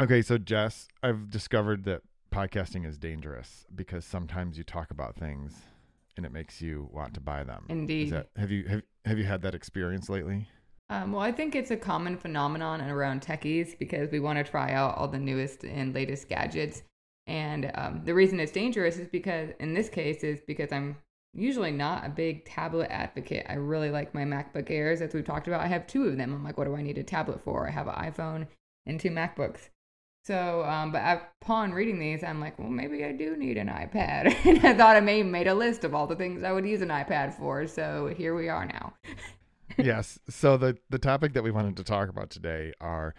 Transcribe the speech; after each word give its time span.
Okay, 0.00 0.22
so 0.22 0.38
Jess, 0.38 0.88
I've 1.02 1.28
discovered 1.28 1.84
that 1.84 2.00
podcasting 2.32 2.86
is 2.86 2.96
dangerous 2.96 3.66
because 3.74 4.02
sometimes 4.06 4.56
you 4.56 4.64
talk 4.64 4.90
about 4.90 5.14
things 5.14 5.52
and 6.16 6.24
it 6.24 6.32
makes 6.32 6.62
you 6.62 6.88
want 6.90 7.12
to 7.14 7.20
buy 7.20 7.44
them. 7.44 7.66
Is 7.68 7.72
Indeed. 7.72 8.10
that, 8.12 8.28
have 8.36 8.50
you 8.50 8.64
have, 8.64 8.82
have 9.04 9.18
you 9.18 9.24
had 9.24 9.42
that 9.42 9.54
experience 9.54 10.08
lately? 10.08 10.48
Um, 10.88 11.12
well, 11.12 11.20
I 11.20 11.32
think 11.32 11.54
it's 11.54 11.70
a 11.70 11.76
common 11.76 12.16
phenomenon 12.16 12.80
around 12.80 13.20
techies 13.20 13.78
because 13.78 14.10
we 14.10 14.20
want 14.20 14.38
to 14.38 14.50
try 14.50 14.72
out 14.72 14.96
all 14.96 15.06
the 15.06 15.18
newest 15.18 15.64
and 15.64 15.94
latest 15.94 16.30
gadgets. 16.30 16.82
And 17.26 17.70
um, 17.74 18.00
the 18.02 18.14
reason 18.14 18.40
it's 18.40 18.52
dangerous 18.52 18.96
is 18.96 19.06
because, 19.06 19.50
in 19.60 19.74
this 19.74 19.90
case, 19.90 20.24
is 20.24 20.40
because 20.46 20.72
I'm 20.72 20.96
usually 21.34 21.72
not 21.72 22.06
a 22.06 22.08
big 22.08 22.46
tablet 22.46 22.90
advocate. 22.90 23.44
I 23.50 23.54
really 23.56 23.90
like 23.90 24.14
my 24.14 24.24
MacBook 24.24 24.70
Airs, 24.70 25.02
as 25.02 25.12
we've 25.12 25.26
talked 25.26 25.46
about. 25.46 25.60
I 25.60 25.66
have 25.66 25.86
two 25.86 26.08
of 26.08 26.16
them. 26.16 26.32
I'm 26.32 26.42
like, 26.42 26.56
what 26.56 26.64
do 26.64 26.74
I 26.74 26.80
need 26.80 26.96
a 26.96 27.02
tablet 27.02 27.44
for? 27.44 27.68
I 27.68 27.70
have 27.70 27.86
an 27.86 27.96
iPhone 27.96 28.46
and 28.86 28.98
two 28.98 29.10
MacBooks. 29.10 29.68
So, 30.22 30.64
um, 30.64 30.92
but 30.92 31.30
upon 31.42 31.72
reading 31.72 31.98
these, 31.98 32.22
I'm 32.22 32.40
like, 32.40 32.58
well, 32.58 32.68
maybe 32.68 33.04
I 33.04 33.12
do 33.12 33.36
need 33.36 33.56
an 33.56 33.68
iPad. 33.68 34.34
and 34.44 34.64
I 34.64 34.74
thought 34.74 34.96
I 34.96 35.00
may 35.00 35.22
made 35.22 35.46
a 35.46 35.54
list 35.54 35.84
of 35.84 35.94
all 35.94 36.06
the 36.06 36.16
things 36.16 36.42
I 36.42 36.52
would 36.52 36.66
use 36.66 36.82
an 36.82 36.88
iPad 36.88 37.34
for. 37.38 37.66
So 37.66 38.12
here 38.16 38.34
we 38.34 38.48
are 38.48 38.66
now. 38.66 38.94
yes. 39.78 40.18
So 40.28 40.56
the 40.56 40.76
the 40.90 40.98
topic 40.98 41.32
that 41.32 41.42
we 41.42 41.50
wanted 41.50 41.76
to 41.78 41.84
talk 41.84 42.08
about 42.08 42.30
today 42.30 42.72
are 42.80 43.14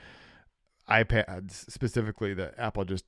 iPads, 0.89 1.71
specifically 1.71 2.33
that 2.35 2.53
Apple 2.57 2.85
just 2.85 3.05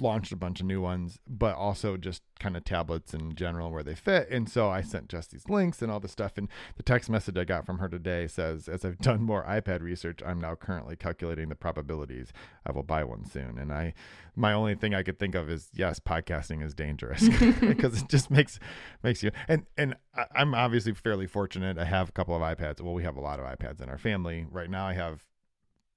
launched 0.00 0.32
a 0.32 0.36
bunch 0.36 0.60
of 0.60 0.66
new 0.66 0.80
ones, 0.80 1.18
but 1.28 1.56
also 1.56 1.96
Jess 1.96 2.20
kind 2.38 2.56
of 2.56 2.64
tablets 2.64 3.14
in 3.14 3.34
general 3.34 3.70
where 3.70 3.82
they 3.82 3.94
fit. 3.94 4.28
And 4.30 4.48
so 4.48 4.68
I 4.68 4.80
sent 4.80 5.08
just 5.08 5.32
these 5.32 5.48
links 5.48 5.82
and 5.82 5.90
all 5.90 5.98
the 5.98 6.08
stuff. 6.08 6.38
And 6.38 6.48
the 6.76 6.82
text 6.82 7.10
message 7.10 7.36
I 7.36 7.44
got 7.44 7.66
from 7.66 7.78
her 7.78 7.88
today 7.88 8.26
says, 8.28 8.68
as 8.68 8.84
I've 8.84 8.98
done 8.98 9.22
more 9.22 9.44
iPad 9.44 9.80
research, 9.80 10.20
I'm 10.24 10.40
now 10.40 10.54
currently 10.54 10.94
calculating 10.94 11.48
the 11.48 11.54
probabilities 11.56 12.32
I 12.64 12.72
will 12.72 12.84
buy 12.84 13.02
one 13.02 13.24
soon. 13.24 13.58
And 13.58 13.72
I, 13.72 13.94
my 14.36 14.52
only 14.52 14.74
thing 14.76 14.94
I 14.94 15.02
could 15.02 15.18
think 15.18 15.34
of 15.34 15.50
is 15.50 15.68
yes, 15.74 15.98
podcasting 15.98 16.64
is 16.64 16.74
dangerous 16.74 17.28
because 17.60 18.02
it 18.02 18.08
just 18.08 18.30
makes 18.30 18.60
makes 19.02 19.22
you. 19.22 19.32
And 19.48 19.66
and 19.76 19.96
I'm 20.34 20.54
obviously 20.54 20.94
fairly 20.94 21.26
fortunate. 21.26 21.78
I 21.78 21.84
have 21.84 22.08
a 22.08 22.12
couple 22.12 22.36
of 22.36 22.42
iPads. 22.42 22.80
Well, 22.80 22.94
we 22.94 23.02
have 23.02 23.16
a 23.16 23.20
lot 23.20 23.40
of 23.40 23.46
iPads 23.46 23.82
in 23.82 23.88
our 23.88 23.98
family. 23.98 24.46
Right 24.50 24.70
now, 24.70 24.86
I 24.86 24.94
have 24.94 25.24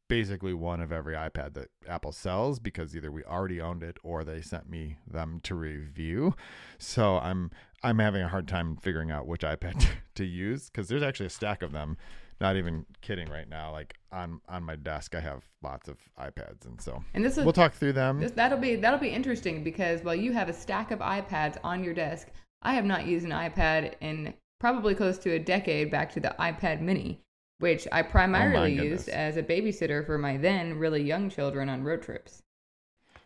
basically 0.07 0.53
one 0.53 0.81
of 0.81 0.91
every 0.91 1.15
iPad 1.15 1.53
that 1.53 1.69
Apple 1.87 2.11
sells 2.11 2.59
because 2.59 2.95
either 2.95 3.11
we 3.11 3.23
already 3.23 3.59
owned 3.61 3.83
it 3.83 3.97
or 4.03 4.23
they 4.23 4.41
sent 4.41 4.69
me 4.69 4.97
them 5.07 5.39
to 5.43 5.55
review. 5.55 6.35
So 6.77 7.17
I'm 7.17 7.51
I'm 7.83 7.99
having 7.99 8.21
a 8.21 8.27
hard 8.27 8.47
time 8.47 8.77
figuring 8.77 9.11
out 9.11 9.27
which 9.27 9.41
iPad 9.41 9.85
to 10.15 10.25
use 10.25 10.69
because 10.69 10.87
there's 10.87 11.03
actually 11.03 11.27
a 11.27 11.31
stack 11.31 11.61
of 11.61 11.71
them. 11.71 11.97
Not 12.41 12.57
even 12.57 12.85
kidding 13.01 13.29
right 13.29 13.47
now. 13.47 13.71
Like 13.71 13.95
on 14.11 14.41
on 14.49 14.63
my 14.63 14.75
desk, 14.75 15.15
I 15.15 15.21
have 15.21 15.43
lots 15.63 15.87
of 15.87 15.97
iPads, 16.19 16.65
and 16.65 16.79
so 16.81 17.03
And 17.13 17.23
this 17.23 17.37
is 17.37 17.45
we'll 17.45 17.53
talk 17.53 17.73
through 17.73 17.93
them. 17.93 18.19
This, 18.19 18.31
that'll 18.31 18.57
be 18.57 18.75
that'll 18.75 18.99
be 18.99 19.09
interesting 19.09 19.63
because 19.63 20.03
while 20.03 20.15
you 20.15 20.33
have 20.33 20.49
a 20.49 20.53
stack 20.53 20.91
of 20.91 20.99
iPads 20.99 21.57
on 21.63 21.83
your 21.83 21.93
desk, 21.93 22.27
I 22.61 22.73
have 22.73 22.85
not 22.85 23.05
used 23.05 23.25
an 23.25 23.31
iPad 23.31 23.93
in 24.01 24.33
probably 24.59 24.95
close 24.95 25.17
to 25.19 25.31
a 25.31 25.39
decade 25.39 25.91
back 25.91 26.11
to 26.11 26.19
the 26.19 26.35
iPad 26.39 26.81
Mini, 26.81 27.21
which 27.59 27.87
I 27.91 28.01
primarily 28.01 28.75
goodness. 28.75 29.07
used 29.07 29.09
as 29.09 29.37
a 29.37 29.43
babysitter 29.43 30.05
for 30.05 30.17
my 30.17 30.37
then 30.37 30.77
really 30.77 31.01
young 31.03 31.29
children 31.29 31.69
on 31.69 31.83
road 31.83 32.01
trips. 32.01 32.41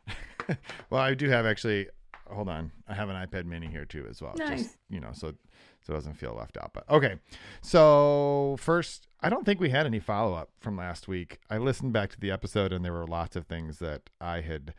well, 0.90 1.02
I 1.02 1.14
do 1.14 1.30
have 1.30 1.46
actually. 1.46 1.88
Hold 2.32 2.48
on, 2.48 2.72
I 2.88 2.94
have 2.94 3.10
an 3.10 3.16
iPad 3.16 3.46
Mini 3.46 3.66
here 3.68 3.86
too 3.86 4.06
as 4.08 4.22
well. 4.22 4.36
Nice. 4.38 4.64
Just 4.64 4.78
you 4.90 5.00
know, 5.00 5.10
so 5.14 5.34
so 5.82 5.94
it 5.94 5.96
doesn't 5.96 6.14
feel 6.14 6.36
left 6.36 6.58
out. 6.58 6.74
But 6.74 6.88
okay, 6.90 7.16
so 7.62 8.56
first, 8.60 9.08
I 9.22 9.30
don't 9.30 9.46
think 9.46 9.60
we 9.60 9.70
had 9.72 9.88
any 9.88 10.00
follow 10.00 10.36
up 10.36 10.50
from 10.60 10.78
last 10.78 11.08
week. 11.08 11.40
I 11.50 11.58
listened 11.58 11.94
back 11.94 12.12
to 12.12 12.20
the 12.20 12.30
episode, 12.30 12.72
and 12.72 12.86
there 12.86 12.94
were 12.94 13.08
lots 13.08 13.36
of 13.36 13.48
things 13.48 13.80
that 13.80 14.12
I 14.22 14.42
had 14.42 14.76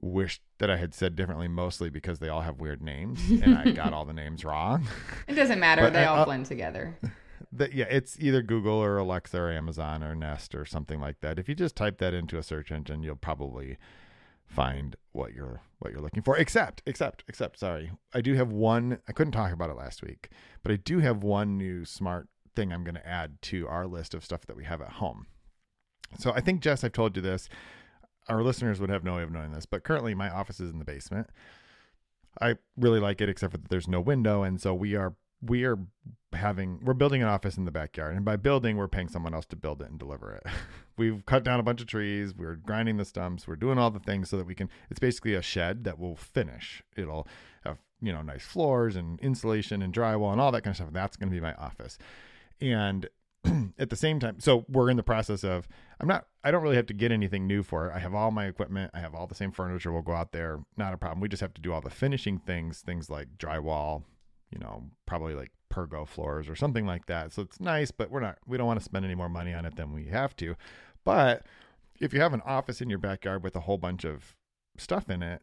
wished 0.00 0.42
that 0.58 0.68
I 0.68 0.76
had 0.76 0.94
said 0.94 1.14
differently, 1.14 1.46
mostly 1.46 1.90
because 1.90 2.18
they 2.18 2.28
all 2.28 2.40
have 2.40 2.60
weird 2.60 2.82
names, 2.82 3.20
and 3.30 3.56
I 3.56 3.70
got 3.70 3.92
all 3.92 4.04
the 4.04 4.12
names 4.12 4.44
wrong. 4.44 4.84
It 5.28 5.34
doesn't 5.34 5.60
matter; 5.60 5.82
But 5.82 5.92
they 5.92 6.00
I- 6.02 6.06
all 6.06 6.22
uh, 6.22 6.24
blend 6.24 6.46
together. 6.46 6.98
That 7.52 7.72
yeah, 7.72 7.86
it's 7.88 8.18
either 8.20 8.42
Google 8.42 8.74
or 8.74 8.98
Alexa 8.98 9.38
or 9.38 9.50
Amazon 9.50 10.02
or 10.02 10.14
Nest 10.14 10.54
or 10.54 10.64
something 10.64 11.00
like 11.00 11.20
that. 11.20 11.38
If 11.38 11.48
you 11.48 11.54
just 11.54 11.76
type 11.76 11.98
that 11.98 12.14
into 12.14 12.38
a 12.38 12.42
search 12.42 12.70
engine, 12.72 13.02
you'll 13.02 13.16
probably 13.16 13.78
find 14.46 14.96
what 15.12 15.32
you're 15.32 15.62
what 15.78 15.92
you're 15.92 16.02
looking 16.02 16.22
for. 16.22 16.36
Except, 16.36 16.82
except, 16.86 17.24
except, 17.28 17.58
sorry. 17.58 17.92
I 18.12 18.20
do 18.20 18.34
have 18.34 18.52
one 18.52 18.98
I 19.08 19.12
couldn't 19.12 19.32
talk 19.32 19.52
about 19.52 19.70
it 19.70 19.76
last 19.76 20.02
week, 20.02 20.30
but 20.62 20.72
I 20.72 20.76
do 20.76 21.00
have 21.00 21.22
one 21.22 21.56
new 21.56 21.84
smart 21.84 22.28
thing 22.54 22.72
I'm 22.72 22.84
going 22.84 22.94
to 22.94 23.06
add 23.06 23.42
to 23.42 23.66
our 23.68 23.86
list 23.86 24.14
of 24.14 24.24
stuff 24.24 24.46
that 24.46 24.56
we 24.56 24.64
have 24.64 24.80
at 24.80 24.92
home. 24.92 25.26
So 26.18 26.32
I 26.32 26.40
think 26.40 26.60
Jess, 26.60 26.84
I've 26.84 26.92
told 26.92 27.16
you 27.16 27.22
this. 27.22 27.48
Our 28.28 28.42
listeners 28.42 28.80
would 28.80 28.90
have 28.90 29.04
no 29.04 29.16
way 29.16 29.22
of 29.22 29.32
knowing 29.32 29.52
this, 29.52 29.66
but 29.66 29.84
currently 29.84 30.14
my 30.14 30.30
office 30.30 30.60
is 30.60 30.70
in 30.70 30.78
the 30.78 30.84
basement. 30.84 31.28
I 32.40 32.56
really 32.76 33.00
like 33.00 33.20
it, 33.20 33.28
except 33.28 33.52
for 33.52 33.58
that 33.58 33.68
there's 33.68 33.88
no 33.88 34.00
window, 34.00 34.42
and 34.42 34.60
so 34.60 34.74
we 34.74 34.94
are 34.94 35.14
we 35.46 35.64
are 35.64 35.78
having 36.32 36.80
we're 36.82 36.94
building 36.94 37.22
an 37.22 37.28
office 37.28 37.56
in 37.56 37.64
the 37.64 37.70
backyard, 37.70 38.14
and 38.14 38.24
by 38.24 38.36
building 38.36 38.76
we're 38.76 38.88
paying 38.88 39.08
someone 39.08 39.34
else 39.34 39.46
to 39.46 39.56
build 39.56 39.80
it 39.82 39.90
and 39.90 39.98
deliver 39.98 40.34
it. 40.34 40.44
We've 40.96 41.24
cut 41.26 41.44
down 41.44 41.58
a 41.58 41.62
bunch 41.62 41.80
of 41.80 41.86
trees, 41.86 42.34
we're 42.34 42.54
grinding 42.54 42.98
the 42.98 43.04
stumps, 43.04 43.48
we're 43.48 43.56
doing 43.56 43.78
all 43.78 43.90
the 43.90 43.98
things 43.98 44.30
so 44.30 44.36
that 44.36 44.46
we 44.46 44.54
can. 44.54 44.70
It's 44.90 45.00
basically 45.00 45.34
a 45.34 45.42
shed 45.42 45.84
that 45.84 45.98
will 45.98 46.16
finish. 46.16 46.82
It'll 46.96 47.26
have 47.64 47.78
you 48.00 48.12
know 48.12 48.22
nice 48.22 48.42
floors 48.42 48.96
and 48.96 49.18
insulation 49.20 49.82
and 49.82 49.92
drywall 49.92 50.32
and 50.32 50.40
all 50.40 50.52
that 50.52 50.62
kind 50.62 50.72
of 50.72 50.76
stuff. 50.76 50.88
That's 50.92 51.16
going 51.16 51.30
to 51.30 51.34
be 51.34 51.40
my 51.40 51.54
office, 51.54 51.98
and 52.60 53.08
at 53.78 53.90
the 53.90 53.96
same 53.96 54.18
time 54.18 54.40
so 54.40 54.64
we're 54.68 54.88
in 54.88 54.96
the 54.96 55.02
process 55.02 55.44
of 55.44 55.68
i'm 56.00 56.08
not 56.08 56.26
i 56.42 56.50
don't 56.50 56.62
really 56.62 56.76
have 56.76 56.86
to 56.86 56.94
get 56.94 57.12
anything 57.12 57.46
new 57.46 57.62
for 57.62 57.88
it 57.88 57.92
i 57.94 57.98
have 57.98 58.14
all 58.14 58.30
my 58.30 58.46
equipment 58.46 58.90
i 58.94 59.00
have 59.00 59.14
all 59.14 59.26
the 59.26 59.34
same 59.34 59.52
furniture 59.52 59.92
we'll 59.92 60.00
go 60.00 60.14
out 60.14 60.32
there 60.32 60.60
not 60.78 60.94
a 60.94 60.96
problem 60.96 61.20
we 61.20 61.28
just 61.28 61.42
have 61.42 61.52
to 61.52 61.60
do 61.60 61.70
all 61.70 61.82
the 61.82 61.90
finishing 61.90 62.38
things 62.38 62.80
things 62.80 63.10
like 63.10 63.28
drywall 63.36 64.02
you 64.54 64.60
know 64.60 64.84
probably 65.04 65.34
like 65.34 65.50
pergo 65.70 66.06
floors 66.06 66.48
or 66.48 66.54
something 66.54 66.86
like 66.86 67.06
that. 67.06 67.32
So 67.32 67.42
it's 67.42 67.60
nice 67.60 67.90
but 67.90 68.10
we're 68.10 68.20
not 68.20 68.38
we 68.46 68.56
don't 68.56 68.66
want 68.66 68.78
to 68.78 68.84
spend 68.84 69.04
any 69.04 69.16
more 69.16 69.28
money 69.28 69.52
on 69.52 69.66
it 69.66 69.76
than 69.76 69.92
we 69.92 70.06
have 70.06 70.34
to. 70.36 70.54
But 71.04 71.44
if 72.00 72.14
you 72.14 72.20
have 72.20 72.32
an 72.32 72.42
office 72.46 72.80
in 72.80 72.88
your 72.88 72.98
backyard 72.98 73.42
with 73.42 73.56
a 73.56 73.60
whole 73.60 73.78
bunch 73.78 74.04
of 74.04 74.36
stuff 74.76 75.10
in 75.10 75.22
it 75.22 75.42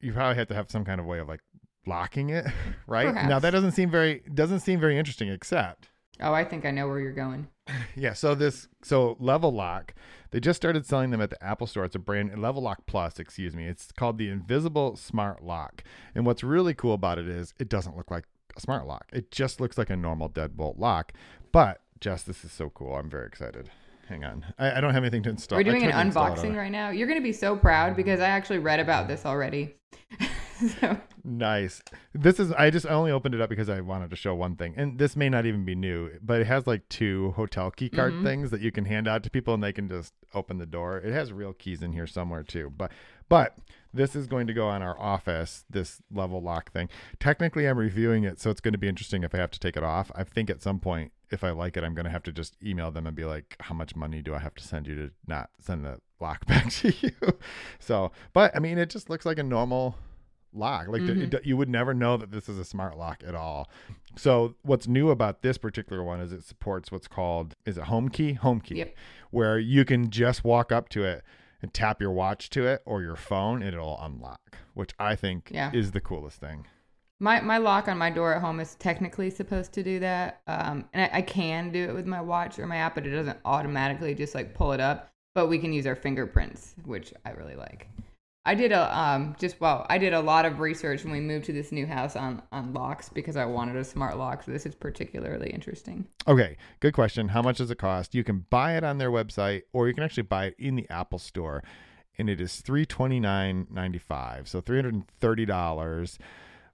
you 0.00 0.12
probably 0.12 0.36
have 0.36 0.48
to 0.48 0.54
have 0.54 0.70
some 0.70 0.84
kind 0.84 1.00
of 1.00 1.06
way 1.06 1.18
of 1.18 1.28
like 1.28 1.40
locking 1.86 2.30
it 2.30 2.46
right? 2.86 3.14
Now 3.14 3.38
that 3.38 3.50
doesn't 3.50 3.72
seem 3.72 3.90
very 3.90 4.22
doesn't 4.32 4.60
seem 4.60 4.80
very 4.80 4.98
interesting 4.98 5.28
except 5.28 5.90
Oh, 6.20 6.32
I 6.32 6.44
think 6.44 6.64
I 6.64 6.70
know 6.70 6.88
where 6.88 7.00
you're 7.00 7.12
going. 7.12 7.48
yeah, 7.96 8.12
so 8.12 8.34
this 8.34 8.68
so 8.82 9.16
Level 9.18 9.52
Lock, 9.52 9.94
they 10.30 10.40
just 10.40 10.56
started 10.56 10.86
selling 10.86 11.10
them 11.10 11.20
at 11.20 11.30
the 11.30 11.42
Apple 11.42 11.66
Store. 11.66 11.84
It's 11.84 11.96
a 11.96 12.00
brand 12.00 12.40
Level 12.40 12.62
Lock 12.62 12.86
Plus, 12.86 13.18
excuse 13.18 13.54
me. 13.54 13.66
It's 13.66 13.92
called 13.92 14.18
the 14.18 14.28
Invisible 14.28 14.96
Smart 14.96 15.42
Lock. 15.42 15.82
And 16.14 16.24
what's 16.24 16.42
really 16.42 16.74
cool 16.74 16.94
about 16.94 17.18
it 17.18 17.28
is 17.28 17.54
it 17.58 17.68
doesn't 17.68 17.96
look 17.96 18.10
like 18.10 18.24
a 18.56 18.60
smart 18.60 18.86
lock. 18.86 19.06
It 19.12 19.30
just 19.30 19.60
looks 19.60 19.78
like 19.78 19.90
a 19.90 19.96
normal 19.96 20.28
deadbolt 20.28 20.78
lock. 20.78 21.12
But 21.52 21.82
Jess, 22.00 22.22
this 22.22 22.44
is 22.44 22.52
so 22.52 22.70
cool. 22.70 22.94
I'm 22.94 23.10
very 23.10 23.26
excited. 23.26 23.70
Hang 24.08 24.24
on. 24.24 24.44
I, 24.58 24.78
I 24.78 24.80
don't 24.80 24.94
have 24.94 25.02
anything 25.02 25.22
to 25.24 25.30
install. 25.30 25.58
We're 25.58 25.64
doing 25.64 25.82
an 25.82 25.90
tried 25.90 26.00
to 26.02 26.06
install 26.06 26.26
it 26.26 26.30
on 26.30 26.36
unboxing 26.36 26.56
right 26.56 26.70
now. 26.70 26.90
You're 26.90 27.08
going 27.08 27.20
to 27.20 27.24
be 27.24 27.32
so 27.32 27.56
proud 27.56 27.96
because 27.96 28.20
I 28.20 28.28
actually 28.28 28.58
read 28.58 28.80
about 28.80 29.08
this 29.08 29.26
already. 29.26 29.76
so, 30.80 30.98
Nice. 31.24 31.82
This 32.14 32.38
is 32.38 32.52
I 32.52 32.70
just 32.70 32.86
only 32.86 33.10
opened 33.10 33.34
it 33.34 33.40
up 33.40 33.50
because 33.50 33.68
I 33.68 33.80
wanted 33.80 34.10
to 34.10 34.16
show 34.16 34.34
one 34.34 34.54
thing. 34.56 34.74
And 34.76 34.98
this 34.98 35.16
may 35.16 35.28
not 35.28 35.44
even 35.44 35.64
be 35.64 35.74
new, 35.74 36.10
but 36.22 36.40
it 36.40 36.46
has 36.46 36.66
like 36.66 36.88
two 36.88 37.32
hotel 37.32 37.70
key 37.70 37.88
card 37.88 38.12
Mhm. 38.14 38.22
things 38.22 38.50
that 38.52 38.60
you 38.60 38.70
can 38.70 38.84
hand 38.84 39.08
out 39.08 39.22
to 39.24 39.30
people 39.30 39.52
and 39.54 39.62
they 39.62 39.72
can 39.72 39.88
just 39.88 40.14
open 40.34 40.58
the 40.58 40.66
door. 40.66 40.98
It 40.98 41.12
has 41.12 41.32
real 41.32 41.52
keys 41.52 41.82
in 41.82 41.92
here 41.92 42.06
somewhere 42.06 42.42
too. 42.44 42.72
But 42.76 42.92
but 43.28 43.58
this 43.92 44.14
is 44.14 44.26
going 44.28 44.46
to 44.46 44.52
go 44.54 44.68
on 44.68 44.82
our 44.82 44.98
office, 45.00 45.64
this 45.68 46.00
level 46.12 46.40
lock 46.40 46.70
thing. 46.72 46.88
Technically 47.18 47.66
I'm 47.66 47.78
reviewing 47.78 48.22
it, 48.24 48.38
so 48.40 48.50
it's 48.50 48.60
going 48.60 48.72
to 48.72 48.78
be 48.78 48.88
interesting 48.88 49.24
if 49.24 49.34
I 49.34 49.38
have 49.38 49.50
to 49.50 49.58
take 49.60 49.76
it 49.76 49.82
off. 49.82 50.12
I 50.14 50.22
think 50.22 50.48
at 50.48 50.62
some 50.62 50.78
point 50.78 51.12
if 51.30 51.42
I 51.42 51.50
like 51.50 51.76
it, 51.76 51.82
I'm 51.82 51.94
going 51.94 52.04
to 52.04 52.10
have 52.12 52.22
to 52.22 52.32
just 52.32 52.56
email 52.62 52.92
them 52.92 53.04
and 53.04 53.16
be 53.16 53.24
like, 53.24 53.56
how 53.58 53.74
much 53.74 53.96
money 53.96 54.22
do 54.22 54.32
I 54.32 54.38
have 54.38 54.54
to 54.54 54.62
send 54.62 54.86
you 54.86 54.94
to 54.94 55.10
not 55.26 55.50
send 55.58 55.84
the 55.84 55.98
lock 56.20 56.46
back 56.46 56.70
to 56.74 56.92
you? 57.00 57.10
So, 57.80 58.12
but 58.32 58.54
I 58.54 58.60
mean, 58.60 58.78
it 58.78 58.90
just 58.90 59.10
looks 59.10 59.26
like 59.26 59.38
a 59.40 59.42
normal 59.42 59.96
lock. 60.56 60.88
Like 60.88 61.02
Mhm. 61.02 61.32
it, 61.34 61.44
you 61.46 61.56
would 61.56 61.68
never 61.68 61.92
know 61.94 62.16
that 62.16 62.30
this 62.30 62.48
is 62.48 62.58
a 62.58 62.64
smart 62.64 62.96
lock 62.96 63.22
at 63.26 63.34
all. 63.34 63.68
So 64.16 64.54
what's 64.62 64.88
new 64.88 65.10
about 65.10 65.42
this 65.42 65.58
particular 65.58 66.02
one 66.02 66.20
is 66.20 66.32
it 66.32 66.42
supports 66.44 66.90
what's 66.90 67.08
called 67.08 67.54
is 67.64 67.76
it 67.78 67.84
home 67.84 68.08
key? 68.08 68.32
Home 68.34 68.60
key. 68.60 68.76
Yep. 68.76 68.94
Where 69.30 69.58
you 69.58 69.84
can 69.84 70.10
just 70.10 70.44
walk 70.44 70.72
up 70.72 70.88
to 70.90 71.04
it 71.04 71.22
and 71.62 71.72
tap 71.74 72.00
your 72.00 72.12
watch 72.12 72.50
to 72.50 72.66
it 72.66 72.82
or 72.86 73.02
your 73.02 73.16
phone 73.16 73.62
and 73.62 73.74
it'll 73.74 73.98
unlock, 74.00 74.58
which 74.74 74.92
I 74.98 75.16
think 75.16 75.50
Yeah. 75.52 75.70
is 75.72 75.92
the 75.92 76.00
coolest 76.00 76.40
thing. 76.40 76.66
My 77.18 77.40
my 77.40 77.56
lock 77.56 77.88
on 77.88 77.96
my 77.96 78.10
door 78.10 78.34
at 78.34 78.42
home 78.42 78.60
is 78.60 78.74
technically 78.74 79.30
supposed 79.30 79.72
to 79.72 79.82
do 79.82 79.98
that, 80.00 80.42
um, 80.46 80.84
and 80.92 81.10
I, 81.10 81.18
I 81.18 81.22
can 81.22 81.70
do 81.70 81.88
it 81.88 81.94
with 81.94 82.04
my 82.06 82.20
watch 82.20 82.58
or 82.58 82.66
my 82.66 82.76
app, 82.76 82.94
but 82.94 83.06
it 83.06 83.10
doesn't 83.10 83.38
automatically 83.46 84.14
just 84.14 84.34
like 84.34 84.52
pull 84.52 84.72
it 84.72 84.80
up. 84.80 85.10
But 85.34 85.46
we 85.48 85.58
can 85.58 85.72
use 85.72 85.86
our 85.86 85.94
fingerprints, 85.96 86.74
which 86.84 87.12
I 87.24 87.30
really 87.30 87.56
like. 87.56 87.88
I 88.46 88.54
did 88.54 88.70
a 88.70 88.96
um 88.96 89.34
just 89.40 89.60
well, 89.60 89.84
I 89.90 89.98
did 89.98 90.14
a 90.14 90.20
lot 90.20 90.46
of 90.46 90.60
research 90.60 91.02
when 91.02 91.12
we 91.12 91.20
moved 91.20 91.46
to 91.46 91.52
this 91.52 91.72
new 91.72 91.84
house 91.84 92.14
on 92.14 92.40
on 92.52 92.72
locks 92.72 93.08
because 93.08 93.36
I 93.36 93.44
wanted 93.44 93.74
a 93.76 93.84
smart 93.84 94.16
lock. 94.16 94.44
So 94.44 94.52
this 94.52 94.64
is 94.64 94.74
particularly 94.74 95.50
interesting. 95.50 96.06
Okay, 96.28 96.56
good 96.78 96.94
question. 96.94 97.28
How 97.28 97.42
much 97.42 97.58
does 97.58 97.72
it 97.72 97.78
cost? 97.78 98.14
You 98.14 98.22
can 98.22 98.46
buy 98.48 98.76
it 98.76 98.84
on 98.84 98.98
their 98.98 99.10
website, 99.10 99.62
or 99.72 99.88
you 99.88 99.94
can 99.94 100.04
actually 100.04 100.22
buy 100.22 100.46
it 100.46 100.54
in 100.58 100.76
the 100.76 100.86
Apple 100.88 101.18
Store, 101.18 101.64
and 102.16 102.30
it 102.30 102.40
is 102.40 102.60
three 102.60 102.86
twenty 102.86 103.18
nine 103.18 103.66
ninety 103.68 103.98
five, 103.98 104.48
so 104.48 104.60
three 104.60 104.78
hundred 104.78 104.94
and 104.94 105.08
thirty 105.20 105.44
dollars, 105.44 106.16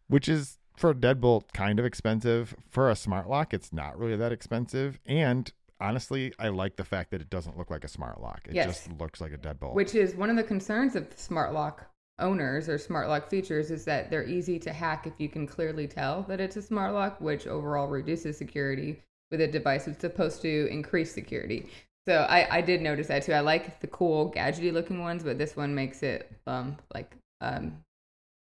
which 0.08 0.28
is 0.28 0.58
for 0.76 0.90
a 0.90 0.94
deadbolt 0.94 1.54
kind 1.54 1.78
of 1.78 1.86
expensive. 1.86 2.54
For 2.68 2.90
a 2.90 2.96
smart 2.96 3.30
lock, 3.30 3.54
it's 3.54 3.72
not 3.72 3.98
really 3.98 4.16
that 4.16 4.30
expensive, 4.30 4.98
and 5.06 5.50
honestly, 5.82 6.32
I 6.38 6.48
like 6.48 6.76
the 6.76 6.84
fact 6.84 7.10
that 7.10 7.20
it 7.20 7.28
doesn't 7.28 7.58
look 7.58 7.70
like 7.70 7.84
a 7.84 7.88
smart 7.88 8.20
lock. 8.20 8.42
It 8.48 8.54
Yes. 8.54 8.86
just 8.86 9.00
looks 9.00 9.20
like 9.20 9.32
a 9.32 9.38
deadbolt. 9.38 9.74
Which 9.74 9.94
is 9.94 10.14
one 10.14 10.30
of 10.30 10.36
the 10.36 10.44
concerns 10.44 10.96
of 10.96 11.12
smart 11.16 11.52
lock 11.52 11.86
owners 12.18 12.68
or 12.68 12.78
smart 12.78 13.08
lock 13.08 13.28
features 13.28 13.70
is 13.70 13.84
that 13.86 14.10
they're 14.10 14.24
easy 14.24 14.58
to 14.60 14.72
hack 14.72 15.06
if 15.06 15.14
you 15.18 15.28
can 15.28 15.46
clearly 15.46 15.88
tell 15.88 16.22
that 16.24 16.40
it's 16.40 16.56
a 16.56 16.62
smart 16.62 16.92
lock, 16.94 17.20
which 17.20 17.46
overall 17.46 17.88
reduces 17.88 18.36
security 18.38 19.02
with 19.30 19.40
a 19.40 19.48
device 19.48 19.86
that's 19.86 20.00
supposed 20.00 20.42
to 20.42 20.68
increase 20.70 21.12
security. 21.12 21.68
So 22.06 22.26
I, 22.28 22.58
I 22.58 22.60
did 22.60 22.82
notice 22.82 23.08
that 23.08 23.24
too. 23.24 23.32
I 23.32 23.40
like 23.40 23.80
the 23.80 23.86
cool 23.86 24.30
gadgety 24.30 24.72
looking 24.72 25.00
ones, 25.00 25.22
but 25.22 25.38
this 25.38 25.56
one 25.56 25.74
makes 25.74 26.02
it 26.02 26.30
um 26.46 26.76
like 26.94 27.16
um 27.40 27.78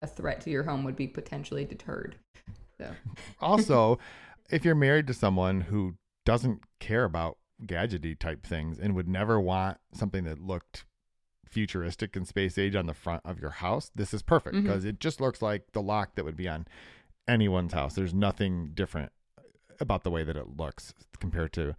a 0.02 0.08
threat 0.08 0.42
to 0.42 0.50
your 0.50 0.64
home 0.64 0.84
would 0.84 0.96
be 0.96 1.08
potentially 1.08 1.66
deterred. 1.66 2.16
So 2.80 2.90
also, 3.42 3.98
if 4.50 4.64
you're 4.64 4.76
married 4.76 5.08
to 5.08 5.14
someone 5.14 5.62
who 5.62 5.96
doesn't 6.28 6.62
care 6.82 7.06
about 7.06 7.38
gadgety 7.66 8.20
type 8.20 8.46
things 8.46 8.78
and 8.78 8.94
would 8.94 9.08
never 9.08 9.40
want 9.40 9.78
something 9.94 10.26
that 10.26 10.42
looked 10.42 10.84
futuristic 11.46 12.18
and 12.18 12.28
space 12.28 12.58
age 12.58 12.76
on 12.76 12.86
the 12.86 12.94
front 12.94 13.22
of 13.24 13.40
your 13.40 13.50
house, 13.50 13.90
this 13.96 14.14
is 14.14 14.22
perfect 14.22 14.54
mm-hmm. 14.54 14.66
because 14.66 14.84
it 14.84 15.00
just 15.00 15.22
looks 15.22 15.42
like 15.42 15.72
the 15.72 15.82
lock 15.82 16.16
that 16.16 16.26
would 16.26 16.36
be 16.36 16.50
on 16.50 16.68
anyone's 17.30 17.72
house. 17.72 17.94
There's 17.94 18.14
nothing 18.14 18.72
different 18.74 19.14
about 19.80 20.04
the 20.04 20.12
way 20.12 20.26
that 20.26 20.36
it 20.36 20.58
looks 20.58 20.94
compared 21.22 21.54
to 21.54 21.78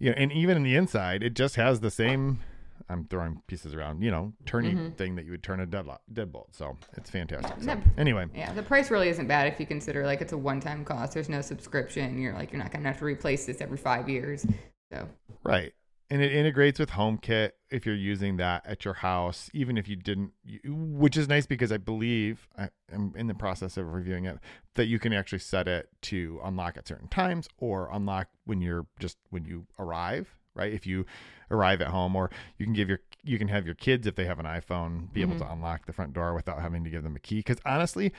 you 0.00 0.10
know, 0.10 0.16
and 0.16 0.32
even 0.32 0.56
in 0.56 0.64
the 0.64 0.74
inside, 0.74 1.22
it 1.22 1.34
just 1.34 1.54
has 1.54 1.78
the 1.78 1.90
same 1.90 2.40
I'm 2.88 3.04
throwing 3.06 3.42
pieces 3.46 3.74
around, 3.74 4.02
you 4.02 4.10
know, 4.10 4.32
turning 4.44 4.76
Mhm. 4.76 4.96
thing 4.96 5.16
that 5.16 5.24
you 5.24 5.32
would 5.32 5.42
turn 5.42 5.60
a 5.60 5.66
deadlock, 5.66 6.02
deadbolt. 6.12 6.54
So 6.54 6.76
it's 6.96 7.10
fantastic. 7.10 7.62
So, 7.62 7.80
anyway, 7.96 8.26
Yeah, 8.34 8.52
the 8.52 8.62
price 8.62 8.90
really 8.90 9.08
isn't 9.08 9.26
bad 9.26 9.48
if 9.52 9.58
you 9.58 9.66
consider 9.66 10.04
like 10.06 10.20
it's 10.20 10.32
a 10.32 10.38
one-time 10.38 10.84
cost. 10.84 11.14
There's 11.14 11.28
no 11.28 11.40
subscription. 11.40 12.18
You're 12.18 12.34
like 12.34 12.52
you're 12.52 12.62
not 12.62 12.70
gonna 12.70 12.86
have 12.88 12.98
to 12.98 13.04
replace 13.04 13.46
this 13.46 13.60
every 13.60 13.78
five 13.78 14.08
years. 14.08 14.46
So 14.92 15.08
Right. 15.42 15.72
And 16.08 16.22
it 16.22 16.30
integrates 16.30 16.78
with 16.78 16.90
HomeKit 16.90 17.50
if 17.68 17.84
you're 17.84 17.96
using 17.96 18.36
that 18.36 18.64
at 18.64 18.84
your 18.84 18.94
house, 18.94 19.50
even 19.52 19.76
if 19.76 19.88
you 19.88 19.96
didn't, 19.96 20.30
which 20.64 21.16
is 21.16 21.26
nice 21.28 21.46
because 21.46 21.72
I 21.72 21.78
believe 21.78 22.46
I 22.56 22.68
am 22.92 23.12
in 23.16 23.26
the 23.26 23.34
process 23.34 23.76
of 23.76 23.92
reviewing 23.92 24.24
it 24.24 24.38
that 24.74 24.86
you 24.86 25.00
can 25.00 25.12
actually 25.12 25.40
set 25.40 25.66
it 25.66 25.88
to 26.02 26.40
unlock 26.44 26.76
at 26.76 26.86
certain 26.86 27.08
times 27.08 27.48
or 27.58 27.90
unlock 27.92 28.28
when 28.44 28.60
you're 28.60 28.86
just 29.00 29.18
when 29.30 29.44
you 29.44 29.66
arrive, 29.80 30.36
right? 30.56 30.72
If 30.72 30.86
you 30.86 31.06
arrive 31.50 31.80
at 31.80 31.88
home, 31.88 32.16
or 32.16 32.30
you 32.58 32.66
can 32.66 32.72
give 32.74 32.88
your 32.88 33.00
you 33.22 33.38
can 33.38 33.48
have 33.48 33.66
your 33.66 33.74
kids 33.74 34.06
if 34.06 34.14
they 34.14 34.24
have 34.24 34.38
an 34.38 34.46
iPhone 34.46 35.12
be 35.12 35.20
able 35.20 35.34
Mhm. 35.34 35.38
to 35.38 35.52
unlock 35.52 35.86
the 35.86 35.92
front 35.92 36.12
door 36.12 36.32
without 36.34 36.60
having 36.60 36.84
to 36.84 36.90
give 36.90 37.02
them 37.02 37.16
a 37.16 37.18
key. 37.18 37.36
Because 37.36 37.58
honestly, 37.66 38.12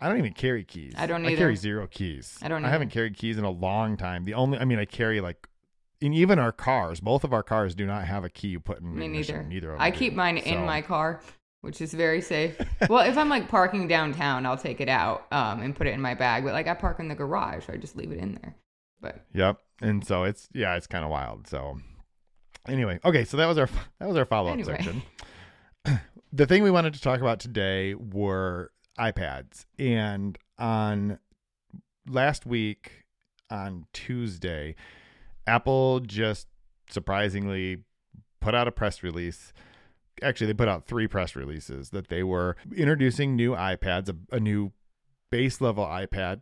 I 0.00 0.08
don't 0.08 0.18
even 0.18 0.32
carry 0.32 0.64
keys. 0.64 0.94
I 0.96 1.06
don't 1.06 1.22
Either. 1.24 1.32
I 1.34 1.36
carry 1.36 1.56
zero 1.56 1.86
keys. 1.86 2.38
I 2.42 2.48
don't 2.48 2.64
I 2.64 2.68
haven't 2.70 2.90
carried 2.90 3.16
keys 3.16 3.38
in 3.38 3.44
a 3.44 3.50
long 3.50 3.96
time. 3.96 4.24
The 4.24 4.34
only, 4.34 4.58
I 4.58 4.64
mean, 4.64 4.78
I 4.80 4.84
carry 4.84 5.20
like 5.20 5.48
in 6.00 6.12
even 6.12 6.38
our 6.38 6.52
cars, 6.52 7.00
both 7.00 7.24
of 7.24 7.32
our 7.32 7.42
cars 7.42 7.74
do 7.74 7.84
not 7.86 8.04
have 8.04 8.24
a 8.24 8.28
key 8.30 8.48
you 8.48 8.60
put 8.60 8.80
in 8.80 8.94
me 8.96 9.08
neither. 9.08 9.42
Neither 9.42 9.74
of 9.74 9.80
I 9.80 9.90
keep 9.90 10.12
do. 10.12 10.16
mine 10.16 10.38
in 10.38 10.64
my 10.64 10.82
car, 10.82 11.20
which 11.62 11.80
is 11.80 11.92
very 11.94 12.20
safe. 12.20 12.56
well, 12.88 13.08
if 13.08 13.16
I'm 13.18 13.28
like 13.28 13.48
parking 13.48 13.86
downtown, 13.88 14.46
I'll 14.46 14.56
take 14.56 14.80
it 14.80 14.88
out 14.88 15.26
um, 15.32 15.60
and 15.62 15.74
put 15.74 15.86
it 15.88 15.94
in 15.94 16.00
my 16.00 16.14
bag. 16.14 16.44
But 16.44 16.52
like 16.52 16.68
I 16.68 16.74
park 16.74 17.00
in 17.00 17.08
the 17.08 17.16
garage, 17.16 17.66
so 17.66 17.72
I 17.72 17.76
just 17.76 17.96
leave 17.96 18.12
it 18.12 18.18
in 18.18 18.34
there. 18.34 18.54
But 19.00 19.24
Yep. 19.34 19.58
And 19.80 20.04
so 20.06 20.24
it's 20.24 20.48
yeah, 20.52 20.76
it's 20.76 20.86
kind 20.86 21.04
of 21.04 21.10
wild. 21.10 21.46
So 21.46 21.78
anyway, 22.66 22.98
okay, 23.04 23.24
so 23.24 23.36
that 23.36 23.46
was 23.46 23.58
our 23.58 23.68
that 24.00 24.08
was 24.08 24.16
our 24.16 24.24
follow 24.24 24.48
up 24.48 24.54
Anyway. 24.58 24.74
section. 24.76 25.02
the 26.32 26.46
thing 26.46 26.62
we 26.62 26.70
wanted 26.70 26.94
to 26.94 27.00
talk 27.00 27.20
about 27.20 27.40
today 27.40 27.94
were 27.94 28.72
iPads, 28.98 29.66
and 29.78 30.36
on 30.58 31.18
last 32.08 32.44
week 32.46 33.04
on 33.50 33.86
Tuesday, 33.92 34.74
Apple 35.46 36.00
just 36.00 36.48
surprisingly 36.90 37.78
put 38.40 38.54
out 38.54 38.66
a 38.68 38.72
press 38.72 39.02
release. 39.02 39.52
Actually, 40.20 40.48
they 40.48 40.54
put 40.54 40.68
out 40.68 40.84
three 40.86 41.06
press 41.06 41.36
releases 41.36 41.90
that 41.90 42.08
they 42.08 42.24
were 42.24 42.56
introducing 42.76 43.36
new 43.36 43.52
iPads, 43.52 44.08
a, 44.08 44.34
a 44.34 44.40
new 44.40 44.72
base 45.30 45.60
level 45.60 45.84
iPad 45.86 46.40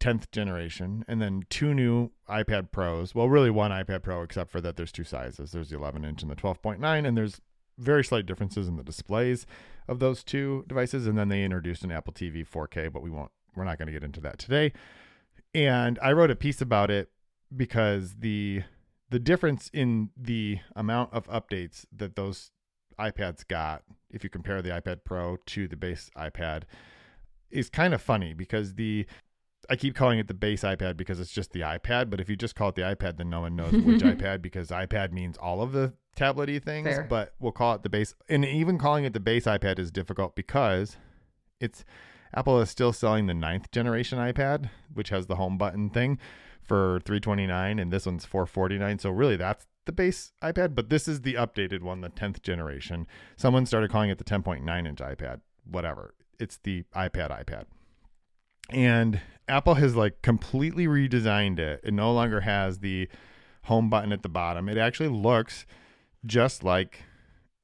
10th 0.00 0.30
generation 0.30 1.04
and 1.08 1.20
then 1.20 1.44
two 1.50 1.74
new 1.74 2.10
iPad 2.28 2.70
Pros. 2.70 3.14
Well, 3.14 3.28
really 3.28 3.50
one 3.50 3.70
iPad 3.70 4.02
Pro 4.02 4.22
except 4.22 4.50
for 4.50 4.60
that 4.60 4.76
there's 4.76 4.92
two 4.92 5.04
sizes. 5.04 5.52
There's 5.52 5.70
the 5.70 5.76
11 5.76 6.04
inch 6.04 6.22
and 6.22 6.30
the 6.30 6.36
12.9 6.36 7.06
and 7.06 7.16
there's 7.16 7.40
very 7.78 8.04
slight 8.04 8.26
differences 8.26 8.68
in 8.68 8.76
the 8.76 8.84
displays 8.84 9.46
of 9.86 9.98
those 9.98 10.24
two 10.24 10.64
devices 10.66 11.06
and 11.06 11.16
then 11.16 11.28
they 11.28 11.44
introduced 11.44 11.84
an 11.84 11.92
Apple 11.92 12.12
TV 12.12 12.46
4K, 12.46 12.92
but 12.92 13.02
we 13.02 13.10
won't 13.10 13.30
we're 13.54 13.64
not 13.64 13.78
going 13.78 13.86
to 13.86 13.92
get 13.92 14.04
into 14.04 14.20
that 14.20 14.38
today. 14.38 14.72
And 15.54 15.98
I 16.00 16.12
wrote 16.12 16.30
a 16.30 16.36
piece 16.36 16.60
about 16.60 16.90
it 16.90 17.10
because 17.54 18.16
the 18.18 18.62
the 19.10 19.18
difference 19.18 19.70
in 19.72 20.10
the 20.16 20.58
amount 20.76 21.12
of 21.14 21.26
updates 21.28 21.86
that 21.96 22.14
those 22.14 22.50
iPads 23.00 23.46
got 23.46 23.82
if 24.10 24.22
you 24.22 24.30
compare 24.30 24.60
the 24.60 24.70
iPad 24.70 25.04
Pro 25.04 25.36
to 25.46 25.66
the 25.66 25.76
base 25.76 26.10
iPad 26.16 26.64
is 27.50 27.70
kind 27.70 27.94
of 27.94 28.02
funny 28.02 28.34
because 28.34 28.74
the 28.74 29.06
I 29.70 29.76
keep 29.76 29.94
calling 29.94 30.18
it 30.18 30.28
the 30.28 30.34
base 30.34 30.62
iPad 30.62 30.96
because 30.96 31.20
it's 31.20 31.32
just 31.32 31.52
the 31.52 31.60
iPad, 31.60 32.10
but 32.10 32.20
if 32.20 32.28
you 32.28 32.36
just 32.36 32.54
call 32.54 32.70
it 32.70 32.74
the 32.74 32.82
iPad, 32.82 33.16
then 33.16 33.28
no 33.30 33.40
one 33.40 33.56
knows 33.56 33.72
which 33.84 34.02
iPad 34.02 34.40
because 34.42 34.68
iPad 34.68 35.12
means 35.12 35.36
all 35.36 35.60
of 35.60 35.72
the 35.72 35.92
tablety 36.16 36.62
things. 36.62 36.86
Fair. 36.86 37.06
But 37.08 37.34
we'll 37.38 37.52
call 37.52 37.74
it 37.74 37.82
the 37.82 37.88
base, 37.88 38.14
and 38.28 38.44
even 38.44 38.78
calling 38.78 39.04
it 39.04 39.12
the 39.12 39.20
base 39.20 39.44
iPad 39.44 39.78
is 39.78 39.90
difficult 39.90 40.34
because 40.34 40.96
it's 41.60 41.84
Apple 42.34 42.60
is 42.60 42.70
still 42.70 42.92
selling 42.92 43.26
the 43.26 43.34
ninth 43.34 43.70
generation 43.70 44.18
iPad, 44.18 44.70
which 44.92 45.08
has 45.08 45.26
the 45.26 45.36
home 45.36 45.58
button 45.58 45.90
thing 45.90 46.18
for 46.68 47.00
329 47.04 47.78
and 47.78 47.90
this 47.90 48.04
one's 48.04 48.26
449 48.26 48.98
so 48.98 49.10
really 49.10 49.36
that's 49.36 49.66
the 49.86 49.92
base 49.92 50.32
ipad 50.42 50.74
but 50.74 50.90
this 50.90 51.08
is 51.08 51.22
the 51.22 51.32
updated 51.32 51.80
one 51.80 52.02
the 52.02 52.10
10th 52.10 52.42
generation 52.42 53.06
someone 53.36 53.64
started 53.64 53.90
calling 53.90 54.10
it 54.10 54.18
the 54.18 54.24
10.9 54.24 54.86
inch 54.86 54.98
ipad 54.98 55.40
whatever 55.64 56.14
it's 56.38 56.58
the 56.58 56.84
ipad 56.94 57.30
ipad 57.30 57.64
and 58.70 59.20
apple 59.48 59.74
has 59.74 59.96
like 59.96 60.20
completely 60.22 60.86
redesigned 60.86 61.58
it 61.58 61.80
it 61.82 61.94
no 61.94 62.12
longer 62.12 62.40
has 62.40 62.78
the 62.78 63.08
home 63.64 63.88
button 63.90 64.12
at 64.12 64.22
the 64.22 64.28
bottom 64.28 64.68
it 64.68 64.78
actually 64.78 65.08
looks 65.08 65.66
just 66.26 66.62
like 66.62 67.04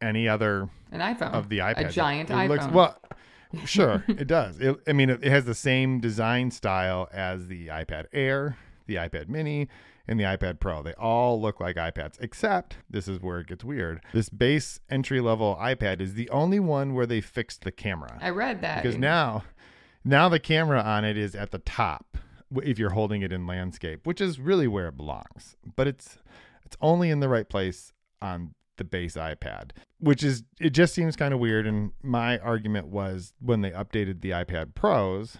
any 0.00 0.28
other 0.28 0.68
an 0.92 1.00
iPhone 1.00 1.32
of 1.32 1.48
the 1.48 1.58
iPad. 1.58 1.88
a 1.88 1.90
giant 1.90 2.30
it 2.30 2.34
iPhone. 2.34 2.48
Looks, 2.48 2.66
well, 2.68 2.98
sure, 3.64 4.04
it 4.08 4.26
does. 4.26 4.58
It, 4.60 4.76
I 4.86 4.92
mean, 4.92 5.10
it, 5.10 5.22
it 5.22 5.30
has 5.30 5.44
the 5.44 5.54
same 5.54 6.00
design 6.00 6.50
style 6.50 7.08
as 7.12 7.48
the 7.48 7.68
iPad 7.68 8.06
Air, 8.12 8.56
the 8.86 8.96
iPad 8.96 9.28
Mini, 9.28 9.68
and 10.06 10.20
the 10.20 10.24
iPad 10.24 10.60
Pro. 10.60 10.82
They 10.82 10.92
all 10.94 11.40
look 11.40 11.60
like 11.60 11.76
iPads, 11.76 12.16
except 12.20 12.76
this 12.88 13.08
is 13.08 13.20
where 13.20 13.40
it 13.40 13.46
gets 13.46 13.64
weird. 13.64 14.00
This 14.12 14.28
base 14.28 14.80
entry 14.90 15.20
level 15.20 15.58
iPad 15.60 16.00
is 16.00 16.14
the 16.14 16.28
only 16.30 16.60
one 16.60 16.94
where 16.94 17.06
they 17.06 17.20
fixed 17.20 17.62
the 17.62 17.72
camera 17.72 18.18
I 18.20 18.30
read 18.30 18.60
that 18.60 18.82
because 18.82 18.98
now, 18.98 19.44
now 20.04 20.28
the 20.28 20.38
camera 20.38 20.80
on 20.80 21.04
it 21.04 21.16
is 21.16 21.34
at 21.34 21.50
the 21.50 21.58
top 21.58 22.18
if 22.62 22.78
you're 22.78 22.90
holding 22.90 23.22
it 23.22 23.32
in 23.32 23.46
landscape, 23.46 24.06
which 24.06 24.20
is 24.20 24.38
really 24.38 24.68
where 24.68 24.88
it 24.88 24.96
belongs. 24.96 25.56
But 25.76 25.88
it's 25.88 26.18
it's 26.64 26.76
only 26.80 27.10
in 27.10 27.20
the 27.20 27.28
right 27.28 27.48
place 27.48 27.92
on 28.22 28.54
the 28.76 28.84
base 28.84 29.14
iPad, 29.14 29.70
which 29.98 30.22
is 30.22 30.44
it 30.60 30.70
just 30.70 30.94
seems 30.94 31.16
kind 31.16 31.34
of 31.34 31.40
weird. 31.40 31.66
And 31.66 31.92
my 32.02 32.38
argument 32.38 32.88
was 32.88 33.32
when 33.40 33.60
they 33.60 33.70
updated 33.70 34.20
the 34.20 34.30
iPad 34.30 34.74
Pros, 34.74 35.38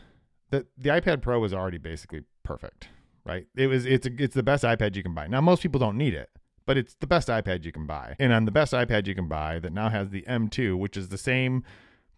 that 0.51 0.67
the 0.77 0.91
iPad 0.91 1.23
Pro 1.23 1.39
was 1.41 1.53
already 1.53 1.79
basically 1.79 2.23
perfect, 2.43 2.89
right? 3.25 3.47
It 3.57 3.67
was 3.67 3.87
it's 3.87 4.07
a, 4.07 4.11
it's 4.19 4.35
the 4.35 4.43
best 4.43 4.65
iPad 4.65 4.97
you 4.97 5.03
can 5.03 5.15
buy. 5.15 5.27
Now 5.27 5.41
most 5.41 5.63
people 5.63 5.79
don't 5.79 5.97
need 5.97 6.15
it. 6.15 6.31
But 6.67 6.79
it's 6.79 6.95
the 6.95 7.07
best 7.07 7.29
iPad 7.29 7.63
you 7.67 7.73
can 7.73 7.87
buy. 7.87 8.17
And 8.19 8.33
on 8.33 8.47
the 8.47 8.51
best 8.51 8.73
iPad 8.73 9.07
you 9.07 9.15
can 9.15 9.29
buy 9.29 9.59
that 9.59 9.71
now 9.71 9.91
has 9.91 10.09
the 10.09 10.23
M2, 10.23 10.79
which 10.79 10.97
is 10.97 11.11
the 11.11 11.19
same 11.19 11.63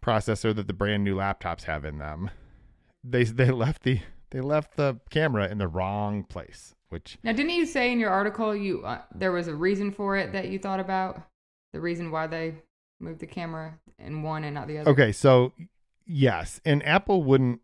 processor 0.07 0.55
that 0.55 0.67
the 0.67 0.73
brand 0.73 1.05
new 1.05 1.17
laptops 1.17 1.65
have 1.65 1.85
in 1.85 1.99
them. 1.99 2.31
They 3.03 3.25
they 3.25 3.51
left 3.51 3.83
the 3.83 4.01
they 4.31 4.41
left 4.41 4.77
the 4.77 5.01
camera 5.11 5.49
in 5.49 5.59
the 5.59 5.69
wrong 5.69 6.25
place, 6.25 6.75
which 6.89 7.19
now 7.23 7.33
didn't 7.33 7.51
you 7.51 7.67
say 7.67 7.93
in 7.93 7.99
your 7.99 8.11
article 8.11 8.55
you 8.55 8.83
uh, 8.85 9.03
there 9.15 9.33
was 9.33 9.49
a 9.49 9.55
reason 9.55 9.91
for 9.91 10.17
it 10.17 10.33
that 10.33 10.49
you 10.49 10.59
thought 10.59 10.81
about 10.81 11.21
the 11.73 11.81
reason 11.81 12.11
why 12.11 12.27
they 12.27 12.55
moved 13.01 13.21
the 13.21 13.27
camera 13.27 13.79
in 13.99 14.23
one 14.23 14.45
and 14.45 14.55
not 14.55 14.69
the 14.69 14.79
other 14.79 14.91
Okay, 14.91 15.13
so 15.13 15.53
yes, 16.07 16.61
and 16.65 16.85
Apple 16.87 17.23
wouldn't. 17.23 17.61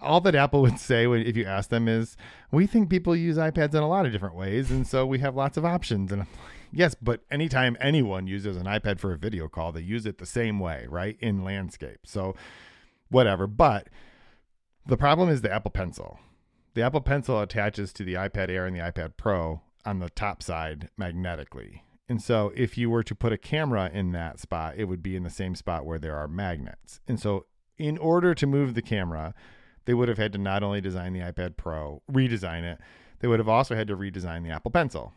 All 0.00 0.22
that 0.22 0.34
Apple 0.34 0.62
would 0.62 0.78
say 0.78 1.06
when, 1.06 1.20
if 1.26 1.36
you 1.36 1.44
ask 1.44 1.68
them 1.68 1.88
is, 1.88 2.16
"We 2.50 2.66
think 2.66 2.88
people 2.88 3.14
use 3.14 3.36
iPads 3.36 3.74
in 3.74 3.82
a 3.82 3.88
lot 3.88 4.06
of 4.06 4.12
different 4.12 4.34
ways, 4.34 4.70
and 4.70 4.86
so 4.86 5.04
we 5.04 5.18
have 5.18 5.36
lots 5.36 5.58
of 5.58 5.64
options." 5.66 6.10
And 6.10 6.22
I'm 6.22 6.28
like, 6.28 6.63
Yes, 6.76 6.96
but 7.00 7.20
anytime 7.30 7.76
anyone 7.80 8.26
uses 8.26 8.56
an 8.56 8.64
iPad 8.64 8.98
for 8.98 9.12
a 9.12 9.18
video 9.18 9.46
call, 9.46 9.70
they 9.70 9.80
use 9.80 10.06
it 10.06 10.18
the 10.18 10.26
same 10.26 10.58
way, 10.58 10.86
right? 10.88 11.16
In 11.20 11.44
landscape. 11.44 12.00
So 12.04 12.34
whatever. 13.08 13.46
But 13.46 13.88
the 14.84 14.96
problem 14.96 15.28
is 15.28 15.40
the 15.40 15.52
Apple 15.52 15.70
Pencil. 15.70 16.18
The 16.74 16.82
Apple 16.82 17.00
Pencil 17.00 17.40
attaches 17.40 17.92
to 17.94 18.02
the 18.04 18.14
iPad 18.14 18.50
Air 18.50 18.66
and 18.66 18.74
the 18.74 18.80
iPad 18.80 19.12
Pro 19.16 19.62
on 19.86 20.00
the 20.00 20.10
top 20.10 20.42
side 20.42 20.88
magnetically. 20.96 21.84
And 22.08 22.20
so 22.20 22.52
if 22.56 22.76
you 22.76 22.90
were 22.90 23.04
to 23.04 23.14
put 23.14 23.32
a 23.32 23.38
camera 23.38 23.88
in 23.92 24.10
that 24.12 24.40
spot, 24.40 24.74
it 24.76 24.86
would 24.86 25.02
be 25.02 25.14
in 25.14 25.22
the 25.22 25.30
same 25.30 25.54
spot 25.54 25.86
where 25.86 26.00
there 26.00 26.16
are 26.16 26.26
magnets. 26.26 27.00
And 27.06 27.20
so 27.20 27.46
in 27.78 27.96
order 27.98 28.34
to 28.34 28.46
move 28.46 28.74
the 28.74 28.82
camera, 28.82 29.32
they 29.84 29.94
would 29.94 30.08
have 30.08 30.18
had 30.18 30.32
to 30.32 30.38
not 30.38 30.64
only 30.64 30.80
design 30.80 31.12
the 31.12 31.20
iPad 31.20 31.56
Pro, 31.56 32.02
redesign 32.10 32.64
it, 32.64 32.78
they 33.20 33.28
would 33.28 33.38
have 33.38 33.48
also 33.48 33.76
had 33.76 33.86
to 33.88 33.96
redesign 33.96 34.42
the 34.42 34.50
Apple 34.50 34.72
Pencil 34.72 35.12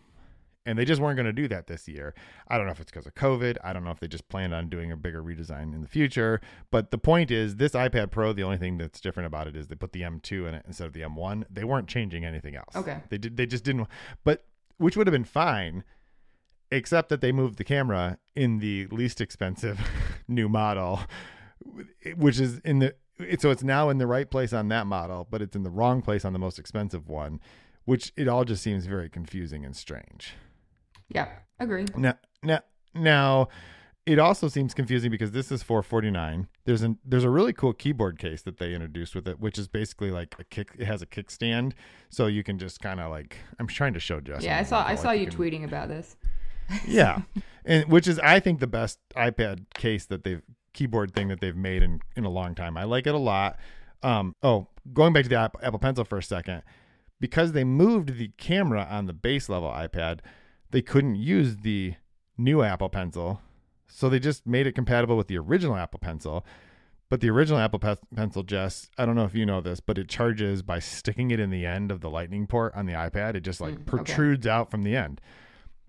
and 0.67 0.77
they 0.77 0.83
just 0.83 1.01
weren't 1.01 1.15
going 1.15 1.25
to 1.25 1.33
do 1.33 1.47
that 1.47 1.67
this 1.67 1.87
year. 1.87 2.13
I 2.49 2.57
don't 2.57 2.65
know 2.65 2.73
if 2.73 2.81
it's 2.81 2.91
because 2.91 3.07
of 3.07 3.15
COVID. 3.15 3.57
I 3.63 3.71
don't 3.71 3.85
know 3.85 3.91
if 3.91 4.01
they 4.01 4.07
just 4.07 4.27
planned 4.27 4.53
on 4.53 4.67
doing 4.67 4.91
a 4.91 4.97
bigger 4.97 5.23
redesign 5.23 5.73
in 5.73 5.81
the 5.81 5.87
future. 5.87 6.41
But 6.71 6.91
the 6.91 6.97
point 6.97 7.31
is, 7.31 7.55
this 7.55 7.71
iPad 7.71 8.11
Pro, 8.11 8.33
the 8.33 8.43
only 8.43 8.57
thing 8.57 8.77
that's 8.77 8.99
different 8.99 9.27
about 9.27 9.47
it 9.47 9.55
is 9.55 9.67
they 9.67 9.75
put 9.75 9.93
the 9.93 10.01
M2 10.01 10.49
in 10.49 10.53
it 10.53 10.65
instead 10.67 10.85
of 10.85 10.93
the 10.93 11.01
M1. 11.01 11.45
They 11.49 11.63
weren't 11.63 11.87
changing 11.87 12.25
anything 12.25 12.57
else. 12.57 12.75
Okay. 12.75 12.99
They 13.09 13.17
did. 13.17 13.37
They 13.37 13.45
just 13.45 13.63
didn't. 13.63 13.87
But 14.25 14.43
which 14.77 14.97
would 14.97 15.07
have 15.07 15.13
been 15.13 15.23
fine, 15.23 15.85
except 16.69 17.07
that 17.09 17.21
they 17.21 17.31
moved 17.31 17.57
the 17.57 17.63
camera 17.63 18.19
in 18.35 18.59
the 18.59 18.87
least 18.87 19.21
expensive 19.21 19.79
new 20.27 20.49
model, 20.49 20.99
which 22.17 22.41
is 22.41 22.59
in 22.59 22.79
the. 22.79 22.95
So 23.39 23.51
it's 23.51 23.63
now 23.63 23.89
in 23.89 23.99
the 23.99 24.05
right 24.05 24.29
place 24.29 24.51
on 24.51 24.67
that 24.67 24.85
model, 24.85 25.25
but 25.31 25.41
it's 25.41 25.55
in 25.55 25.63
the 25.63 25.71
wrong 25.71 26.01
place 26.01 26.25
on 26.25 26.33
the 26.33 26.39
most 26.39 26.59
expensive 26.59 27.07
one, 27.07 27.39
which 27.85 28.11
it 28.17 28.27
all 28.27 28.43
just 28.43 28.61
seems 28.61 28.85
very 28.85 29.09
confusing 29.09 29.63
and 29.63 29.75
strange. 29.75 30.33
Yeah, 31.09 31.27
agree. 31.59 31.85
Now, 31.95 32.15
now, 32.43 32.59
now, 32.93 33.49
it 34.05 34.19
also 34.19 34.47
seems 34.47 34.73
confusing 34.73 35.11
because 35.11 35.31
this 35.31 35.51
is 35.51 35.63
449. 35.63 36.47
There's 36.65 36.83
a 36.83 36.95
there's 37.05 37.23
a 37.23 37.29
really 37.29 37.53
cool 37.53 37.73
keyboard 37.73 38.19
case 38.19 38.41
that 38.43 38.57
they 38.57 38.73
introduced 38.73 39.15
with 39.15 39.27
it, 39.27 39.39
which 39.39 39.57
is 39.57 39.67
basically 39.67 40.11
like 40.11 40.35
a 40.39 40.43
kick. 40.45 40.71
It 40.77 40.85
has 40.85 41.01
a 41.01 41.05
kickstand, 41.05 41.73
so 42.09 42.27
you 42.27 42.43
can 42.43 42.57
just 42.57 42.79
kind 42.79 42.99
of 42.99 43.11
like. 43.11 43.37
I'm 43.59 43.67
trying 43.67 43.93
to 43.93 43.99
show 43.99 44.19
Justin. 44.19 44.45
Yeah, 44.45 44.59
I 44.59 44.63
saw 44.63 44.85
I 44.85 44.95
saw 44.95 45.11
you, 45.11 45.27
can- 45.27 45.37
tweeting 45.37 45.63
about 45.63 45.89
this. 45.89 46.15
Yeah, 46.85 47.21
and 47.63 47.85
which 47.89 48.09
is 48.09 48.19
I 48.19 48.41
think 48.41 48.59
the 48.59 48.67
best 48.67 48.99
iPad 49.15 49.65
case 49.73 50.05
that 50.07 50.25
they've 50.25 50.41
keyboard 50.73 51.13
thing 51.13 51.27
that 51.29 51.39
they've 51.39 51.55
made 51.55 51.81
in 51.81 52.01
in 52.15 52.25
a 52.25 52.29
long 52.29 52.55
time. 52.55 52.77
I 52.77 52.83
like 52.83 53.07
it 53.07 53.15
a 53.15 53.19
lot. 53.19 53.57
Um, 54.03 54.35
oh, 54.43 54.67
going 54.93 55.11
back 55.13 55.23
to 55.23 55.29
the 55.29 55.35
Apple 55.37 55.79
Pencil 55.79 56.03
for 56.03 56.17
a 56.17 56.23
second, 56.23 56.61
because 57.19 57.53
they 57.53 57.63
moved 57.63 58.17
the 58.17 58.31
camera 58.37 58.85
on 58.89 59.05
the 59.05 59.13
base 59.13 59.49
level 59.49 59.69
iPad, 59.69 60.19
they 60.71 60.81
couldn't 60.81 61.15
use 61.15 61.57
the 61.57 61.95
new 62.37 62.61
Apple 62.63 62.89
Pencil, 62.89 63.41
so 63.87 64.09
they 64.09 64.19
just 64.19 64.45
made 64.45 64.67
it 64.67 64.73
compatible 64.73 65.17
with 65.17 65.27
the 65.27 65.37
original 65.37 65.75
Apple 65.75 65.99
Pencil. 65.99 66.45
But 67.09 67.21
the 67.21 67.29
original 67.29 67.59
Apple 67.59 67.79
Pe- 67.79 67.95
Pencil, 68.15 68.43
Jess, 68.43 68.89
I 68.97 69.05
don't 69.05 69.15
know 69.15 69.23
if 69.23 69.33
you 69.33 69.45
know 69.45 69.61
this, 69.61 69.79
but 69.79 69.97
it 69.97 70.09
charges 70.09 70.61
by 70.61 70.79
sticking 70.79 71.31
it 71.31 71.39
in 71.39 71.51
the 71.51 71.65
end 71.65 71.89
of 71.89 72.01
the 72.01 72.09
Lightning 72.09 72.47
port 72.47 72.75
on 72.75 72.85
the 72.85 72.91
iPad. 72.93 73.35
It 73.35 73.41
just 73.41 73.61
like 73.61 73.75
Mm, 73.75 73.81
okay. 73.81 73.83
protrudes 73.85 74.45
out 74.45 74.69
from 74.69 74.83
the 74.83 74.93
end. 74.95 75.21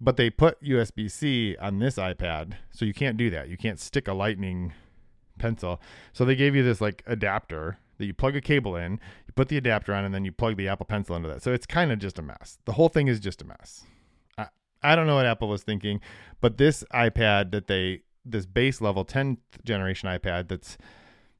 But 0.00 0.16
they 0.16 0.30
put 0.30 0.62
USB 0.62 1.10
C 1.10 1.56
on 1.60 1.80
this 1.80 1.96
iPad, 1.96 2.52
so 2.70 2.84
you 2.84 2.94
can't 2.94 3.16
do 3.16 3.30
that. 3.30 3.48
You 3.48 3.56
can't 3.56 3.80
stick 3.80 4.06
a 4.06 4.12
Lightning 4.12 4.72
pencil. 5.40 5.80
So 6.12 6.24
they 6.24 6.36
gave 6.36 6.54
you 6.54 6.62
this 6.62 6.80
like 6.80 7.02
adapter 7.04 7.78
that 7.98 8.06
you 8.06 8.14
plug 8.14 8.36
a 8.36 8.40
cable 8.40 8.76
in, 8.76 8.92
you 9.26 9.32
put 9.34 9.48
the 9.48 9.56
adapter 9.56 9.92
on, 9.92 10.04
and 10.04 10.14
then 10.14 10.24
you 10.24 10.30
plug 10.30 10.56
the 10.56 10.68
Apple 10.68 10.86
Pencil 10.86 11.16
into 11.16 11.28
that. 11.28 11.42
So 11.42 11.52
it's 11.52 11.66
kind 11.66 11.90
of 11.90 11.98
just 11.98 12.16
a 12.20 12.22
mess. 12.22 12.58
The 12.64 12.74
whole 12.74 12.88
thing 12.88 13.08
is 13.08 13.18
just 13.18 13.42
a 13.42 13.44
mess. 13.44 13.84
I, 14.82 14.96
don't 14.96 15.06
know 15.06 15.16
what 15.16 15.26
Apple 15.26 15.48
was 15.48 15.62
thinking, 15.62 16.00
but 16.40 16.58
this 16.58 16.84
iPad 16.92 17.50
that 17.52 17.66
they 17.66 18.02
this 18.24 18.46
base 18.46 18.80
level 18.80 19.04
10th 19.04 19.38
generation 19.64 20.08
iPad 20.08 20.48
that's 20.48 20.76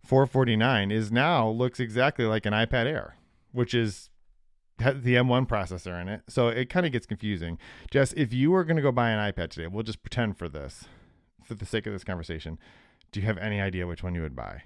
449 0.05 0.91
is 0.91 1.13
now 1.13 1.49
looks 1.49 1.81
exactly 1.81 2.25
like 2.25 2.47
an 2.47 2.55
iPad 2.55 2.87
Air, 2.87 3.17
which 3.53 3.75
is 3.75 4.09
the 4.79 5.17
M1 5.17 5.47
processor 5.47 6.01
in 6.01 6.09
it. 6.09 6.23
So 6.29 6.49
it 6.49 6.71
kind 6.71 6.87
of 6.87 6.93
gets 6.93 7.07
confusing. 7.07 7.59
Jess, 7.91 8.15
if 8.17 8.33
you 8.33 8.51
were 8.51 8.65
going 8.65 8.77
to 8.77 8.83
go 8.83 8.93
buy 8.93 9.11
an 9.11 9.33
iPad 9.33 9.51
today, 9.51 9.67
we'll 9.67 9.83
just 9.83 10.03
pretend 10.03 10.39
for 10.39 10.49
this, 10.49 10.85
for 11.45 11.55
the 11.55 11.67
sake 11.67 11.87
of 11.87 11.93
this 11.93 12.05
conversation. 12.05 12.59
Do 13.13 13.21
you 13.21 13.27
have 13.27 13.39
any 13.39 13.61
idea 13.61 13.87
which 13.87 14.03
one 14.03 14.15
you 14.15 14.23
would 14.23 14.37
buy? 14.37 14.63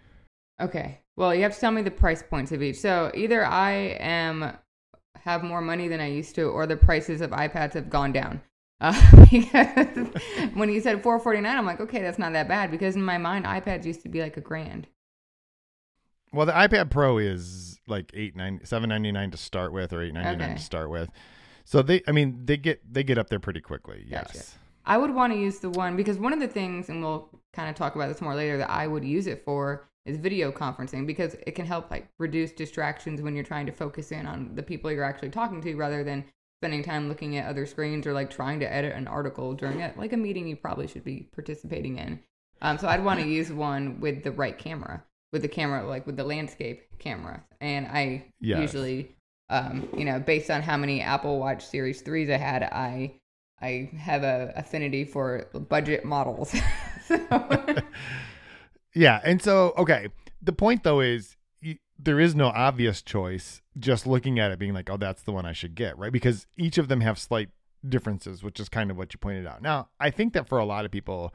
Okay. 0.61 1.01
Well, 1.17 1.35
you 1.35 1.43
have 1.43 1.55
to 1.55 1.61
tell 1.61 1.73
me 1.73 1.83
the 1.83 1.91
price 1.91 2.23
points 2.23 2.53
of 2.53 2.63
each. 2.63 2.79
So 2.79 3.11
either 3.15 3.45
I 3.45 3.73
am 4.01 4.57
have 5.25 5.43
more 5.43 5.61
money 5.61 5.89
than 5.89 6.01
I 6.01 6.09
used 6.09 6.35
to, 6.35 6.45
or 6.45 6.67
the 6.67 6.77
prices 6.77 7.21
of 7.21 7.31
iPads 7.31 7.75
have 7.75 7.89
gone 7.89 8.13
down. 8.13 8.41
Uh, 8.83 9.27
because 9.31 10.09
when 10.55 10.69
you 10.69 10.81
said 10.81 11.03
449, 11.03 11.57
I'm 11.57 11.65
like, 11.65 11.81
okay, 11.81 12.03
that's 12.03 12.19
not 12.19 12.33
that 12.33 12.49
bad. 12.49 12.71
Because 12.71 12.97
in 12.97 13.03
my 13.03 13.17
mind, 13.17 13.45
iPads 13.45 13.85
used 13.85 14.03
to 14.03 14.09
be 14.09 14.21
like 14.21 14.37
a 14.37 14.41
grand. 14.41 14.89
Well, 16.33 16.47
the 16.47 16.53
iPad 16.53 16.91
Pro 16.91 17.19
is 17.19 17.79
like 17.87 18.11
eight 18.15 18.35
nine 18.35 18.61
seven 18.65 18.89
ninety 18.89 19.13
nine 19.13 19.31
to 19.31 19.37
start 19.37 19.73
with, 19.73 19.93
or 19.93 20.03
eight 20.03 20.15
ninety 20.15 20.37
nine 20.37 20.51
Okay. 20.51 20.59
to 20.59 20.63
start 20.63 20.91
with. 20.91 21.11
So 21.65 21.83
they, 21.83 22.03
I 22.09 22.13
mean, 22.13 22.41
they 22.45 22.57
get 22.57 22.81
they 22.91 23.05
get 23.05 23.19
up 23.19 23.29
there 23.29 23.39
pretty 23.39 23.61
quickly. 23.61 24.07
Gotcha. 24.11 24.31
Yes. 24.35 24.57
I 24.85 24.99
would 24.99 25.15
want 25.15 25.33
to 25.33 25.39
use 25.39 25.61
the 25.61 25.71
one 25.71 25.95
because 25.95 26.19
one 26.19 26.33
of 26.33 26.41
the 26.41 26.49
things, 26.49 26.89
and 26.89 27.03
we'll 27.03 27.29
kind 27.53 27.71
of 27.71 27.77
talk 27.77 27.95
about 27.95 28.09
this 28.09 28.21
more 28.21 28.35
later, 28.35 28.59
that 28.59 28.71
I 28.71 28.87
would 28.87 29.05
use 29.05 29.27
it 29.27 29.45
for 29.45 29.87
is 30.05 30.17
video 30.17 30.51
conferencing 30.51 31.07
because 31.07 31.37
it 31.47 31.53
can 31.53 31.67
help 31.67 31.89
like 31.91 32.09
reduce 32.19 32.51
distractions 32.51 33.23
when 33.23 33.37
you're 33.37 33.45
trying 33.45 33.67
to 33.67 33.73
focus 33.73 34.11
in 34.11 34.27
on 34.27 34.55
the 34.57 34.63
people 34.63 34.91
you're 34.91 35.05
actually 35.05 35.31
talking 35.31 35.61
to 35.63 35.77
rather 35.77 36.03
than 36.03 36.25
spending 36.63 36.85
time 36.85 37.09
looking 37.09 37.37
at 37.37 37.49
other 37.49 37.67
screens 37.67 38.07
or 38.07 38.13
like 38.13 38.31
trying 38.31 38.61
to 38.61 38.73
edit 38.73 38.95
an 38.95 39.09
article 39.09 39.53
during 39.53 39.81
it 39.81 39.99
like 39.99 40.13
a 40.13 40.17
meeting 40.17 40.47
you 40.47 40.55
probably 40.55 40.87
should 40.87 41.03
be 41.03 41.29
participating 41.35 41.99
in. 41.99 42.21
Um, 42.61 42.79
so 42.79 42.87
I'd 42.87 43.05
want 43.05 43.19
to 43.19 43.27
use 43.39 43.51
one 43.51 43.99
with 43.99 44.23
the 44.23 44.31
right 44.31 44.57
camera, 44.57 45.03
with 45.33 45.43
the 45.43 45.49
camera 45.49 45.85
like 45.89 46.07
with 46.07 46.17
the 46.17 46.23
landscape 46.23 46.83
camera, 47.01 47.43
and 47.61 47.87
I 47.89 48.27
Yes. 48.41 48.61
usually, 48.61 49.17
um, 49.51 49.89
you 49.97 50.05
know, 50.05 50.21
based 50.21 50.53
on 50.53 50.63
how 50.63 50.77
many 50.77 51.01
Apple 51.01 51.41
Watch 51.41 51.67
Series 51.67 52.01
threes 52.01 52.31
I 52.31 52.37
had, 52.37 52.63
I 52.63 53.15
I 53.61 53.91
have 53.99 54.23
a 54.23 54.53
affinity 54.55 55.05
for 55.05 55.49
budget 55.69 56.05
models. 56.05 56.55
so, 57.09 57.19
Yeah, 58.95 59.21
and 59.25 59.43
so 59.43 59.73
okay, 59.79 60.09
the 60.41 60.53
point 60.53 60.85
though 60.85 61.01
is 61.01 61.37
y- 61.63 61.79
there 61.99 62.21
is 62.21 62.35
no 62.37 62.49
obvious 62.49 63.03
choice. 63.03 63.62
Just 63.79 64.07
looking 64.07 64.39
at 64.39 64.51
it, 64.51 64.59
being 64.59 64.75
like, 64.75 64.91
"Oh, 64.91 64.97
that's 64.97 65.23
the 65.23 65.33
one 65.33 65.47
I 65.47 65.53
should 65.53 65.75
get," 65.75 65.97
right? 65.99 66.13
Because 66.13 66.47
each 66.57 66.79
of 66.79 66.89
them 66.89 67.01
have 67.01 67.19
slight 67.19 67.51
differences, 67.89 68.43
which 68.43 68.61
is 68.61 68.69
kind 68.69 68.91
of 68.91 68.97
what 68.97 69.13
you 69.15 69.19
pointed 69.19 69.47
out. 69.47 69.63
Now, 69.63 69.89
I 69.99 70.11
think 70.11 70.35
that 70.35 70.47
for 70.47 70.59
a 70.59 70.65
lot 70.65 70.85
of 70.85 70.91
people, 70.91 71.33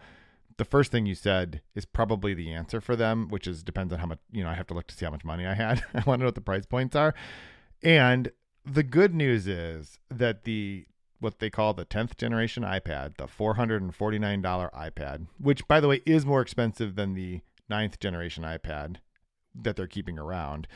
the 0.58 0.66
first 0.66 0.92
thing 0.92 1.06
you 1.06 1.16
said 1.16 1.62
is 1.76 1.86
probably 1.86 2.34
the 2.34 2.52
answer 2.54 2.80
for 2.80 2.96
them, 2.96 3.28
which 3.30 3.48
is 3.48 3.64
depends 3.64 3.92
on 3.94 4.00
how 4.00 4.06
much 4.06 4.20
you 4.32 4.44
know. 4.44 4.50
I 4.50 4.56
have 4.56 4.68
to 4.68 4.74
look 4.74 4.88
to 4.88 4.96
see 4.96 5.06
how 5.06 5.12
much 5.12 5.26
money 5.26 5.46
I 5.46 5.54
had. 5.54 5.84
I 5.94 6.04
want 6.06 6.20
to 6.20 6.24
know 6.24 6.26
what 6.26 6.36
the 6.36 6.42
price 6.42 6.66
points 6.66 6.96
are, 6.96 7.14
and 7.84 8.32
the 8.66 8.84
good 8.84 9.16
news 9.16 9.48
is 9.48 10.00
that 10.10 10.44
the 10.44 10.86
what 11.20 11.40
they 11.40 11.50
call 11.50 11.74
the 11.74 11.86
10th 11.86 12.16
generation 12.18 12.64
iPad, 12.64 13.18
the 13.18 13.26
$449 13.26 13.92
iPad, 14.72 15.28
which 15.40 15.68
by 15.68 15.80
the 15.80 15.88
way 15.88 16.02
is 16.06 16.26
more 16.26 16.42
expensive 16.42 16.96
than 16.96 17.16
the 17.16 17.42
9th 17.72 18.00
generation 18.00 18.44
iPad 18.44 18.98
that 19.56 19.76
they're 19.76 19.88
keeping 19.88 20.20
around. 20.20 20.68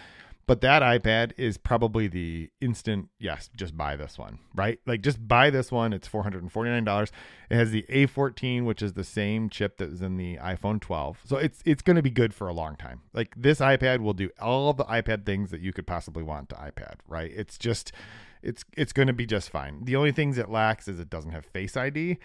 But 0.51 0.59
that 0.59 0.81
iPad 0.81 1.31
is 1.37 1.57
probably 1.57 2.09
the 2.09 2.49
instant, 2.59 3.07
yes, 3.17 3.49
just 3.55 3.77
buy 3.77 3.95
this 3.95 4.17
one, 4.17 4.39
right? 4.53 4.81
Like 4.85 5.01
just 5.01 5.25
buy 5.25 5.49
this 5.49 5.71
one. 5.71 5.93
It's 5.93 6.09
$449. 6.09 7.11
It 7.49 7.55
has 7.55 7.71
the 7.71 7.83
A14, 7.83 8.65
which 8.65 8.81
is 8.81 8.91
the 8.91 9.05
same 9.05 9.49
chip 9.49 9.77
that 9.77 9.91
was 9.91 10.01
in 10.01 10.17
the 10.17 10.35
iPhone 10.39 10.81
12. 10.81 11.21
So 11.23 11.37
it's 11.37 11.61
it's 11.63 11.81
going 11.81 11.95
to 11.95 12.01
be 12.01 12.09
good 12.09 12.33
for 12.33 12.49
a 12.49 12.53
long 12.53 12.75
time. 12.75 12.99
Like 13.13 13.33
this 13.37 13.61
iPad 13.61 14.01
will 14.01 14.11
do 14.11 14.29
all 14.41 14.73
the 14.73 14.83
iPad 14.83 15.25
things 15.25 15.51
that 15.51 15.61
you 15.61 15.71
could 15.71 15.87
possibly 15.87 16.21
want 16.21 16.49
to 16.49 16.55
iPad, 16.55 16.95
right? 17.07 17.31
It's 17.33 17.57
just 17.57 17.93
it's 18.43 18.65
it's 18.75 18.91
going 18.91 19.07
to 19.07 19.13
be 19.13 19.25
just 19.25 19.49
fine. 19.49 19.85
The 19.85 19.95
only 19.95 20.11
things 20.11 20.37
it 20.37 20.49
lacks 20.49 20.89
is 20.89 20.99
it 20.99 21.09
doesn't 21.09 21.31
have 21.31 21.45
Face 21.45 21.77
ID. 21.77 22.17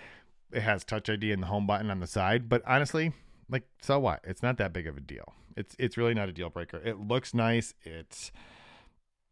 It 0.50 0.62
has 0.62 0.83
Touch 0.83 1.09
ID 1.09 1.30
and 1.30 1.45
the 1.45 1.47
home 1.47 1.68
button 1.68 1.92
on 1.92 2.00
the 2.00 2.09
side, 2.09 2.49
but 2.49 2.61
honestly, 2.66 3.12
like 3.49 3.68
so 3.80 4.00
what? 4.00 4.18
It's 4.25 4.42
not 4.42 4.59
that 4.59 4.73
big 4.73 4.88
of 4.88 4.97
a 4.97 5.00
deal. 5.00 5.33
It's 5.56 5.75
it's 5.78 5.96
really 5.96 6.14
not 6.14 6.28
a 6.28 6.32
deal 6.32 6.50
breaker. 6.50 6.80
It 6.84 6.98
looks 6.98 7.34
nice. 7.34 7.75
It's 7.82 8.32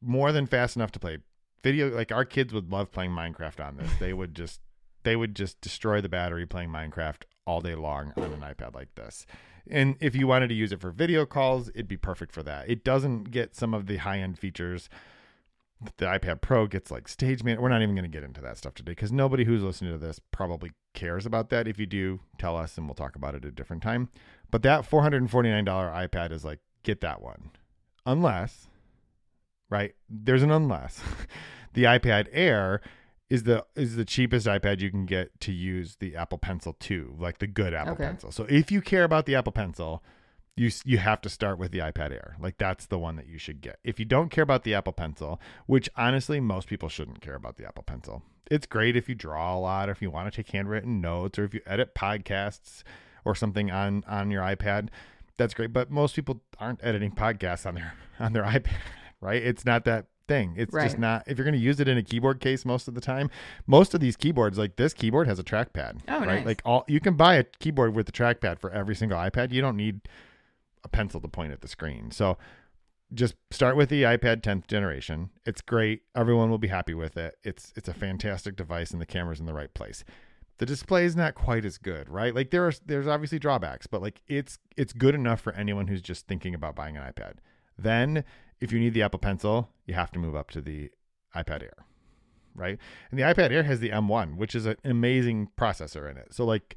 more 0.00 0.32
than 0.32 0.46
fast 0.46 0.76
enough 0.76 0.92
to 0.92 0.98
play 0.98 1.18
video. 1.62 1.88
Like 1.88 2.12
our 2.12 2.24
kids 2.24 2.52
would 2.52 2.70
love 2.70 2.90
playing 2.90 3.10
Minecraft 3.10 3.64
on 3.64 3.76
this. 3.76 3.90
They 3.98 4.12
would 4.12 4.34
just 4.34 4.60
they 5.02 5.16
would 5.16 5.34
just 5.34 5.60
destroy 5.60 6.00
the 6.00 6.08
battery 6.08 6.46
playing 6.46 6.70
Minecraft 6.70 7.22
all 7.46 7.60
day 7.60 7.74
long 7.74 8.12
on 8.16 8.32
an 8.32 8.40
iPad 8.40 8.74
like 8.74 8.94
this. 8.94 9.26
And 9.70 9.96
if 10.00 10.14
you 10.14 10.26
wanted 10.26 10.48
to 10.48 10.54
use 10.54 10.72
it 10.72 10.80
for 10.80 10.90
video 10.90 11.26
calls, 11.26 11.68
it'd 11.70 11.88
be 11.88 11.96
perfect 11.96 12.32
for 12.32 12.42
that. 12.42 12.68
It 12.68 12.84
doesn't 12.84 13.30
get 13.30 13.54
some 13.54 13.74
of 13.74 13.86
the 13.86 13.98
high 13.98 14.18
end 14.18 14.38
features 14.38 14.88
the 15.96 16.06
iPad 16.06 16.40
Pro 16.40 16.66
gets 16.66 16.90
like 16.90 17.08
stage 17.08 17.42
man. 17.42 17.60
We're 17.60 17.68
not 17.68 17.82
even 17.82 17.94
going 17.94 18.10
to 18.10 18.10
get 18.10 18.24
into 18.24 18.40
that 18.42 18.56
stuff 18.56 18.74
today 18.74 18.92
because 18.92 19.12
nobody 19.12 19.44
who's 19.44 19.62
listening 19.62 19.92
to 19.92 19.98
this 19.98 20.20
probably 20.30 20.72
cares 20.94 21.26
about 21.26 21.50
that. 21.50 21.68
If 21.68 21.78
you 21.78 21.86
do, 21.86 22.20
tell 22.38 22.56
us 22.56 22.76
and 22.76 22.86
we'll 22.86 22.94
talk 22.94 23.16
about 23.16 23.34
it 23.34 23.44
at 23.44 23.48
a 23.50 23.52
different 23.52 23.82
time. 23.82 24.08
But 24.50 24.62
that 24.62 24.88
$449 24.88 25.64
iPad 25.64 26.32
is 26.32 26.44
like, 26.44 26.60
get 26.82 27.00
that 27.00 27.20
one. 27.20 27.50
Unless, 28.06 28.68
right? 29.70 29.94
There's 30.08 30.42
an 30.42 30.50
unless. 30.50 31.00
the 31.72 31.84
iPad 31.84 32.28
Air 32.32 32.80
is 33.30 33.44
the 33.44 33.64
is 33.74 33.96
the 33.96 34.04
cheapest 34.04 34.46
iPad 34.46 34.80
you 34.80 34.90
can 34.90 35.06
get 35.06 35.40
to 35.40 35.52
use 35.52 35.96
the 35.96 36.14
Apple 36.14 36.38
Pencil 36.38 36.74
2, 36.78 37.16
like 37.18 37.38
the 37.38 37.46
good 37.46 37.74
Apple 37.74 37.94
Okay. 37.94 38.04
Pencil. 38.04 38.30
So 38.30 38.44
if 38.48 38.70
you 38.70 38.80
care 38.80 39.04
about 39.04 39.26
the 39.26 39.34
Apple 39.34 39.52
Pencil, 39.52 40.04
you 40.56 40.70
you 40.84 40.98
have 40.98 41.20
to 41.22 41.28
start 41.28 41.58
with 41.58 41.72
the 41.72 41.78
iPad 41.78 42.12
Air. 42.12 42.36
Like 42.38 42.58
that's 42.58 42.86
the 42.86 42.98
one 42.98 43.16
that 43.16 43.26
you 43.26 43.38
should 43.38 43.60
get. 43.60 43.78
If 43.82 43.98
you 43.98 44.04
don't 44.04 44.28
care 44.28 44.44
about 44.44 44.62
the 44.64 44.74
Apple 44.74 44.92
Pencil, 44.92 45.40
which 45.66 45.88
honestly 45.96 46.38
most 46.38 46.68
people 46.68 46.88
shouldn't 46.88 47.20
care 47.20 47.34
about 47.34 47.56
the 47.56 47.66
Apple 47.66 47.82
Pencil. 47.82 48.22
It's 48.50 48.66
great 48.66 48.94
if 48.94 49.08
you 49.08 49.14
draw 49.14 49.56
a 49.56 49.58
lot 49.58 49.88
or 49.88 49.92
if 49.92 50.02
you 50.02 50.10
want 50.10 50.30
to 50.30 50.36
take 50.36 50.52
handwritten 50.52 51.00
notes 51.00 51.38
or 51.38 51.44
if 51.44 51.54
you 51.54 51.62
edit 51.66 51.94
podcasts 51.94 52.82
or 53.24 53.34
something 53.34 53.70
on 53.70 54.04
on 54.08 54.30
your 54.30 54.42
iPad. 54.42 54.88
That's 55.36 55.54
great, 55.54 55.72
but 55.72 55.90
most 55.90 56.14
people 56.14 56.42
aren't 56.58 56.82
editing 56.84 57.12
podcasts 57.12 57.66
on 57.66 57.74
their 57.74 57.94
on 58.20 58.32
their 58.32 58.44
iPad, 58.44 58.76
right? 59.20 59.42
It's 59.42 59.64
not 59.64 59.84
that 59.84 60.06
thing. 60.26 60.54
It's 60.56 60.72
just 60.72 60.98
not 60.98 61.22
if 61.26 61.36
you're 61.36 61.44
going 61.44 61.52
to 61.54 61.60
use 61.60 61.80
it 61.80 61.88
in 61.88 61.98
a 61.98 62.02
keyboard 62.02 62.40
case 62.40 62.64
most 62.64 62.88
of 62.88 62.94
the 62.94 63.00
time. 63.00 63.30
Most 63.66 63.92
of 63.94 64.00
these 64.00 64.16
keyboards 64.16 64.56
like 64.56 64.76
this 64.76 64.94
keyboard 64.94 65.26
has 65.26 65.38
a 65.38 65.44
trackpad, 65.44 66.00
Oh, 66.08 66.20
right? 66.20 66.26
nice. 66.26 66.46
Like 66.46 66.62
all 66.64 66.84
you 66.88 67.00
can 67.00 67.14
buy 67.14 67.34
a 67.34 67.44
keyboard 67.44 67.94
with 67.94 68.08
a 68.08 68.12
trackpad 68.12 68.58
for 68.58 68.70
every 68.70 68.94
single 68.94 69.18
iPad. 69.18 69.52
You 69.52 69.60
don't 69.60 69.76
need 69.76 70.00
a 70.82 70.88
pencil 70.88 71.20
to 71.20 71.28
point 71.28 71.52
at 71.52 71.60
the 71.60 71.68
screen. 71.68 72.10
So 72.10 72.38
just 73.12 73.34
start 73.50 73.76
with 73.76 73.90
the 73.90 74.02
iPad 74.02 74.40
10th 74.40 74.66
generation. 74.66 75.30
It's 75.44 75.60
great. 75.60 76.02
Everyone 76.16 76.50
will 76.50 76.58
be 76.58 76.68
happy 76.68 76.94
with 76.94 77.16
it. 77.16 77.36
It's 77.42 77.72
it's 77.76 77.88
a 77.88 77.94
fantastic 77.94 78.56
device 78.56 78.92
and 78.92 79.00
the 79.00 79.06
camera's 79.06 79.40
in 79.40 79.46
the 79.46 79.52
right 79.54 79.72
place. 79.74 80.04
The 80.58 80.66
display 80.66 81.04
is 81.04 81.16
not 81.16 81.34
quite 81.34 81.64
as 81.64 81.78
good, 81.78 82.08
right? 82.08 82.34
Like 82.34 82.50
there 82.50 82.66
are 82.66 82.72
there's 82.86 83.06
obviously 83.08 83.38
drawbacks, 83.38 83.86
but 83.86 84.00
like 84.00 84.22
it's 84.28 84.58
it's 84.76 84.92
good 84.92 85.14
enough 85.14 85.40
for 85.40 85.52
anyone 85.54 85.88
who's 85.88 86.02
just 86.02 86.26
thinking 86.28 86.54
about 86.54 86.76
buying 86.76 86.96
an 86.96 87.02
iPad. 87.02 87.34
Then 87.76 88.24
if 88.60 88.72
you 88.72 88.78
need 88.78 88.94
the 88.94 89.02
Apple 89.02 89.18
Pencil, 89.18 89.70
you 89.86 89.94
have 89.94 90.12
to 90.12 90.18
move 90.18 90.36
up 90.36 90.50
to 90.52 90.60
the 90.60 90.90
iPad 91.34 91.62
Air. 91.64 91.84
Right? 92.54 92.78
And 93.10 93.18
the 93.18 93.24
iPad 93.24 93.50
Air 93.50 93.64
has 93.64 93.80
the 93.80 93.90
M1, 93.90 94.36
which 94.36 94.54
is 94.54 94.64
an 94.64 94.76
amazing 94.84 95.48
processor 95.58 96.08
in 96.08 96.16
it. 96.16 96.32
So 96.32 96.44
like 96.44 96.76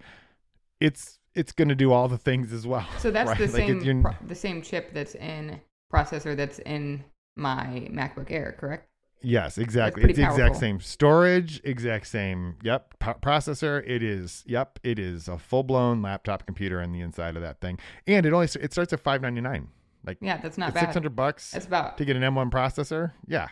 it's 0.80 1.20
it's 1.36 1.52
going 1.52 1.70
to 1.70 1.76
do 1.76 1.92
all 1.94 2.08
the 2.08 2.18
things 2.18 2.52
as 2.52 2.66
well. 2.66 2.88
So 2.98 3.12
that's 3.12 3.28
right? 3.30 3.38
the 3.38 3.46
Like, 3.46 3.82
same 3.84 4.02
pro- 4.02 4.16
the 4.26 4.36
same 4.36 4.64
chip 4.64 4.92
that's 4.94 5.14
in 5.14 5.62
processor 5.94 6.36
that's 6.36 6.58
in 6.60 7.04
my 7.36 7.88
MacBook 7.92 8.32
Air, 8.32 8.56
correct? 8.60 8.90
Yes, 9.22 9.58
exactly. 9.58 10.02
pretty 10.04 10.22
It's 10.22 10.36
the 10.36 10.42
exact 10.42 10.58
same 10.58 10.80
storage, 10.80 11.60
exact 11.64 12.06
same, 12.08 12.56
yep, 12.64 12.94
po- 13.00 13.16
processor. 13.16 13.84
It 13.86 14.04
is, 14.04 14.44
yep, 14.46 14.80
it 14.84 15.00
is 15.00 15.28
a 15.28 15.38
full 15.40 15.64
blown 15.64 16.02
laptop 16.02 16.46
computer 16.46 16.82
in 16.82 16.92
the 16.92 17.02
inside 17.02 17.36
of 17.36 17.42
that 17.42 17.60
thing, 17.60 17.80
and 18.06 18.26
it 18.26 18.34
only 18.34 18.46
it 18.62 18.72
starts 18.72 18.94
at 18.94 19.00
five 19.00 19.22
ninety 19.22 19.42
nine, 19.42 19.70
like 20.06 20.18
Yeah, 20.22 20.38
that's 20.38 20.58
not 20.58 20.70
it's 20.70 20.76
bad. 20.76 20.82
six 20.82 20.94
hundred 20.94 21.16
bucks 21.16 21.52
That's 21.52 21.66
about 21.66 21.98
to 21.98 22.06
get 22.06 22.16
an 22.16 22.22
M1 22.22 22.52
processor. 22.52 23.14
Yeah, 23.28 23.48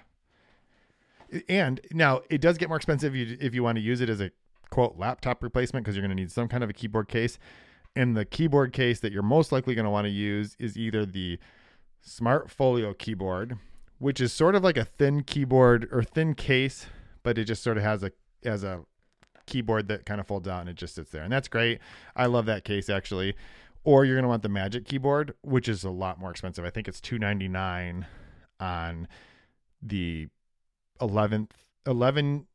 and 1.50 1.82
now 1.92 2.22
it 2.30 2.42
does 2.42 2.58
get 2.58 2.68
more 2.70 2.78
expensive 2.78 3.16
if 3.16 3.30
you, 3.30 3.38
if 3.42 3.54
you 3.56 3.64
want 3.64 3.78
to 3.78 3.82
use 3.82 4.02
it 4.02 4.10
as 4.10 4.22
a 4.22 4.32
quote 4.70 4.98
laptop 4.98 5.42
replacement 5.44 5.84
because 5.84 5.96
you're 5.96 6.04
going 6.06 6.16
to 6.16 6.22
need 6.22 6.32
some 6.32 6.48
kind 6.48 6.64
of 6.64 6.70
a 6.70 6.74
keyboard 6.74 7.08
case, 7.08 7.40
and 7.96 8.16
the 8.16 8.26
keyboard 8.26 8.72
case 8.72 9.00
that 9.00 9.12
you're 9.12 9.24
most 9.24 9.52
likely 9.52 9.74
going 9.74 9.86
to 9.86 9.92
want 9.92 10.06
to 10.06 10.12
use 10.12 10.56
is 10.60 10.78
either 10.78 11.06
the 11.06 11.40
Smart 12.02 12.52
Folio 12.52 12.94
keyboard, 12.94 13.58
which 14.00 14.20
is 14.20 14.34
sort 14.34 14.56
of 14.56 14.64
like 14.64 14.78
a 14.78 14.86
thin 14.86 15.24
keyboard 15.24 15.88
or 15.92 16.04
thin 16.04 16.34
case, 16.34 16.88
but 17.24 17.38
it 17.38 17.46
just 17.46 17.64
sort 17.64 17.78
of 17.78 17.84
has 17.84 18.04
a 18.04 18.12
has 18.44 18.64
a 18.64 18.82
keyboard 19.46 19.88
that 19.88 20.06
kind 20.06 20.20
of 20.20 20.28
folds 20.28 20.48
out 20.48 20.62
and 20.62 20.70
it 20.70 20.76
just 20.76 20.96
sits 20.96 21.12
there. 21.12 21.24
And 21.24 21.32
that's 21.32 21.48
great. 21.48 21.80
I 22.16 22.26
love 22.26 22.46
that 22.48 22.64
case 22.64 22.90
actually. 22.90 23.36
Or 23.84 24.04
you're 24.04 24.16
going 24.16 24.24
to 24.24 24.30
want 24.30 24.42
the 24.42 24.50
Magic 24.50 24.86
keyboard, 24.86 25.36
which 25.44 25.70
is 25.70 25.84
a 25.84 25.92
lot 25.92 26.20
more 26.20 26.32
expensive. 26.32 26.66
I 26.66 26.72
think 26.72 26.88
it's 26.88 27.00
299 27.00 28.08
on 28.60 29.08
the 29.80 30.28
11th 31.00 31.52
11 31.86 32.48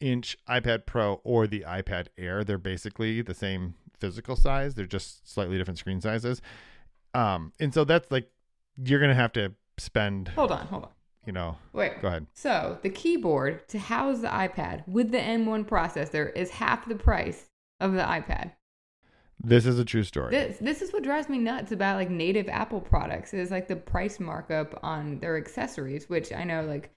inch 0.00 0.38
iPad 0.48 0.86
Pro 0.86 1.20
or 1.24 1.46
the 1.46 1.64
iPad 1.66 2.08
Air. 2.16 2.44
They're 2.44 2.58
basically 2.58 3.20
the 3.20 3.34
same 3.34 3.74
physical 3.98 4.36
size. 4.36 4.74
They're 4.74 4.86
just 4.86 5.30
slightly 5.30 5.58
different 5.58 5.78
screen 5.78 6.00
sizes. 6.00 6.40
Um, 7.12 7.52
and 7.60 7.72
so 7.72 7.84
that's 7.84 8.10
like 8.10 8.30
you're 8.82 9.00
gonna 9.00 9.14
have 9.14 9.32
to 9.34 9.52
spend, 9.78 10.28
Hold 10.28 10.52
on, 10.52 10.66
hold 10.66 10.84
on. 10.84 10.90
you 11.26 11.32
know. 11.32 11.56
Wait. 11.72 12.00
Go 12.00 12.08
ahead. 12.08 12.26
So 12.34 12.78
the 12.82 12.90
keyboard 12.90 13.66
to 13.68 13.78
house 13.78 14.20
the 14.20 14.28
iPad 14.28 14.86
with 14.88 15.10
the 15.10 15.18
M1 15.18 15.66
processor 15.66 16.34
is 16.36 16.50
half 16.50 16.88
the 16.88 16.94
price 16.94 17.46
of 17.80 17.92
the 17.92 18.02
iPad. 18.02 18.52
This 19.42 19.66
is 19.66 19.78
a 19.78 19.84
true 19.84 20.04
story. 20.04 20.30
This 20.30 20.58
this 20.58 20.80
is 20.80 20.92
what 20.92 21.02
drives 21.02 21.28
me 21.28 21.38
nuts 21.38 21.72
about 21.72 21.96
like 21.96 22.08
native 22.08 22.48
Apple 22.48 22.80
products 22.80 23.34
is 23.34 23.50
like 23.50 23.68
the 23.68 23.76
price 23.76 24.20
markup 24.20 24.78
on 24.82 25.18
their 25.18 25.36
accessories, 25.36 26.08
which 26.08 26.32
I 26.32 26.44
know 26.44 26.62
like 26.62 26.90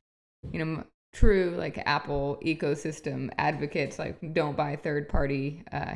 you 0.52 0.63
know 0.63 0.84
true 1.13 1.56
like 1.58 1.82
Apple 1.86 2.38
ecosystem 2.45 3.32
advocates 3.38 3.97
like 3.97 4.34
don't 4.34 4.56
buy 4.56 4.75
third 4.75 5.10
party 5.10 5.63
uh 5.73 5.95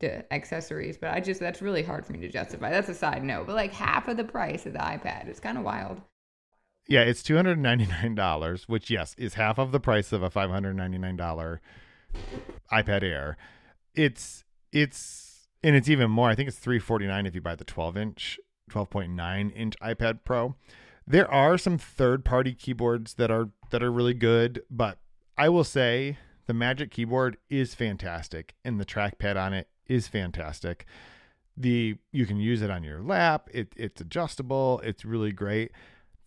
the 0.00 0.32
accessories, 0.32 0.96
but 0.96 1.10
I 1.10 1.20
just 1.20 1.40
that's 1.40 1.62
really 1.62 1.82
hard 1.82 2.04
for 2.04 2.12
me 2.12 2.20
to 2.20 2.28
justify. 2.28 2.70
That's 2.70 2.88
a 2.88 2.94
side 2.94 3.22
note, 3.22 3.46
but 3.46 3.54
like 3.54 3.72
half 3.72 4.08
of 4.08 4.16
the 4.16 4.24
price 4.24 4.66
of 4.66 4.72
the 4.72 4.78
iPad, 4.78 5.28
it's 5.28 5.40
kind 5.40 5.56
of 5.56 5.64
wild. 5.64 6.00
Yeah, 6.88 7.02
it's 7.02 7.22
two 7.22 7.36
hundred 7.36 7.58
ninety 7.58 7.86
nine 7.86 8.14
dollars, 8.14 8.68
which 8.68 8.90
yes 8.90 9.14
is 9.16 9.34
half 9.34 9.58
of 9.58 9.72
the 9.72 9.80
price 9.80 10.12
of 10.12 10.22
a 10.22 10.30
five 10.30 10.50
hundred 10.50 10.74
ninety 10.74 10.98
nine 10.98 11.16
dollar 11.16 11.60
iPad 12.72 13.02
Air. 13.02 13.36
It's 13.94 14.44
it's 14.72 15.48
and 15.62 15.76
it's 15.76 15.88
even 15.88 16.10
more. 16.10 16.30
I 16.30 16.34
think 16.34 16.48
it's 16.48 16.58
three 16.58 16.78
forty 16.78 17.06
nine 17.06 17.26
if 17.26 17.34
you 17.34 17.40
buy 17.40 17.54
the 17.54 17.64
twelve 17.64 17.96
inch, 17.96 18.40
twelve 18.68 18.90
point 18.90 19.12
nine 19.12 19.50
inch 19.50 19.74
iPad 19.80 20.20
Pro. 20.24 20.56
There 21.06 21.30
are 21.30 21.58
some 21.58 21.76
third 21.76 22.24
party 22.24 22.54
keyboards 22.54 23.14
that 23.14 23.30
are 23.30 23.50
that 23.70 23.82
are 23.82 23.92
really 23.92 24.14
good, 24.14 24.62
but 24.70 24.98
I 25.36 25.48
will 25.48 25.64
say 25.64 26.18
the 26.46 26.54
Magic 26.54 26.90
keyboard 26.90 27.36
is 27.48 27.74
fantastic, 27.74 28.54
and 28.64 28.80
the 28.80 28.84
trackpad 28.84 29.36
on 29.36 29.52
it 29.52 29.68
is 29.90 30.08
fantastic. 30.08 30.86
The 31.56 31.96
you 32.12 32.24
can 32.26 32.38
use 32.38 32.62
it 32.62 32.70
on 32.70 32.82
your 32.82 33.02
lap. 33.02 33.48
It 33.52 33.72
it's 33.76 34.00
adjustable. 34.00 34.80
It's 34.84 35.04
really 35.04 35.32
great 35.32 35.72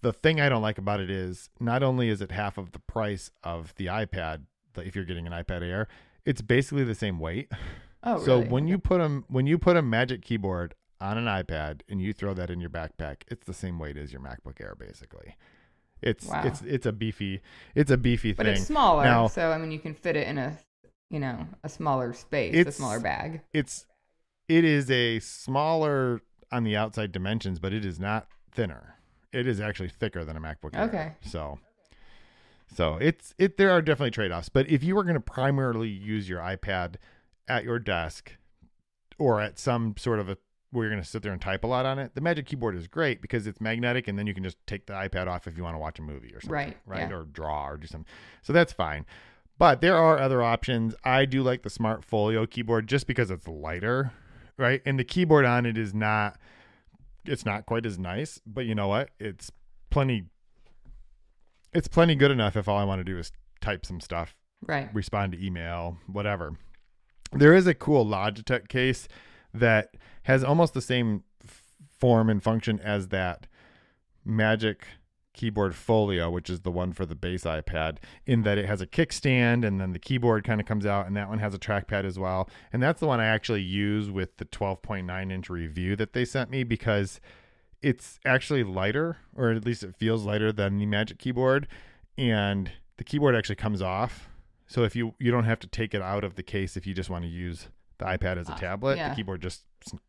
the 0.03 0.13
thing 0.13 0.39
I 0.39 0.49
don't 0.49 0.61
like 0.61 0.77
about 0.77 0.99
it 0.99 1.09
is 1.09 1.49
not 1.59 1.81
only 1.81 2.09
is 2.09 2.21
it 2.21 2.29
half 2.31 2.57
of 2.57 2.73
the 2.73 2.79
price 2.79 3.31
of 3.41 3.73
the 3.77 3.85
iPad, 3.87 4.41
if 4.75 4.95
you're 4.95 5.05
getting 5.05 5.25
an 5.25 5.31
iPad 5.33 5.63
Air, 5.63 5.87
it's 6.25 6.41
basically 6.41 6.83
the 6.83 6.93
same 6.93 7.19
weight. 7.19 7.49
Oh, 8.03 8.21
so 8.21 8.39
really? 8.39 8.49
when 8.49 8.67
you 8.67 8.77
put 8.77 8.99
a 8.99 9.23
when 9.29 9.47
you 9.47 9.57
put 9.57 9.77
a 9.77 9.81
Magic 9.81 10.21
Keyboard 10.21 10.75
on 10.99 11.17
an 11.17 11.23
iPad 11.23 11.81
and 11.87 12.01
you 12.01 12.11
throw 12.11 12.33
that 12.33 12.49
in 12.49 12.59
your 12.59 12.69
backpack, 12.69 13.21
it's 13.29 13.45
the 13.47 13.53
same 13.53 13.79
weight 13.79 13.95
as 13.95 14.11
your 14.11 14.21
MacBook 14.21 14.59
Air, 14.59 14.75
basically. 14.77 15.37
It's 16.01 16.27
Wow. 16.27 16.41
it's 16.43 16.61
it's 16.63 16.85
a 16.85 16.91
beefy 16.91 17.39
it's 17.73 17.89
a 17.89 17.95
beefy 17.97 18.33
but 18.33 18.45
thing. 18.45 18.55
it's 18.55 18.65
smaller, 18.67 19.05
Now- 19.05 19.27
so 19.27 19.51
I 19.51 19.57
mean 19.57 19.71
you 19.71 19.79
can 19.79 19.93
fit 19.93 20.17
it 20.17 20.27
in 20.27 20.37
a 20.37 20.57
you 21.13 21.19
know 21.19 21.47
a 21.63 21.69
smaller 21.69 22.11
space, 22.13 22.53
it's, 22.55 22.69
a 22.69 22.73
smaller 22.73 22.99
bag. 22.99 23.41
it's 23.53 23.85
it 24.49 24.65
is 24.65 24.89
a 24.91 25.19
smaller 25.19 26.21
on 26.51 26.63
the 26.63 26.75
outside 26.75 27.11
dimensions, 27.11 27.59
but 27.59 27.71
it 27.71 27.85
is 27.85 27.99
not 27.99 28.27
thinner. 28.51 28.95
It 29.31 29.47
is 29.47 29.59
actually 29.61 29.89
thicker 29.89 30.25
than 30.25 30.35
a 30.35 30.41
MacBook 30.41 30.75
Air. 30.75 30.83
Okay. 30.85 31.11
So 31.21 31.59
so 32.75 32.97
it's 32.97 33.33
it 33.37 33.57
there 33.57 33.69
are 33.71 33.81
definitely 33.81 34.11
trade-offs, 34.11 34.49
but 34.49 34.67
if 34.67 34.83
you 34.83 34.95
were 34.95 35.03
going 35.03 35.13
to 35.15 35.19
primarily 35.21 35.89
use 35.89 36.27
your 36.27 36.39
iPad 36.39 36.95
at 37.47 37.63
your 37.63 37.77
desk 37.79 38.33
or 39.19 39.39
at 39.39 39.59
some 39.59 39.95
sort 39.97 40.19
of 40.19 40.29
a 40.29 40.37
where 40.71 40.85
you're 40.85 40.91
going 40.91 41.03
to 41.03 41.07
sit 41.07 41.21
there 41.21 41.31
and 41.31 41.39
type 41.39 41.63
a 41.63 41.67
lot 41.67 41.85
on 41.85 41.99
it, 41.99 42.15
the 42.15 42.21
Magic 42.21 42.47
Keyboard 42.47 42.75
is 42.75 42.87
great 42.87 43.21
because 43.21 43.45
it's 43.45 43.61
magnetic 43.61 44.07
and 44.07 44.17
then 44.17 44.25
you 44.25 44.33
can 44.33 44.43
just 44.43 44.57
take 44.65 44.87
the 44.87 44.93
iPad 44.93 45.27
off 45.27 45.45
if 45.45 45.55
you 45.55 45.61
want 45.63 45.75
to 45.75 45.79
watch 45.79 45.99
a 45.99 46.01
movie 46.01 46.33
or 46.33 46.41
something, 46.41 46.51
Right, 46.51 46.77
right? 46.87 47.09
yeah. 47.11 47.15
Or 47.15 47.25
draw 47.25 47.67
or 47.69 47.77
do 47.77 47.85
something. 47.85 48.11
So 48.41 48.53
that's 48.53 48.73
fine. 48.73 49.05
But 49.57 49.81
there 49.81 49.95
are 49.97 50.17
other 50.19 50.41
options. 50.43 50.95
I 51.03 51.25
do 51.25 51.43
like 51.43 51.61
the 51.63 51.69
Smart 51.69 52.03
Folio 52.03 52.45
keyboard 52.45 52.87
just 52.87 53.07
because 53.07 53.29
it's 53.31 53.47
lighter, 53.47 54.11
right? 54.57 54.81
And 54.85 54.99
the 54.99 55.03
keyboard 55.03 55.45
on 55.45 55.65
it 55.65 55.77
is 55.77 55.93
not 55.93 56.37
it's 57.25 57.45
not 57.45 57.65
quite 57.65 57.85
as 57.85 57.97
nice, 57.97 58.41
but 58.45 58.65
you 58.65 58.75
know 58.75 58.87
what? 58.89 59.09
It's 59.19 59.51
plenty 59.89 60.25
it's 61.73 61.87
plenty 61.87 62.15
good 62.15 62.31
enough 62.31 62.55
if 62.55 62.67
all 62.67 62.77
I 62.77 62.83
want 62.83 62.99
to 62.99 63.03
do 63.03 63.17
is 63.17 63.31
type 63.61 63.85
some 63.85 63.99
stuff, 64.01 64.35
Right. 64.67 64.93
respond 64.93 65.31
to 65.31 65.43
email, 65.43 65.97
whatever. 66.07 66.57
There 67.31 67.53
is 67.53 67.65
a 67.65 67.73
cool 67.73 68.05
Logitech 68.05 68.67
case 68.67 69.07
that 69.53 69.95
has 70.23 70.43
almost 70.43 70.73
the 70.75 70.81
same 70.81 71.23
f- 71.43 71.63
form 71.99 72.29
and 72.29 72.43
function 72.43 72.79
as 72.79 73.07
that 73.09 73.47
Magic 74.25 74.85
Keyboard 75.33 75.75
Folio, 75.75 76.29
which 76.29 76.49
is 76.49 76.61
the 76.61 76.71
one 76.71 76.93
for 76.93 77.05
the 77.05 77.15
base 77.15 77.43
iPad, 77.43 77.97
in 78.25 78.43
that 78.43 78.57
it 78.57 78.65
has 78.65 78.81
a 78.81 78.87
kickstand 78.87 79.65
and 79.65 79.81
then 79.81 79.91
the 79.91 79.99
keyboard 79.99 80.43
kind 80.43 80.61
of 80.61 80.67
comes 80.67 80.85
out, 80.85 81.07
and 81.07 81.15
that 81.17 81.29
one 81.29 81.39
has 81.39 81.53
a 81.53 81.59
trackpad 81.59 82.05
as 82.05 82.17
well. 82.19 82.49
And 82.71 82.81
that's 82.81 82.99
the 82.99 83.07
one 83.07 83.19
I 83.19 83.25
actually 83.25 83.61
use 83.61 84.09
with 84.09 84.37
the 84.37 84.45
12.9 84.45 85.31
inch 85.31 85.49
review 85.49 85.95
that 85.95 86.13
they 86.13 86.25
sent 86.25 86.49
me 86.49 86.63
because 86.63 87.19
it's 87.81 88.19
actually 88.25 88.63
lighter, 88.63 89.17
or 89.35 89.51
at 89.51 89.65
least 89.65 89.83
it 89.83 89.95
feels 89.95 90.23
lighter 90.23 90.51
than 90.51 90.77
the 90.77 90.85
Magic 90.85 91.19
Keyboard, 91.19 91.67
and 92.17 92.71
the 92.97 93.03
keyboard 93.03 93.35
actually 93.35 93.55
comes 93.55 93.81
off. 93.81 94.29
So 94.67 94.83
if 94.83 94.95
you 94.95 95.13
you 95.19 95.31
don't 95.31 95.43
have 95.43 95.59
to 95.59 95.67
take 95.67 95.93
it 95.93 96.01
out 96.01 96.23
of 96.23 96.35
the 96.35 96.43
case 96.43 96.77
if 96.77 96.87
you 96.87 96.93
just 96.93 97.09
want 97.09 97.25
to 97.25 97.29
use 97.29 97.67
the 97.97 98.05
iPad 98.05 98.37
is 98.39 98.49
a 98.49 98.53
Ah, 98.53 98.55
tablet. 98.55 98.97
yeah. 98.97 99.09
The 99.09 99.15
keyboard 99.15 99.41
just 99.41 99.63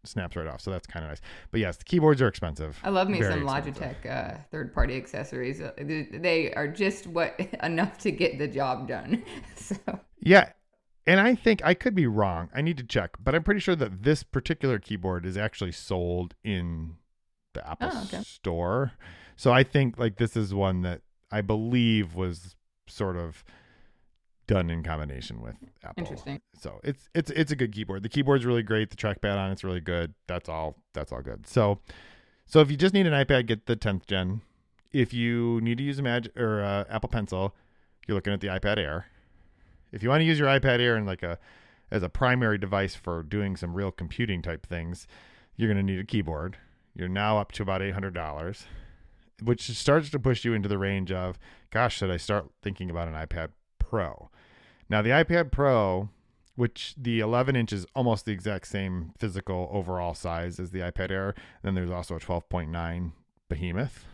snaps 0.04 0.36
right 0.36 0.46
off. 0.46 0.60
So 0.60 0.70
that's 0.70 0.86
kind 0.86 1.04
of 1.04 1.10
nice. 1.10 1.20
But 1.50 1.60
yes, 1.60 1.76
the 1.76 1.84
keyboards 1.84 2.22
are 2.22 2.28
expensive. 2.28 2.78
I 2.84 2.90
love 2.90 3.08
me 3.08 3.18
Very 3.18 3.32
some 3.32 3.42
expensive. 3.42 3.74
Logitech 4.04 4.06
uh, 4.34 4.38
third-party 4.50 4.96
accessories. 4.96 5.60
Uh, 5.60 5.72
They 5.76 6.08
they 6.12 6.54
are 6.54 6.68
just 6.68 7.06
what 7.06 7.38
enough 7.62 7.98
to 7.98 8.10
get 8.10 8.38
the 8.38 8.48
job 8.48 8.88
done. 8.88 9.22
So 9.56 9.76
Yeah. 10.20 10.50
And 11.06 11.20
I 11.20 11.34
think 11.34 11.60
I 11.64 11.74
could 11.74 11.94
be 11.94 12.06
wrong. 12.06 12.48
I 12.54 12.62
need 12.62 12.78
to 12.78 12.84
check, 12.84 13.10
but 13.22 13.34
I'm 13.34 13.42
pretty 13.42 13.60
sure 13.60 13.76
that 13.76 14.04
this 14.04 14.22
particular 14.22 14.78
keyboard 14.78 15.26
is 15.26 15.36
actually 15.36 15.72
sold 15.72 16.34
in 16.42 16.94
the 17.52 17.68
Apple 17.68 17.90
Oh, 17.92 18.02
okay. 18.04 18.22
store. 18.22 18.92
So 19.36 19.52
I 19.52 19.64
think 19.64 19.98
like 19.98 20.16
this 20.16 20.34
is 20.36 20.54
one 20.54 20.80
that 20.82 21.02
I 21.30 21.42
believe 21.42 22.14
was 22.14 22.56
sort 22.88 23.16
of 23.16 23.44
done 24.46 24.70
in 24.70 24.82
combination 24.82 25.40
with 25.40 25.56
Apple. 25.82 26.02
interesting. 26.02 26.40
So 26.58 26.80
it's 26.84 27.08
it's 27.14 27.30
it's 27.30 27.52
a 27.52 27.56
good 27.56 27.72
keyboard. 27.72 28.02
The 28.02 28.08
keyboard's 28.08 28.44
really 28.44 28.62
great. 28.62 28.90
The 28.90 28.96
trackpad 28.96 29.36
on 29.36 29.50
it's 29.50 29.64
really 29.64 29.80
good. 29.80 30.14
That's 30.26 30.48
all. 30.48 30.76
That's 30.92 31.12
all 31.12 31.22
good. 31.22 31.46
So 31.46 31.80
so 32.46 32.60
if 32.60 32.70
you 32.70 32.76
just 32.76 32.94
need 32.94 33.06
an 33.06 33.12
iPad, 33.12 33.46
get 33.46 33.66
the 33.66 33.76
10th 33.76 34.06
gen. 34.06 34.42
If 34.92 35.12
you 35.12 35.60
need 35.60 35.78
to 35.78 35.84
use 35.84 35.98
a 35.98 36.02
Magic 36.02 36.38
or 36.38 36.62
uh, 36.62 36.84
Apple 36.88 37.08
Pencil, 37.08 37.54
you're 38.06 38.14
looking 38.14 38.32
at 38.32 38.40
the 38.40 38.48
iPad 38.48 38.78
Air. 38.78 39.06
If 39.92 40.02
you 40.02 40.08
want 40.08 40.20
to 40.20 40.24
use 40.24 40.38
your 40.38 40.48
iPad 40.48 40.80
Air 40.80 40.96
in 40.96 41.06
like 41.06 41.22
a 41.22 41.38
as 41.90 42.02
a 42.02 42.08
primary 42.08 42.58
device 42.58 42.94
for 42.94 43.22
doing 43.22 43.56
some 43.56 43.74
real 43.74 43.90
computing 43.90 44.42
type 44.42 44.66
things, 44.66 45.06
you're 45.56 45.72
going 45.72 45.84
to 45.84 45.92
need 45.92 46.00
a 46.00 46.04
keyboard. 46.04 46.56
You're 46.94 47.08
now 47.08 47.38
up 47.38 47.52
to 47.52 47.62
about 47.62 47.80
$800, 47.80 48.64
which 49.42 49.62
starts 49.70 50.10
to 50.10 50.18
push 50.18 50.44
you 50.44 50.54
into 50.54 50.68
the 50.68 50.78
range 50.78 51.12
of, 51.12 51.38
gosh, 51.70 51.98
should 51.98 52.10
I 52.10 52.16
start 52.16 52.46
thinking 52.62 52.90
about 52.90 53.08
an 53.08 53.14
iPad 53.14 53.50
Pro? 53.78 54.30
Now, 54.88 55.02
the 55.02 55.10
iPad 55.10 55.50
Pro, 55.50 56.10
which 56.56 56.94
the 56.96 57.20
11 57.20 57.56
inch 57.56 57.72
is 57.72 57.86
almost 57.94 58.24
the 58.24 58.32
exact 58.32 58.66
same 58.66 59.12
physical 59.18 59.68
overall 59.72 60.14
size 60.14 60.60
as 60.60 60.70
the 60.70 60.80
iPad 60.80 61.10
Air, 61.10 61.34
then 61.62 61.74
there's 61.74 61.90
also 61.90 62.16
a 62.16 62.20
12.9 62.20 63.12
Behemoth. 63.48 64.04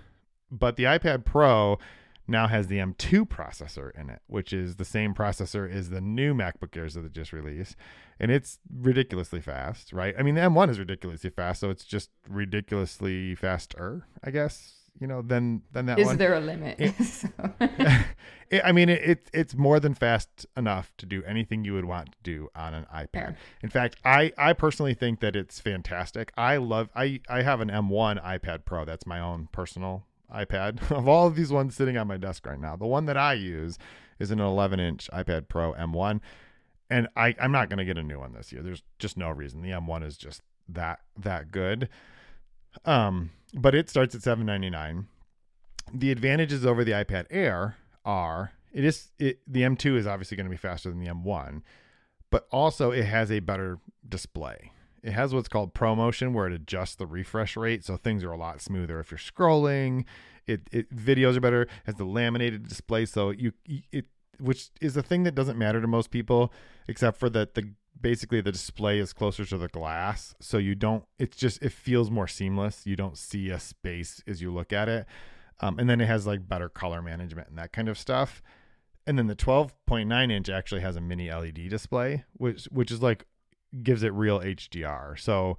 But 0.50 0.76
the 0.76 0.84
iPad 0.84 1.24
Pro 1.24 1.78
now 2.26 2.46
has 2.46 2.68
the 2.68 2.78
M2 2.78 3.28
processor 3.28 3.90
in 3.98 4.08
it, 4.08 4.20
which 4.26 4.52
is 4.52 4.76
the 4.76 4.84
same 4.84 5.14
processor 5.14 5.70
as 5.70 5.90
the 5.90 6.00
new 6.00 6.32
MacBook 6.32 6.76
Airs 6.76 6.94
that 6.94 7.02
they 7.02 7.08
just 7.08 7.32
released. 7.32 7.76
And 8.18 8.30
it's 8.30 8.58
ridiculously 8.72 9.40
fast, 9.40 9.92
right? 9.92 10.14
I 10.18 10.22
mean, 10.22 10.36
the 10.36 10.42
M1 10.42 10.70
is 10.70 10.78
ridiculously 10.78 11.30
fast, 11.30 11.60
so 11.60 11.70
it's 11.70 11.84
just 11.84 12.10
ridiculously 12.28 13.34
faster, 13.34 14.06
I 14.22 14.30
guess, 14.30 14.79
you 15.00 15.06
know, 15.06 15.22
than, 15.22 15.62
than 15.72 15.86
that 15.86 15.98
Is 15.98 16.06
one. 16.06 16.18
there 16.18 16.34
a 16.34 16.40
limit? 16.40 16.78
It- 16.78 16.94
So- 17.04 17.28
it, 18.50 18.62
I 18.64 18.72
mean, 18.72 18.88
it, 18.88 19.02
it 19.02 19.30
it's 19.32 19.54
more 19.54 19.80
than 19.80 19.94
fast 19.94 20.46
enough 20.56 20.92
to 20.98 21.06
do 21.06 21.22
anything 21.24 21.64
you 21.64 21.72
would 21.72 21.84
want 21.84 22.12
to 22.12 22.18
do 22.22 22.48
on 22.54 22.74
an 22.74 22.86
iPad. 22.94 23.12
Fair. 23.12 23.36
In 23.62 23.70
fact, 23.70 23.96
I 24.04 24.32
I 24.36 24.52
personally 24.52 24.94
think 24.94 25.20
that 25.20 25.36
it's 25.36 25.58
fantastic. 25.60 26.32
I 26.36 26.56
love 26.58 26.88
I 26.94 27.20
I 27.28 27.42
have 27.42 27.60
an 27.60 27.68
M1 27.70 28.22
iPad 28.24 28.64
Pro. 28.64 28.84
That's 28.84 29.06
my 29.06 29.20
own 29.20 29.48
personal 29.52 30.04
iPad. 30.34 30.90
of 30.96 31.08
all 31.08 31.26
of 31.26 31.34
these 31.36 31.50
ones 31.52 31.74
sitting 31.76 31.96
on 31.96 32.06
my 32.08 32.16
desk 32.16 32.44
right 32.46 32.60
now, 32.60 32.76
the 32.76 32.86
one 32.86 33.06
that 33.06 33.16
I 33.16 33.34
use 33.34 33.78
is 34.18 34.30
an 34.30 34.40
11 34.40 34.80
inch 34.80 35.08
iPad 35.12 35.48
Pro 35.48 35.72
M1, 35.74 36.20
and 36.90 37.08
I 37.16 37.34
I'm 37.40 37.52
not 37.52 37.70
gonna 37.70 37.84
get 37.84 37.98
a 37.98 38.02
new 38.02 38.18
one 38.18 38.32
this 38.32 38.52
year. 38.52 38.62
There's 38.62 38.82
just 38.98 39.16
no 39.16 39.30
reason. 39.30 39.62
The 39.62 39.70
M1 39.70 40.04
is 40.04 40.16
just 40.16 40.42
that 40.68 41.00
that 41.18 41.50
good. 41.52 41.88
Um, 42.84 43.30
but 43.54 43.74
it 43.74 43.88
starts 43.88 44.14
at 44.14 44.22
799 44.22 45.06
the 45.92 46.10
advantages 46.10 46.64
over 46.64 46.84
the 46.84 46.92
iPad 46.92 47.26
Air 47.30 47.76
are 48.04 48.52
it 48.72 48.84
is 48.84 49.10
it 49.18 49.40
the 49.46 49.62
M2 49.62 49.96
is 49.96 50.06
obviously 50.06 50.36
going 50.36 50.46
to 50.46 50.50
be 50.50 50.56
faster 50.56 50.90
than 50.90 51.00
the 51.00 51.10
M1, 51.10 51.62
but 52.30 52.46
also 52.50 52.90
it 52.90 53.04
has 53.04 53.30
a 53.30 53.40
better 53.40 53.78
display. 54.08 54.72
It 55.02 55.12
has 55.12 55.34
what's 55.34 55.48
called 55.48 55.74
ProMotion 55.74 56.32
where 56.34 56.46
it 56.46 56.52
adjusts 56.52 56.94
the 56.94 57.06
refresh 57.06 57.56
rate 57.56 57.84
so 57.84 57.96
things 57.96 58.22
are 58.22 58.32
a 58.32 58.36
lot 58.36 58.60
smoother 58.60 59.00
if 59.00 59.10
you're 59.10 59.18
scrolling. 59.18 60.04
It, 60.46 60.68
it 60.72 60.94
videos 60.94 61.36
are 61.36 61.40
better. 61.40 61.66
Has 61.84 61.96
the 61.96 62.04
laminated 62.04 62.68
display 62.68 63.06
so 63.06 63.30
you 63.30 63.52
it 63.66 64.06
which 64.38 64.70
is 64.80 64.96
a 64.96 65.02
thing 65.02 65.24
that 65.24 65.34
doesn't 65.34 65.58
matter 65.58 65.80
to 65.80 65.86
most 65.86 66.10
people 66.10 66.52
except 66.88 67.18
for 67.18 67.28
that 67.30 67.54
the 67.54 67.74
basically 68.00 68.40
the 68.40 68.52
display 68.52 68.98
is 68.98 69.12
closer 69.12 69.44
to 69.44 69.58
the 69.58 69.68
glass 69.68 70.34
so 70.40 70.58
you 70.58 70.74
don't 70.74 71.04
it's 71.18 71.36
just 71.36 71.62
it 71.62 71.72
feels 71.72 72.10
more 72.10 72.28
seamless. 72.28 72.86
You 72.86 72.96
don't 72.96 73.18
see 73.18 73.50
a 73.50 73.58
space 73.58 74.22
as 74.26 74.40
you 74.40 74.52
look 74.52 74.72
at 74.72 74.88
it. 74.88 75.06
Um, 75.60 75.78
and 75.78 75.90
then 75.90 76.00
it 76.00 76.06
has 76.06 76.26
like 76.26 76.48
better 76.48 76.68
color 76.68 77.02
management 77.02 77.48
and 77.48 77.58
that 77.58 77.72
kind 77.72 77.88
of 77.88 77.98
stuff. 77.98 78.42
And 79.06 79.18
then 79.18 79.26
the 79.26 79.36
12.9 79.36 80.32
inch 80.32 80.48
actually 80.48 80.80
has 80.80 80.96
a 80.96 81.00
mini 81.00 81.30
LED 81.30 81.68
display, 81.68 82.24
which 82.34 82.64
which 82.66 82.90
is 82.90 83.02
like 83.02 83.26
gives 83.82 84.02
it 84.02 84.12
real 84.12 84.40
HDR. 84.40 85.18
So 85.18 85.58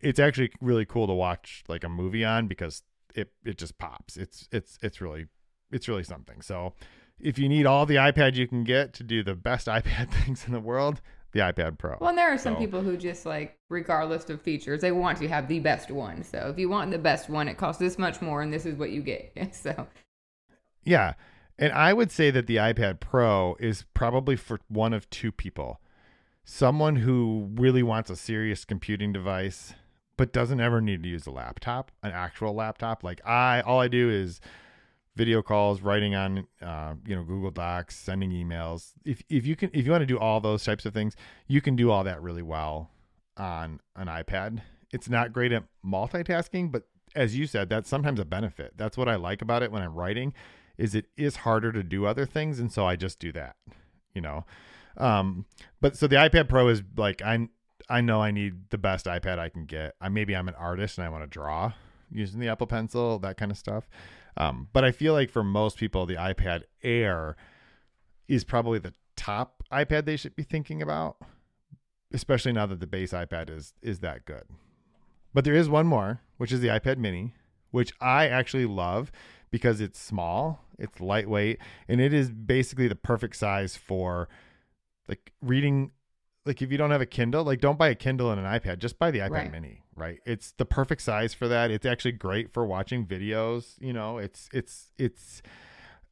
it's 0.00 0.18
actually 0.18 0.50
really 0.60 0.84
cool 0.84 1.06
to 1.06 1.12
watch 1.12 1.64
like 1.68 1.84
a 1.84 1.88
movie 1.88 2.24
on 2.24 2.48
because 2.48 2.82
it 3.14 3.32
it 3.44 3.58
just 3.58 3.78
pops. 3.78 4.16
It's 4.16 4.48
it's 4.52 4.78
it's 4.82 5.00
really 5.00 5.26
it's 5.70 5.88
really 5.88 6.04
something. 6.04 6.42
So 6.42 6.74
if 7.20 7.38
you 7.38 7.48
need 7.48 7.66
all 7.66 7.86
the 7.86 7.96
iPad 7.96 8.34
you 8.34 8.48
can 8.48 8.64
get 8.64 8.92
to 8.94 9.04
do 9.04 9.22
the 9.22 9.34
best 9.34 9.66
iPad 9.68 10.10
things 10.10 10.44
in 10.46 10.52
the 10.52 10.60
world, 10.60 11.00
the 11.32 11.40
iPad 11.40 11.78
Pro. 11.78 11.96
well, 12.00 12.10
and 12.10 12.18
there 12.18 12.32
are 12.32 12.38
some 12.38 12.54
So- 12.54 12.60
people 12.60 12.82
who 12.82 12.96
just 12.96 13.24
like, 13.26 13.58
regardless 13.70 14.28
of 14.30 14.40
features, 14.42 14.80
they 14.82 14.92
want 14.92 15.18
to 15.18 15.28
have 15.28 15.48
the 15.48 15.58
best 15.60 15.90
one. 15.90 16.22
So 16.22 16.48
if 16.50 16.58
you 16.58 16.68
want 16.68 16.90
the 16.90 16.98
best 16.98 17.28
one, 17.30 17.48
it 17.48 17.56
costs 17.56 17.80
this 17.80 17.98
much 17.98 18.20
more, 18.22 18.42
and 18.42 18.52
this 18.52 18.66
is 18.66 18.76
what 18.76 18.90
you 18.90 19.02
get. 19.02 19.32
So 19.54 19.86
Yeah. 20.84 21.14
And 21.58 21.72
I 21.72 21.92
would 21.92 22.10
say 22.10 22.30
that 22.30 22.46
the 22.46 22.56
iPad 22.56 22.98
Pro 23.00 23.56
is 23.60 23.84
probably 23.94 24.36
for 24.36 24.58
one 24.68 24.92
of 24.92 25.08
two 25.10 25.30
people. 25.30 25.80
Someone 26.44 26.96
who 26.96 27.50
really 27.54 27.82
wants 27.82 28.10
a 28.10 28.16
serious 28.16 28.64
computing 28.64 29.12
device 29.12 29.74
but 30.16 30.32
doesn't 30.32 30.60
ever 30.60 30.80
need 30.80 31.02
to 31.04 31.08
use 31.08 31.26
a 31.26 31.30
laptop, 31.30 31.90
an 32.02 32.10
actual 32.12 32.52
laptop. 32.54 33.02
Like 33.04 33.24
I 33.26 33.60
all 33.60 33.80
I 33.80 33.88
do 33.88 34.10
is 34.10 34.40
video 35.16 35.42
calls, 35.42 35.80
writing 35.82 36.14
on 36.14 36.46
uh, 36.60 36.94
you 37.06 37.14
know 37.14 37.22
Google 37.22 37.50
Docs, 37.50 37.96
sending 37.96 38.30
emails. 38.30 38.92
If 39.04 39.22
if 39.28 39.46
you 39.46 39.56
can 39.56 39.70
if 39.72 39.84
you 39.84 39.92
want 39.92 40.02
to 40.02 40.06
do 40.06 40.18
all 40.18 40.40
those 40.40 40.64
types 40.64 40.86
of 40.86 40.94
things, 40.94 41.16
you 41.46 41.60
can 41.60 41.76
do 41.76 41.90
all 41.90 42.04
that 42.04 42.22
really 42.22 42.42
well 42.42 42.90
on 43.36 43.80
an 43.96 44.08
iPad. 44.08 44.62
It's 44.92 45.08
not 45.08 45.32
great 45.32 45.52
at 45.52 45.64
multitasking, 45.84 46.70
but 46.70 46.84
as 47.14 47.36
you 47.36 47.46
said, 47.46 47.68
that's 47.68 47.88
sometimes 47.88 48.20
a 48.20 48.24
benefit. 48.24 48.74
That's 48.76 48.96
what 48.96 49.08
I 49.08 49.16
like 49.16 49.42
about 49.42 49.62
it 49.62 49.72
when 49.72 49.82
I'm 49.82 49.94
writing 49.94 50.34
is 50.78 50.94
it 50.94 51.06
is 51.16 51.36
harder 51.36 51.70
to 51.72 51.82
do 51.82 52.06
other 52.06 52.24
things 52.24 52.58
and 52.58 52.72
so 52.72 52.86
I 52.86 52.96
just 52.96 53.18
do 53.18 53.32
that, 53.32 53.56
you 54.14 54.20
know. 54.20 54.44
Um 54.96 55.46
but 55.80 55.96
so 55.96 56.06
the 56.06 56.16
iPad 56.16 56.48
Pro 56.48 56.68
is 56.68 56.82
like 56.96 57.22
I 57.22 57.48
I 57.88 58.00
know 58.00 58.22
I 58.22 58.30
need 58.30 58.70
the 58.70 58.78
best 58.78 59.06
iPad 59.06 59.38
I 59.38 59.48
can 59.48 59.66
get. 59.66 59.94
I 60.00 60.08
maybe 60.08 60.34
I'm 60.34 60.48
an 60.48 60.54
artist 60.54 60.98
and 60.98 61.06
I 61.06 61.10
want 61.10 61.24
to 61.24 61.28
draw 61.28 61.72
using 62.10 62.40
the 62.40 62.48
Apple 62.48 62.66
Pencil, 62.66 63.18
that 63.20 63.36
kind 63.36 63.50
of 63.50 63.58
stuff. 63.58 63.88
Um, 64.36 64.68
but 64.72 64.84
I 64.84 64.92
feel 64.92 65.12
like 65.12 65.30
for 65.30 65.42
most 65.42 65.76
people, 65.76 66.06
the 66.06 66.14
iPad 66.14 66.62
Air 66.82 67.36
is 68.28 68.44
probably 68.44 68.78
the 68.78 68.94
top 69.16 69.62
iPad 69.72 70.04
they 70.04 70.16
should 70.16 70.34
be 70.36 70.42
thinking 70.42 70.80
about, 70.80 71.16
especially 72.12 72.52
now 72.52 72.66
that 72.66 72.80
the 72.80 72.86
base 72.86 73.12
iPad 73.12 73.50
is 73.50 73.74
is 73.82 74.00
that 74.00 74.24
good. 74.24 74.44
But 75.34 75.44
there 75.44 75.54
is 75.54 75.68
one 75.68 75.86
more, 75.86 76.20
which 76.36 76.52
is 76.52 76.60
the 76.60 76.68
iPad 76.68 76.98
Mini, 76.98 77.34
which 77.70 77.92
I 78.00 78.28
actually 78.28 78.66
love 78.66 79.10
because 79.50 79.80
it's 79.80 79.98
small, 79.98 80.64
it's 80.78 81.00
lightweight, 81.00 81.58
and 81.88 82.00
it 82.00 82.12
is 82.12 82.30
basically 82.30 82.88
the 82.88 82.96
perfect 82.96 83.36
size 83.36 83.76
for 83.76 84.28
like 85.08 85.32
reading 85.42 85.92
like 86.44 86.60
if 86.62 86.72
you 86.72 86.78
don't 86.78 86.90
have 86.90 87.00
a 87.00 87.06
Kindle, 87.06 87.44
like 87.44 87.60
don't 87.60 87.78
buy 87.78 87.88
a 87.88 87.94
Kindle 87.94 88.30
and 88.30 88.40
an 88.44 88.46
iPad, 88.46 88.78
just 88.78 88.98
buy 88.98 89.10
the 89.10 89.20
iPad 89.20 89.30
Right. 89.30 89.52
mini, 89.52 89.82
right? 89.94 90.18
It's 90.26 90.52
the 90.52 90.64
perfect 90.64 91.02
size 91.02 91.34
for 91.34 91.48
that. 91.48 91.70
It's 91.70 91.86
actually 91.86 92.12
great 92.12 92.52
for 92.52 92.64
watching 92.66 93.06
videos, 93.06 93.74
you 93.80 93.92
know. 93.92 94.18
It's 94.18 94.48
it's 94.52 94.90
it's 94.98 95.42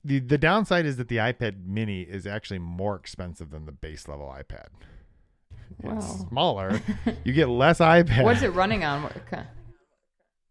the 0.04 0.20
the 0.20 0.38
downside 0.38 0.86
is 0.86 0.96
that 0.98 1.08
the 1.08 1.16
iPad 1.16 1.66
mini 1.66 2.02
is 2.02 2.26
actually 2.26 2.60
more 2.60 2.96
expensive 2.96 3.50
than 3.50 3.66
the 3.66 3.72
base 3.72 4.06
level 4.08 4.26
iPad. 4.26 4.68
Wow. 5.82 5.96
It's 5.96 6.20
smaller. 6.28 6.80
you 7.24 7.32
get 7.32 7.48
less 7.48 7.78
iPad. 7.78 8.24
what's 8.24 8.42
it 8.42 8.50
running 8.50 8.84
on? 8.84 9.10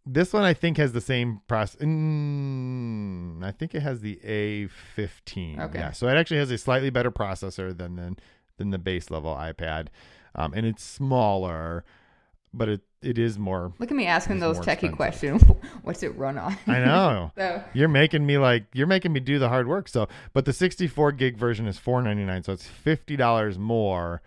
This 0.05 0.33
one 0.33 0.43
I 0.43 0.53
think 0.53 0.77
has 0.77 0.91
the 0.91 1.01
same 1.01 1.41
process. 1.47 1.79
Mm, 1.81 3.43
I 3.43 3.51
think 3.51 3.75
it 3.75 3.81
has 3.81 4.01
the 4.01 4.15
A15. 4.25 5.59
Okay. 5.59 5.79
Yeah, 5.79 5.91
so 5.91 6.07
it 6.07 6.15
actually 6.15 6.37
has 6.37 6.49
a 6.49 6.57
slightly 6.57 6.89
better 6.89 7.11
processor 7.11 7.77
than 7.77 7.95
than, 7.95 8.17
than 8.59 8.69
the 8.69 8.77
base 8.77 9.09
level 9.09 9.33
iPad, 9.33 9.87
um, 10.35 10.53
and 10.53 10.65
it's 10.67 10.83
smaller, 10.83 11.83
but 12.53 12.69
it 12.69 12.81
it 13.01 13.17
is 13.17 13.39
more. 13.39 13.73
Look 13.79 13.91
at 13.91 13.97
me 13.97 14.05
asking 14.05 14.39
those 14.39 14.59
techie 14.59 14.73
expensive. 14.73 14.95
questions. 14.97 15.43
What's 15.83 16.03
it 16.03 16.15
run 16.17 16.37
on? 16.37 16.57
I 16.67 16.79
know. 16.79 17.31
so 17.37 17.63
You're 17.73 17.87
making 17.87 18.25
me 18.25 18.37
like 18.37 18.65
you're 18.73 18.87
making 18.87 19.13
me 19.13 19.19
do 19.19 19.39
the 19.39 19.49
hard 19.49 19.67
work. 19.67 19.87
So, 19.87 20.07
but 20.33 20.45
the 20.45 20.53
64 20.53 21.13
gig 21.13 21.37
version 21.37 21.65
is 21.65 21.79
4.99, 21.79 22.45
so 22.45 22.53
it's 22.53 22.67
fifty 22.67 23.15
dollars 23.15 23.57
more 23.57 24.21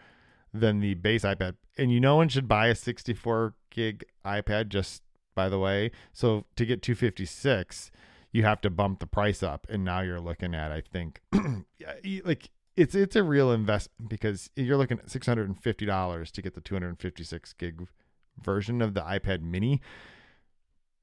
than 0.53 0.81
the 0.81 0.95
base 0.95 1.23
iPad. 1.23 1.55
And 1.79 1.93
you 1.93 2.01
no 2.01 2.17
one 2.17 2.29
should 2.29 2.49
buy 2.49 2.69
a 2.69 2.75
64 2.75 3.55
gig 3.71 4.05
iPad. 4.25 4.69
Just 4.69 5.03
by 5.35 5.49
the 5.49 5.59
way, 5.59 5.91
so 6.13 6.45
to 6.57 6.67
get 6.67 6.83
256, 6.83 7.91
you 8.33 8.45
have 8.45 8.61
to 8.63 8.71
bump 8.71 9.01
the 9.01 9.07
price 9.07 9.43
up, 9.43 9.67
and 9.69 9.85
now 9.85 10.01
you're 10.01 10.21
looking 10.21 10.55
at 10.55 10.73
I 10.73 10.81
think, 10.81 11.21
like 12.25 12.51
it's 12.77 12.95
it's 12.95 13.17
a 13.17 13.23
real 13.23 13.53
investment 13.53 14.09
because 14.09 14.51
you're 14.57 14.77
looking 14.77 14.99
at 14.99 15.11
six 15.11 15.27
hundred 15.27 15.49
and 15.49 15.61
fifty 15.61 15.87
dollars 15.87 16.31
to 16.33 16.43
get 16.43 16.55
the 16.55 16.61
two 16.61 16.75
hundred 16.75 16.89
and 16.89 17.01
fifty 17.01 17.25
six 17.25 17.53
gig 17.53 17.87
version 18.43 18.81
of 18.81 18.95
the 18.95 19.03
iPad 19.03 19.43
Mini. 19.43 19.81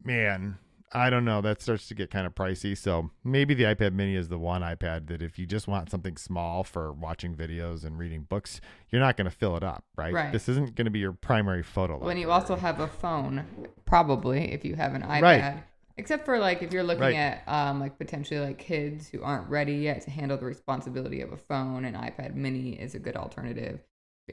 Man, 0.04 0.58
I 0.92 1.10
don't 1.10 1.26
know. 1.26 1.42
That 1.42 1.62
starts 1.62 1.88
to 1.90 1.96
get 1.96 2.10
kind 2.10 2.26
of 2.26 2.34
pricey. 2.34 2.78
So 2.78 3.12
maybe 3.24 3.54
the 3.54 3.66
iPad 3.66 3.94
Mini 3.94 4.16
is 4.16 4.30
the 4.30 4.40
one 4.40 4.62
iPad 4.62 5.08
that 5.08 5.22
if 5.22 5.38
you 5.38 5.46
just 5.46 5.68
want 5.68 5.92
something 5.92 6.18
small 6.18 6.64
for 6.64 6.92
watching 6.92 7.36
videos 7.36 7.84
and 7.84 8.00
reading 8.00 8.24
books, 8.24 8.60
you're 8.90 9.02
not 9.02 9.18
going 9.18 9.30
to 9.30 9.36
fill 9.36 9.56
it 9.56 9.64
up, 9.64 9.84
right? 9.96 10.14
Right. 10.14 10.32
This 10.32 10.50
isn't 10.50 10.76
going 10.76 10.86
to 10.86 10.92
be 10.92 11.00
your 11.00 11.12
primary 11.12 11.64
photo. 11.64 12.00
When 12.00 12.18
you 12.18 12.32
also 12.32 12.56
have 12.56 12.80
a 12.80 12.88
phone, 12.88 13.46
probably 13.86 14.52
if 14.54 14.66
you 14.66 14.76
have 14.76 14.96
an 14.96 15.04
iPad. 15.04 15.22
Right. 15.22 15.64
Except 16.00 16.24
for 16.26 16.40
like 16.40 16.64
if 16.64 16.72
you're 16.72 16.84
looking 16.84 17.02
Right. 17.02 17.16
at 17.16 17.44
um, 17.48 17.80
like 17.80 17.98
potentially 17.98 18.40
like 18.40 18.58
kids 18.58 19.10
who 19.10 19.22
aren't 19.22 19.50
ready 19.50 19.74
yet 19.74 20.02
to 20.04 20.12
handle 20.12 20.38
the 20.38 20.46
responsibility 20.46 21.20
of 21.22 21.34
a 21.34 21.38
phone, 21.38 21.84
an 21.84 21.94
iPad 21.94 22.36
Mini 22.36 22.72
is 22.80 22.96
a 22.96 23.00
good 23.00 23.18
alternative, 23.18 23.82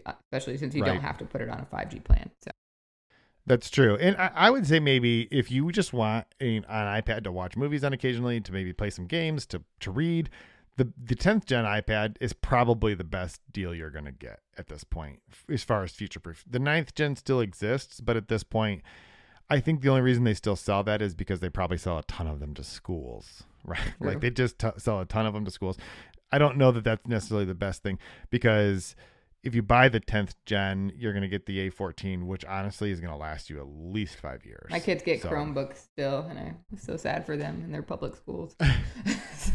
especially 0.07 0.57
since 0.59 0.74
you 0.74 0.83
Right. 0.83 0.92
don't 0.92 1.00
have 1.02 1.18
to 1.18 1.24
put 1.24 1.40
it 1.40 1.48
on 1.48 1.59
a 1.61 1.64
5G 1.66 2.05
plan. 2.05 2.31
So 2.40 2.52
That's 3.46 3.68
true. 3.68 3.96
And 3.96 4.16
I, 4.16 4.31
I 4.35 4.50
would 4.50 4.66
say 4.66 4.79
maybe 4.81 5.29
if 5.33 5.50
you 5.50 5.70
just 5.72 5.92
want 5.92 6.26
a, 6.40 6.57
an 6.59 6.62
iPad 6.64 7.24
to 7.24 7.33
watch 7.33 7.57
movies 7.57 7.83
on 7.85 7.92
occasionally, 7.92 8.40
to 8.40 8.52
maybe 8.52 8.72
play 8.72 8.90
some 8.90 9.07
games, 9.07 9.44
to, 9.46 9.62
to 9.81 9.90
read, 9.90 10.31
the, 10.76 10.92
the 11.02 11.14
10th 11.16 11.46
gen 11.46 11.64
iPad 11.64 12.16
is 12.20 12.33
probably 12.33 12.94
the 12.94 13.05
best 13.05 13.40
deal 13.50 13.74
you're 13.74 13.90
going 13.90 14.05
to 14.05 14.12
get 14.12 14.40
at 14.59 14.68
this 14.68 14.85
point 14.85 15.20
as 15.48 15.64
far 15.64 15.83
as 15.83 15.92
future 15.92 16.20
proof. 16.20 16.44
The 16.48 16.59
9th 16.61 16.94
gen 16.94 17.16
still 17.16 17.40
exists, 17.40 18.00
but 18.00 18.16
at 18.16 18.29
this 18.29 18.44
point, 18.44 18.83
I 19.48 19.61
think 19.61 19.80
the 19.80 19.88
only 19.88 20.02
reason 20.02 20.24
they 20.24 20.35
still 20.35 20.56
sell 20.56 20.82
that 20.85 21.00
is 21.02 21.14
because 21.14 21.40
they 21.40 21.48
probably 21.48 21.78
sell 21.78 21.98
a 21.98 22.02
ton 22.04 22.26
of 22.26 22.40
them 22.40 22.54
to 22.54 22.64
schools, 22.64 23.44
right? 23.64 23.78
True. 24.00 24.09
Like 24.11 24.20
they 24.20 24.30
just 24.30 24.59
t- 24.59 24.68
sell 24.78 25.00
a 25.00 25.04
ton 25.06 25.26
of 25.26 25.35
them 25.35 25.44
to 25.44 25.50
schools. 25.50 25.76
I 26.32 26.38
don't 26.38 26.56
know 26.56 26.72
that 26.72 26.82
that's 26.85 27.06
necessarily 27.06 27.44
the 27.46 27.54
best 27.54 27.82
thing 27.82 27.98
because 28.30 28.96
if 29.44 29.54
you 29.54 29.62
buy 29.62 29.88
the 29.88 30.00
10th 30.00 30.35
gen, 30.44 30.90
you're 30.96 31.12
going 31.12 31.22
to 31.22 31.28
get 31.28 31.46
the 31.46 31.70
A14, 31.70 32.24
which 32.24 32.44
honestly 32.44 32.90
is 32.90 32.98
going 33.00 33.12
to 33.12 33.16
last 33.16 33.48
you 33.48 33.61
at 33.61 33.66
least 33.68 34.16
five 34.16 34.44
years. 34.44 34.66
my 34.70 34.80
kids 34.80 35.04
get 35.04 35.22
So- 35.22 35.28
Chromebooks 35.30 35.76
still, 35.76 36.26
and 36.28 36.37
I'm 36.38 36.56
so 36.76 36.96
sad 36.96 37.24
for 37.24 37.37
them 37.37 37.62
in 37.64 37.70
their 37.70 37.82
public 37.82 38.16
schools. 38.16 38.56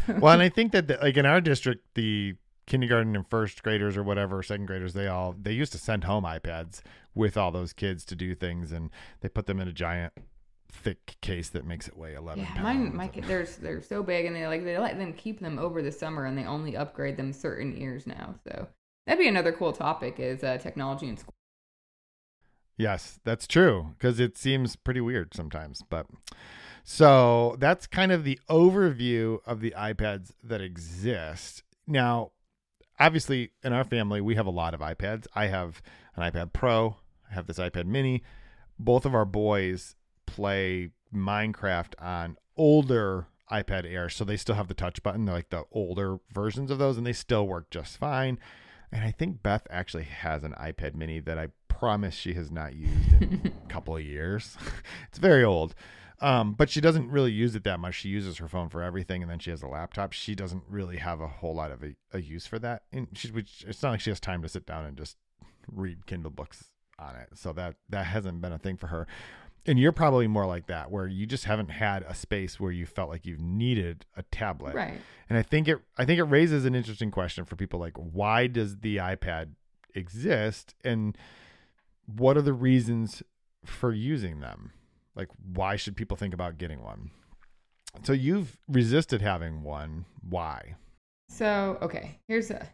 Well, 0.08 0.32
and 0.32 0.42
I 0.42 0.48
think 0.48 0.72
that, 0.72 0.88
the, 0.88 0.96
like 1.02 1.16
in 1.18 1.26
our 1.26 1.40
district, 1.40 1.84
the 1.94 2.34
kindergarten 2.66 3.14
and 3.16 3.26
first 3.28 3.62
graders 3.62 3.96
or 3.96 4.02
whatever, 4.02 4.42
second 4.42 4.66
graders, 4.66 4.94
they 4.94 5.06
all, 5.08 5.34
they 5.40 5.52
used 5.52 5.72
to 5.72 5.78
send 5.78 6.04
home 6.04 6.24
iPads 6.24 6.80
with 7.14 7.36
all 7.36 7.50
those 7.50 7.72
kids 7.72 8.04
to 8.06 8.16
do 8.16 8.34
things 8.34 8.72
and 8.72 8.90
they 9.20 9.28
put 9.28 9.46
them 9.46 9.60
in 9.60 9.68
a 9.68 9.72
giant 9.72 10.12
thick 10.70 11.16
case 11.20 11.50
that 11.50 11.66
makes 11.66 11.86
it 11.86 11.96
weigh 11.96 12.14
11 12.14 12.42
Yeah, 12.44 12.54
pounds. 12.54 12.62
mine, 12.62 12.96
my 12.96 13.08
kid, 13.08 13.24
they're 13.24 13.44
they're 13.60 13.82
so 13.82 14.02
big, 14.02 14.24
and 14.24 14.34
they 14.34 14.46
like 14.46 14.64
they 14.64 14.78
let 14.78 14.96
them 14.98 15.12
keep 15.12 15.38
them 15.38 15.58
over 15.58 15.82
the 15.82 15.92
summer, 15.92 16.24
and 16.24 16.36
they 16.36 16.44
only 16.46 16.76
upgrade 16.76 17.18
them 17.18 17.32
certain 17.34 17.76
years 17.76 18.06
now. 18.06 18.34
So 18.48 18.68
that'd 19.06 19.20
be 19.20 19.28
another 19.28 19.52
cool 19.52 19.72
topic 19.74 20.18
is 20.18 20.42
uh, 20.42 20.56
technology 20.56 21.08
in 21.08 21.18
school. 21.18 21.34
Yes, 22.76 23.20
that's 23.24 23.46
true 23.46 23.94
because 23.98 24.18
it 24.18 24.36
seems 24.38 24.76
pretty 24.76 25.00
weird 25.00 25.34
sometimes. 25.34 25.82
But 25.88 26.06
so 26.82 27.56
that's 27.58 27.86
kind 27.86 28.10
of 28.10 28.24
the 28.24 28.40
overview 28.48 29.38
of 29.46 29.60
the 29.60 29.74
iPads 29.76 30.32
that 30.42 30.60
exist. 30.60 31.62
Now, 31.86 32.32
obviously, 33.02 33.50
in 33.64 33.72
our 33.72 33.84
family, 33.84 34.20
we 34.20 34.36
have 34.36 34.46
a 34.46 34.50
lot 34.50 34.74
of 34.74 34.80
iPads. 34.80 35.26
I 35.34 35.46
have 35.46 35.82
an 36.14 36.22
iPad 36.30 36.52
Pro, 36.52 36.96
I 37.30 37.34
have 37.34 37.46
this 37.46 37.58
iPad 37.58 37.86
Mini. 37.86 38.22
Both 38.78 39.04
of 39.04 39.14
our 39.14 39.24
boys 39.24 39.96
play 40.26 40.90
Minecraft 41.14 41.94
on 41.98 42.36
older 42.56 43.26
iPad 43.50 43.90
Air, 43.90 44.08
so 44.08 44.24
they 44.24 44.36
still 44.36 44.54
have 44.54 44.68
the 44.68 44.74
touch 44.74 45.02
button. 45.02 45.24
They're 45.24 45.34
like 45.34 45.50
the 45.50 45.64
older 45.72 46.18
versions 46.32 46.70
of 46.70 46.78
those, 46.78 46.96
and 46.96 47.06
they 47.06 47.12
still 47.12 47.46
work 47.46 47.70
just 47.70 47.98
fine. 47.98 48.38
And 48.92 49.04
I 49.04 49.10
think 49.10 49.42
Beth 49.42 49.66
actually 49.70 50.04
has 50.04 50.44
an 50.44 50.54
iPad 50.60 50.94
Mini 50.94 51.18
that 51.20 51.38
I 51.38 51.48
promise 51.68 52.14
she 52.14 52.34
has 52.34 52.50
not 52.50 52.74
used 52.74 53.12
in 53.14 53.52
a 53.66 53.68
couple 53.68 53.96
of 53.96 54.04
years. 54.04 54.56
it's 55.08 55.18
very 55.18 55.42
old. 55.42 55.74
Um, 56.22 56.54
but 56.54 56.70
she 56.70 56.80
doesn't 56.80 57.10
really 57.10 57.32
use 57.32 57.56
it 57.56 57.64
that 57.64 57.80
much. 57.80 57.96
She 57.96 58.08
uses 58.08 58.38
her 58.38 58.48
phone 58.48 58.68
for 58.68 58.80
everything, 58.80 59.22
and 59.22 59.30
then 59.30 59.40
she 59.40 59.50
has 59.50 59.62
a 59.62 59.66
laptop. 59.66 60.12
She 60.12 60.34
doesn't 60.36 60.62
really 60.68 60.98
have 60.98 61.20
a 61.20 61.26
whole 61.26 61.54
lot 61.54 61.72
of 61.72 61.82
a, 61.82 61.96
a 62.12 62.20
use 62.20 62.46
for 62.46 62.60
that. 62.60 62.82
And 62.92 63.08
she, 63.14 63.28
which, 63.32 63.64
it's 63.66 63.82
not 63.82 63.90
like 63.90 64.00
she 64.00 64.10
has 64.10 64.20
time 64.20 64.40
to 64.42 64.48
sit 64.48 64.64
down 64.64 64.84
and 64.84 64.96
just 64.96 65.16
read 65.70 66.06
Kindle 66.06 66.30
books 66.30 66.70
on 66.98 67.16
it. 67.16 67.30
So 67.34 67.52
that 67.54 67.74
that 67.88 68.06
hasn't 68.06 68.40
been 68.40 68.52
a 68.52 68.58
thing 68.58 68.76
for 68.76 68.86
her. 68.86 69.08
And 69.66 69.78
you're 69.78 69.92
probably 69.92 70.26
more 70.26 70.46
like 70.46 70.66
that, 70.66 70.90
where 70.90 71.06
you 71.06 71.26
just 71.26 71.44
haven't 71.44 71.70
had 71.70 72.04
a 72.04 72.14
space 72.14 72.58
where 72.58 72.72
you 72.72 72.86
felt 72.86 73.10
like 73.10 73.26
you 73.26 73.36
needed 73.38 74.06
a 74.16 74.22
tablet. 74.24 74.74
Right. 74.74 75.00
And 75.28 75.38
I 75.38 75.42
think 75.42 75.66
it 75.66 75.78
I 75.98 76.04
think 76.04 76.20
it 76.20 76.24
raises 76.24 76.64
an 76.64 76.74
interesting 76.74 77.10
question 77.10 77.44
for 77.44 77.56
people 77.56 77.80
like 77.80 77.96
why 77.96 78.46
does 78.46 78.78
the 78.78 78.98
iPad 78.98 79.50
exist 79.94 80.74
and 80.84 81.18
what 82.06 82.36
are 82.36 82.42
the 82.42 82.52
reasons 82.52 83.22
for 83.64 83.92
using 83.92 84.40
them? 84.40 84.72
Like 85.14 85.28
why 85.54 85.76
should 85.76 85.96
people 85.96 86.16
think 86.16 86.34
about 86.34 86.58
getting 86.58 86.82
one? 86.82 87.10
So 88.02 88.12
you've 88.12 88.56
resisted 88.68 89.20
having 89.20 89.62
one. 89.62 90.06
Why? 90.28 90.76
So 91.28 91.78
okay, 91.82 92.18
here's 92.28 92.50
a. 92.50 92.66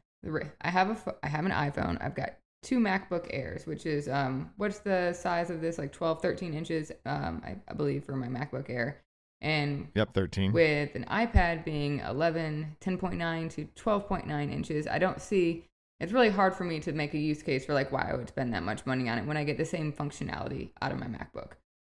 I 0.61 0.68
have 0.70 0.90
a. 0.90 1.14
I 1.22 1.29
have 1.29 1.44
an 1.46 1.53
iPhone. 1.53 1.96
I've 2.01 2.14
got 2.14 2.35
two 2.62 2.79
MacBook 2.81 3.27
Airs, 3.31 3.66
which 3.66 3.87
is 3.87 4.09
um, 4.09 4.51
what's 4.57 4.81
the 4.81 5.12
size 5.12 5.51
of 5.51 5.61
this? 5.61 5.79
Like 5.79 5.92
12, 5.92 6.20
13 6.20 6.55
inches, 6.55 6.90
um, 7.07 7.40
I, 7.44 7.57
I 7.68 7.74
believe 7.74 8.05
for 8.05 8.16
my 8.16 8.27
MacBook 8.27 8.68
Air, 8.68 9.01
and 9.40 9.87
Yep, 9.94 10.14
13. 10.14 10.53
with 10.53 10.94
an 10.96 11.05
iPad 11.05 11.64
being 11.64 12.01
11, 12.01 12.77
10.9 12.81 13.51
to 13.55 13.68
12.9 13.77 14.53
inches, 14.53 14.87
I 14.88 14.98
don't 14.98 15.20
see. 15.20 15.64
It's 16.01 16.12
really 16.12 16.31
hard 16.31 16.55
for 16.55 16.64
me 16.64 16.81
to 16.81 16.92
make 16.92 17.14
a 17.14 17.18
use 17.18 17.42
case 17.42 17.64
for 17.64 17.74
like 17.74 17.90
why 17.92 18.09
I 18.11 18.16
would 18.16 18.29
spend 18.29 18.53
that 18.55 18.62
much 18.64 18.87
money 18.87 19.09
on 19.09 19.18
it 19.18 19.24
when 19.27 19.37
I 19.37 19.44
get 19.44 19.57
the 19.57 19.64
same 19.64 19.92
functionality 19.92 20.70
out 20.83 20.92
of 20.92 20.98
my 20.98 21.07
MacBook. 21.07 21.53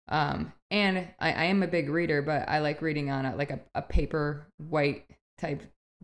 Um, 0.09 0.53
and 0.71 1.07
I, 1.19 1.31
I 1.31 1.43
am 1.45 1.63
a 1.63 1.67
big 1.67 1.89
reader, 1.89 2.21
but 2.21 2.49
I 2.49 2.59
like 2.59 2.81
reading 2.81 3.09
on 3.09 3.25
a, 3.25 3.35
like 3.35 3.51
a, 3.51 3.59
a 3.75 3.81
paper 3.81 4.47
white 4.57 5.05
type 5.37 5.63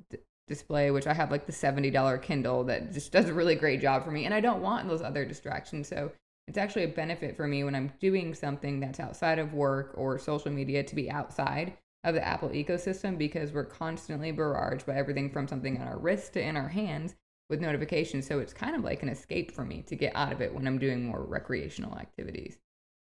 d- 0.10 0.20
display, 0.48 0.92
which 0.92 1.08
I 1.08 1.14
have 1.14 1.32
like 1.32 1.48
the 1.48 1.52
$70 1.52 2.22
Kindle 2.22 2.64
that 2.66 2.94
just 2.94 3.12
does 3.12 3.30
a 3.30 3.34
really 3.34 3.56
great 3.56 3.82
job 3.82 4.04
for 4.04 4.12
me. 4.12 4.26
And 4.26 4.34
I 4.34 4.40
don't 4.40 4.62
want 4.62 4.88
those 4.88 5.02
other 5.02 5.26
distractions. 5.26 5.88
So 5.88 6.12
it's 6.48 6.58
actually 6.58 6.84
a 6.84 6.90
benefit 6.90 7.36
for 7.36 7.48
me 7.48 7.64
when 7.64 7.76
I'm 7.76 7.92
doing 8.00 8.34
something 8.36 8.80
that's 8.80 9.00
outside 9.00 9.40
of 9.40 9.54
work 9.54 9.94
or 9.96 10.20
social 10.20 10.52
media 10.52 10.84
to 10.84 10.96
be 10.96 11.10
outside 11.10 11.74
of 12.04 12.14
the 12.14 12.26
Apple 12.26 12.50
ecosystem 12.50 13.18
because 13.18 13.52
we're 13.52 13.66
constantly 13.66 14.32
barraged 14.32 14.86
by 14.86 14.94
everything 14.94 15.32
from 15.32 15.48
something 15.48 15.82
on 15.82 15.88
our 15.88 15.98
wrist 15.98 16.34
to 16.34 16.42
in 16.42 16.56
our 16.56 16.68
hands 16.68 17.16
with 17.50 17.62
notifications. 17.62 18.28
So 18.28 18.40
it's 18.40 18.54
kind 18.54 18.76
of 18.76 18.84
like 18.84 19.02
an 19.02 19.10
escape 19.10 19.52
for 19.52 19.66
me 19.66 19.82
to 19.88 19.96
get 19.96 20.16
out 20.16 20.32
of 20.32 20.42
it 20.42 20.54
when 20.54 20.68
I'm 20.68 20.78
doing 20.78 21.06
more 21.06 21.24
recreational 21.24 21.98
activities. 21.98 22.60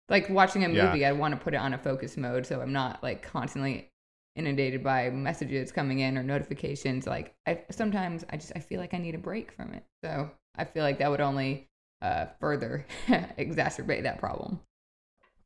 Like 0.09 0.29
watching 0.31 0.64
a 0.64 0.69
Yeah. 0.69 0.87
movie, 0.87 1.05
I 1.05 1.12
want 1.12 1.35
to 1.35 1.40
put 1.40 1.55
it 1.55 1.59
on 1.59 1.75
a 1.75 1.79
focus 1.79 2.16
mode 2.16 2.47
so 2.47 2.61
I'm 2.61 2.73
not 2.73 3.03
like 3.03 3.23
constantly 3.23 3.90
inundated 4.37 4.85
by 4.85 5.11
messages 5.11 5.73
coming 5.73 6.01
in 6.01 6.16
or 6.16 6.23
notifications. 6.23 7.07
Like 7.07 7.35
I 7.47 7.62
sometimes 7.71 8.25
I 8.31 8.37
just 8.37 8.53
I 8.55 8.61
feel 8.61 8.81
like 8.81 8.95
I 8.95 8.99
need 8.99 9.14
a 9.14 9.19
break 9.19 9.51
from 9.53 9.73
it. 9.73 9.85
So 10.05 10.31
I 10.57 10.64
feel 10.64 10.85
like 10.85 10.99
that 10.99 11.11
would 11.11 11.21
only 11.21 11.69
uh, 12.03 12.27
further 12.40 12.87
exacerbate 13.09 14.03
that 14.05 14.19
problem. 14.19 14.61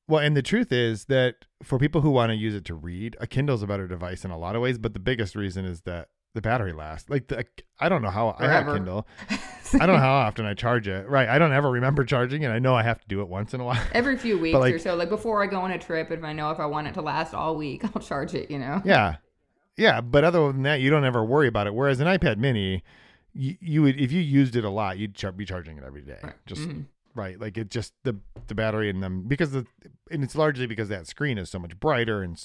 Well, 0.08 0.20
and 0.20 0.36
the 0.36 0.42
truth 0.42 0.72
is 0.72 1.04
that 1.04 1.44
for 1.62 1.78
people 1.78 2.00
who 2.00 2.10
want 2.10 2.30
to 2.30 2.36
use 2.36 2.54
it 2.54 2.64
to 2.66 2.74
read, 2.74 3.16
a 3.20 3.26
Kindle's 3.28 3.62
a 3.62 3.66
better 3.66 3.86
device 3.86 4.24
in 4.24 4.32
a 4.32 4.38
lot 4.38 4.56
of 4.56 4.62
ways, 4.62 4.76
but 4.76 4.92
the 4.92 4.98
biggest 4.98 5.36
reason 5.36 5.64
is 5.64 5.82
that 5.82 6.08
the 6.34 6.40
battery 6.40 6.72
lasts. 6.72 7.08
Like 7.10 7.28
the 7.28 7.44
I 7.78 7.88
don't 7.88 8.02
know 8.02 8.10
how 8.10 8.36
I 8.38 8.46
have 8.46 8.68
a 8.68 8.74
Kindle. 8.74 9.06
I 9.74 9.86
don't 9.86 9.96
know 9.96 10.02
how 10.02 10.14
often 10.14 10.46
I 10.46 10.54
charge 10.54 10.88
it. 10.88 11.08
Right. 11.08 11.28
I 11.28 11.38
don't 11.38 11.52
ever 11.52 11.70
remember 11.70 12.04
charging 12.04 12.42
it. 12.42 12.48
I 12.48 12.58
know 12.58 12.74
I 12.74 12.82
have 12.82 13.00
to 13.00 13.06
do 13.08 13.20
it 13.20 13.28
once 13.28 13.54
in 13.54 13.60
a 13.60 13.64
while. 13.64 13.80
Every 13.92 14.16
few 14.18 14.38
weeks 14.40 14.58
like- 14.58 14.74
or 14.74 14.78
so, 14.78 14.94
like 14.96 15.08
before 15.08 15.42
I 15.42 15.46
go 15.46 15.60
on 15.60 15.70
a 15.70 15.78
trip, 15.78 16.10
if 16.10 16.24
I 16.24 16.32
know 16.32 16.50
if 16.50 16.58
I 16.58 16.66
want 16.66 16.88
it 16.88 16.94
to 16.94 17.02
last 17.02 17.34
all 17.34 17.56
week, 17.56 17.82
I'll 17.94 18.02
charge 18.02 18.34
it. 18.34 18.50
You 18.50 18.58
know. 18.58 18.82
yeah. 18.84 19.16
Yeah. 19.76 20.00
But 20.00 20.24
other 20.24 20.52
than 20.52 20.62
that, 20.64 20.80
you 20.80 20.90
don't 20.90 21.04
ever 21.04 21.24
worry 21.24 21.46
about 21.48 21.66
it. 21.66 21.74
Whereas 21.74 22.00
an 22.00 22.06
iPad 22.08 22.36
mini, 22.38 22.82
you, 23.32 23.56
you 23.60 23.82
would, 23.82 24.00
if 24.00 24.10
you 24.12 24.20
used 24.20 24.56
it 24.56 24.64
a 24.64 24.70
lot, 24.70 24.98
you'd 24.98 25.16
be 25.36 25.44
charging 25.44 25.78
it 25.78 25.84
every 25.84 26.02
day. 26.02 26.18
Right. 26.22 26.34
Just 26.46 26.62
Mhm. 26.62 26.86
right. 27.14 27.40
Like 27.40 27.56
it 27.56 27.70
just, 27.70 27.94
the, 28.02 28.16
the 28.48 28.54
battery 28.56 28.90
in 28.90 28.98
them, 29.00 29.22
because 29.28 29.52
the, 29.52 29.66
and 30.10 30.24
it's 30.24 30.34
largely 30.34 30.66
because 30.66 30.88
that 30.88 31.06
screen 31.06 31.38
is 31.38 31.48
so 31.48 31.60
much 31.60 31.78
brighter 31.78 32.22
and 32.22 32.36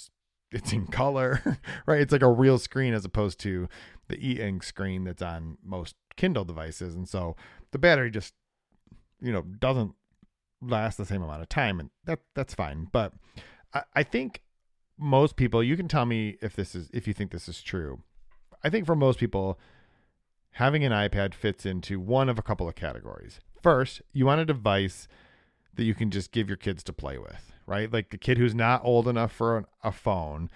it's 0.56 0.72
in 0.72 0.88
color, 0.88 1.60
right? 1.86 2.00
It's 2.00 2.14
like 2.14 2.22
a 2.22 2.32
real 2.32 2.58
screen 2.58 2.94
as 2.94 3.04
opposed 3.04 3.40
to 3.42 3.68
the 4.08 4.18
e-ink 4.26 4.64
screen 4.64 5.04
that's 5.04 5.22
on 5.22 5.58
most 5.62 5.96
Kindle 6.16 6.46
devices. 6.46 6.96
And 6.96 7.10
so 7.10 7.36
the 7.72 7.78
battery 7.78 8.10
just, 8.10 8.34
you 9.20 9.34
know, 9.34 9.42
doesn't 9.42 9.94
last 10.62 10.98
the 10.98 11.06
same 11.06 11.22
amount 11.22 11.42
of 11.42 11.50
time. 11.50 11.80
And 11.80 11.90
that, 12.06 12.20
that's 12.36 12.54
fine. 12.54 12.88
But 12.90 13.14
I, 13.74 13.84
I 13.96 14.04
think 14.04 14.44
most 14.98 15.36
people, 15.36 15.62
you 15.62 15.76
can 15.76 15.90
tell 15.90 16.06
me 16.06 16.38
if 16.42 16.56
this 16.56 16.74
is, 16.74 16.90
if 16.94 17.06
you 17.06 17.14
think 17.14 17.32
this 17.32 17.50
is 17.50 17.62
true. 17.62 18.02
I 18.64 18.70
think 18.70 18.86
for 18.86 18.96
most 18.96 19.20
people, 19.20 19.60
having 20.52 20.86
an 20.86 20.94
iPad 20.94 21.34
fits 21.34 21.66
into 21.66 22.00
one 22.00 22.30
of 22.30 22.40
a 22.40 22.42
couple 22.42 22.70
of 22.70 22.76
categories. 22.76 23.42
First, 23.62 24.02
you 24.14 24.26
want 24.26 24.40
a 24.40 24.46
device 24.46 25.10
that 25.74 25.84
you 25.84 25.94
can 25.94 26.12
just 26.12 26.32
give 26.32 26.48
your 26.48 26.56
kids 26.56 26.82
to 26.86 26.94
play 26.94 27.18
with, 27.18 27.52
right? 27.66 27.92
Like 27.92 28.10
the 28.10 28.18
kid 28.18 28.38
who's 28.38 28.56
not 28.56 28.82
old 28.84 29.08
enough 29.08 29.32
for 29.32 29.58
an, 29.58 29.66
a 29.84 29.92
phone, 29.92 30.50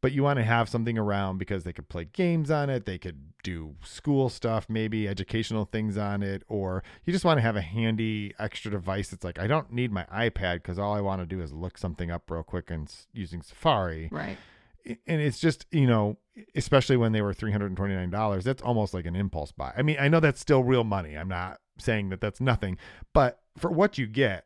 but 0.00 0.12
you 0.12 0.22
want 0.22 0.38
to 0.38 0.44
have 0.44 0.68
something 0.68 0.98
around 0.98 1.38
because 1.38 1.64
they 1.64 1.72
could 1.72 1.88
play 1.88 2.04
games 2.04 2.50
on 2.50 2.70
it, 2.70 2.84
they 2.84 2.98
could 2.98 3.32
do 3.42 3.76
school 3.82 4.28
stuff, 4.28 4.66
maybe 4.68 5.08
educational 5.08 5.64
things 5.64 5.96
on 5.96 6.22
it, 6.22 6.42
or 6.48 6.82
you 7.04 7.12
just 7.12 7.24
want 7.24 7.38
to 7.38 7.42
have 7.42 7.56
a 7.56 7.60
handy 7.60 8.34
extra 8.38 8.70
device 8.70 9.08
that's 9.08 9.24
like, 9.24 9.38
I 9.38 9.46
don't 9.46 9.72
need 9.72 9.90
my 9.90 10.04
iPad 10.04 10.56
because 10.56 10.78
all 10.78 10.94
I 10.94 11.00
want 11.00 11.22
to 11.22 11.26
do 11.26 11.40
is 11.40 11.52
look 11.52 11.78
something 11.78 12.10
up 12.10 12.30
real 12.30 12.42
quick 12.42 12.70
and 12.70 12.88
s- 12.88 13.06
using 13.12 13.42
Safari. 13.42 14.08
Right. 14.12 14.36
And 14.84 15.20
it's 15.20 15.40
just, 15.40 15.66
you 15.72 15.86
know, 15.86 16.18
especially 16.54 16.96
when 16.96 17.12
they 17.12 17.22
were 17.22 17.34
$329, 17.34 18.42
that's 18.44 18.62
almost 18.62 18.94
like 18.94 19.06
an 19.06 19.16
impulse 19.16 19.50
buy. 19.50 19.72
I 19.76 19.82
mean, 19.82 19.96
I 19.98 20.08
know 20.08 20.20
that's 20.20 20.40
still 20.40 20.62
real 20.62 20.84
money. 20.84 21.16
I'm 21.16 21.28
not 21.28 21.58
saying 21.78 22.10
that 22.10 22.20
that's 22.20 22.40
nothing, 22.40 22.78
but 23.12 23.40
for 23.56 23.70
what 23.70 23.98
you 23.98 24.06
get, 24.06 24.44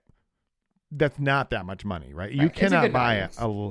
that's 0.91 1.19
not 1.19 1.51
that 1.51 1.65
much 1.67 1.85
money, 1.85 2.13
right? 2.13 2.33
You 2.33 2.43
Right. 2.43 2.55
Cannot 2.55 2.93
buy 2.93 3.15
a, 3.39 3.71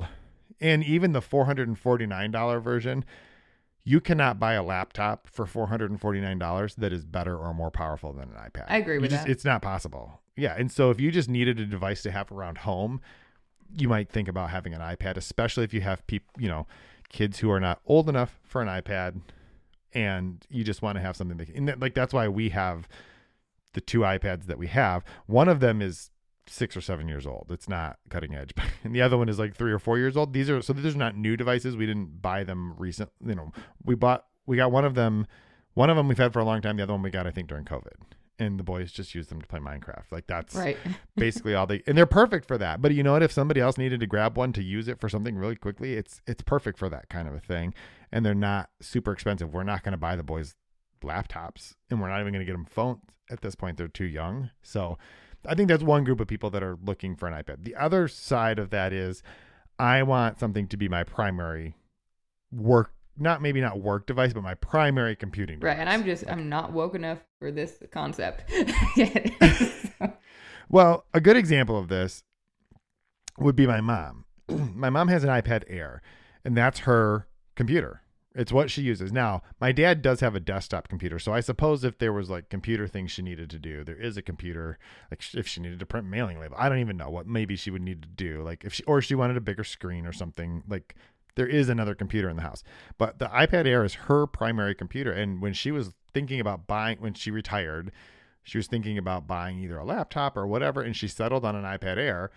and 0.60 0.84
even 0.84 1.12
the 1.12 1.20
$449 1.20 2.60
version, 2.62 3.04
you 3.84 4.00
cannot 4.00 4.38
buy 4.38 4.54
a 4.54 4.62
laptop 4.62 5.26
for 5.26 5.46
$449 5.46 6.74
that 6.76 6.92
is 6.92 7.04
better 7.04 7.36
or 7.36 7.52
more 7.54 7.70
powerful 7.70 8.12
than 8.12 8.30
an 8.30 8.36
iPad. 8.36 8.66
I 8.68 8.76
agree 8.78 8.94
You 8.96 9.00
with 9.02 9.10
just- 9.10 9.24
that. 9.26 9.30
It's 9.30 9.44
not 9.44 9.62
possible. 9.62 10.20
Yeah, 10.36 10.54
and 10.56 10.70
so 10.70 10.90
if 10.90 11.00
you 11.00 11.10
just 11.10 11.28
needed 11.28 11.60
a 11.60 11.66
device 11.66 12.02
to 12.02 12.10
have 12.10 12.30
around 12.32 12.58
home, 12.58 13.00
you 13.76 13.88
might 13.88 14.08
think 14.10 14.26
about 14.28 14.50
having 14.50 14.74
an 14.74 14.80
iPad, 14.80 15.16
especially 15.16 15.64
if 15.64 15.74
you 15.74 15.80
have 15.82 16.06
people, 16.06 16.32
you 16.38 16.48
know, 16.48 16.66
kids 17.10 17.40
who 17.40 17.50
are 17.50 17.60
not 17.60 17.80
old 17.86 18.08
enough 18.08 18.38
for 18.42 18.62
an 18.62 18.68
iPad 18.68 19.20
and 19.92 20.46
you 20.48 20.62
just 20.64 20.82
want 20.82 20.96
to 20.96 21.02
have 21.02 21.16
something 21.16 21.36
that, 21.36 21.48
and 21.50 21.68
that, 21.68 21.80
like 21.80 21.94
that's 21.94 22.14
why 22.14 22.28
we 22.28 22.50
have 22.50 22.88
the 23.74 23.80
two 23.80 24.00
iPads 24.00 24.46
that 24.46 24.58
we 24.58 24.68
have. 24.68 25.04
One 25.26 25.48
of 25.48 25.60
them 25.60 25.82
is 25.82 26.10
six 26.50 26.76
or 26.76 26.80
seven 26.80 27.08
years 27.08 27.26
old. 27.26 27.46
It's 27.50 27.68
not 27.68 27.98
cutting 28.08 28.34
edge, 28.34 28.52
and 28.84 28.94
the 28.94 29.02
other 29.02 29.16
one 29.16 29.28
is 29.28 29.38
like 29.38 29.56
three 29.56 29.72
or 29.72 29.78
four 29.78 29.98
years 29.98 30.16
old. 30.16 30.32
These 30.32 30.50
are 30.50 30.60
so 30.60 30.72
these 30.72 30.94
are 30.94 30.98
not 30.98 31.16
new 31.16 31.36
devices. 31.36 31.76
We 31.76 31.86
didn't 31.86 32.20
buy 32.20 32.44
them 32.44 32.74
recent. 32.76 33.10
You 33.24 33.34
know, 33.34 33.52
we 33.84 33.94
bought 33.94 34.26
we 34.46 34.56
got 34.56 34.72
one 34.72 34.84
of 34.84 34.94
them. 34.94 35.26
One 35.74 35.88
of 35.88 35.96
them 35.96 36.08
we've 36.08 36.18
had 36.18 36.32
for 36.32 36.40
a 36.40 36.44
long 36.44 36.60
time. 36.60 36.76
The 36.76 36.82
other 36.82 36.92
one 36.92 37.02
we 37.02 37.10
got 37.10 37.26
I 37.26 37.30
think 37.30 37.48
during 37.48 37.64
COVID, 37.64 37.94
and 38.38 38.58
the 38.58 38.64
boys 38.64 38.90
just 38.90 39.14
use 39.14 39.28
them 39.28 39.40
to 39.40 39.46
play 39.46 39.60
Minecraft. 39.60 40.10
Like 40.10 40.26
that's 40.26 40.54
Right. 40.54 40.76
basically 41.16 41.54
all 41.54 41.66
they 41.66 41.82
and 41.86 41.96
they're 41.96 42.06
perfect 42.06 42.46
for 42.46 42.58
that. 42.58 42.82
But 42.82 42.92
you 42.94 43.02
know 43.02 43.12
what? 43.12 43.22
If 43.22 43.32
somebody 43.32 43.60
else 43.60 43.78
needed 43.78 44.00
to 44.00 44.06
grab 44.06 44.36
one 44.36 44.52
to 44.54 44.62
use 44.62 44.88
it 44.88 45.00
for 45.00 45.08
something 45.08 45.36
really 45.36 45.56
quickly, 45.56 45.94
it's 45.94 46.20
it's 46.26 46.42
perfect 46.42 46.78
for 46.78 46.88
that 46.88 47.08
kind 47.08 47.28
of 47.28 47.34
a 47.34 47.40
thing. 47.40 47.72
And 48.10 48.26
they're 48.26 48.34
not 48.34 48.70
super 48.80 49.12
expensive. 49.12 49.54
We're 49.54 49.62
not 49.62 49.84
going 49.84 49.92
to 49.92 49.98
buy 49.98 50.16
the 50.16 50.24
boys 50.24 50.56
laptops, 51.04 51.74
and 51.88 52.00
we're 52.00 52.08
not 52.08 52.20
even 52.20 52.32
going 52.32 52.44
to 52.44 52.46
get 52.46 52.52
them 52.52 52.66
phones 52.66 52.98
at 53.30 53.40
this 53.40 53.54
point. 53.54 53.76
They're 53.76 53.88
too 53.88 54.04
young. 54.04 54.50
So 54.62 54.98
I 55.46 55.54
think 55.54 55.68
that's 55.68 55.82
one 55.82 56.04
group 56.04 56.20
of 56.20 56.28
people 56.28 56.50
that 56.50 56.62
are 56.62 56.76
looking 56.84 57.16
for 57.16 57.28
an 57.28 57.34
iPad. 57.34 57.64
The 57.64 57.76
other 57.76 58.08
side 58.08 58.58
of 58.58 58.70
that 58.70 58.92
is 58.92 59.22
I 59.78 60.02
want 60.02 60.38
something 60.38 60.66
to 60.68 60.76
be 60.76 60.88
my 60.88 61.04
primary 61.04 61.76
work 62.52 62.92
not 63.20 63.42
maybe 63.42 63.60
not 63.60 63.80
work 63.80 64.06
device, 64.06 64.32
but 64.32 64.42
my 64.42 64.54
primary 64.54 65.14
computing 65.14 65.58
device. 65.58 65.76
Right. 65.76 65.80
And 65.80 65.88
I'm 65.88 66.04
just 66.04 66.24
I'm 66.28 66.48
not 66.48 66.72
woke 66.72 66.94
enough 66.94 67.18
for 67.38 67.52
this 67.52 67.78
concept 67.90 68.50
yet. 68.96 69.30
So, 69.98 70.12
Well, 70.68 71.04
a 71.12 71.20
good 71.20 71.36
example 71.36 71.76
of 71.76 71.88
this 71.88 72.22
would 73.38 73.56
be 73.56 73.66
my 73.66 73.80
mom. 73.80 74.24
my 74.48 74.88
mom 74.88 75.08
has 75.08 75.24
an 75.24 75.30
iPad 75.30 75.64
Air, 75.68 76.00
and 76.44 76.56
that's 76.56 76.80
her 76.80 77.26
computer. 77.56 78.02
It's 78.34 78.52
what 78.52 78.70
she 78.70 78.82
uses. 78.82 79.12
Now, 79.12 79.42
my 79.60 79.72
dad 79.72 80.02
does 80.02 80.20
have 80.20 80.36
a 80.36 80.40
desktop 80.40 80.88
computer, 80.88 81.18
so 81.18 81.32
I 81.32 81.40
suppose 81.40 81.82
if 81.82 81.98
there 81.98 82.12
was 82.12 82.30
like 82.30 82.48
computer 82.48 82.86
things 82.86 83.10
she 83.10 83.22
needed 83.22 83.50
to 83.50 83.58
do, 83.58 83.82
there 83.82 84.00
is 84.00 84.16
a 84.16 84.22
computer. 84.22 84.78
Like 85.10 85.22
if 85.34 85.48
she 85.48 85.60
needed 85.60 85.80
to 85.80 85.86
print 85.86 86.06
mailing 86.06 86.38
label, 86.38 86.56
I 86.56 86.68
don't 86.68 86.78
even 86.78 86.96
know 86.96 87.10
what 87.10 87.26
maybe 87.26 87.56
she 87.56 87.72
would 87.72 87.82
need 87.82 88.02
to 88.02 88.08
do. 88.08 88.42
Like 88.42 88.64
if 88.64 88.72
she 88.72 88.84
or 88.84 89.02
she 89.02 89.16
wanted 89.16 89.36
a 89.36 89.40
bigger 89.40 89.64
screen 89.64 90.06
or 90.06 90.12
something. 90.12 90.62
Like 90.68 90.94
there 91.34 91.46
is 91.46 91.68
another 91.68 91.94
computer 91.94 92.28
in 92.28 92.36
the 92.36 92.42
house, 92.42 92.62
but 92.98 93.18
the 93.18 93.26
iPad 93.26 93.66
Air 93.66 93.84
is 93.84 93.94
her 93.94 94.26
primary 94.26 94.74
computer. 94.74 95.12
And 95.12 95.40
when 95.40 95.52
she 95.52 95.72
was 95.72 95.94
thinking 96.12 96.38
about 96.38 96.66
buying, 96.66 96.98
when 96.98 97.14
she 97.14 97.30
retired, 97.30 97.90
she 98.42 98.58
was 98.58 98.66
thinking 98.66 98.98
about 98.98 99.26
buying 99.26 99.58
either 99.58 99.78
a 99.78 99.84
laptop 99.84 100.36
or 100.36 100.46
whatever, 100.46 100.82
and 100.82 100.96
she 100.96 101.08
settled 101.08 101.44
on 101.44 101.56
an 101.56 101.64
iPad 101.64 101.98
Air. 101.98 102.30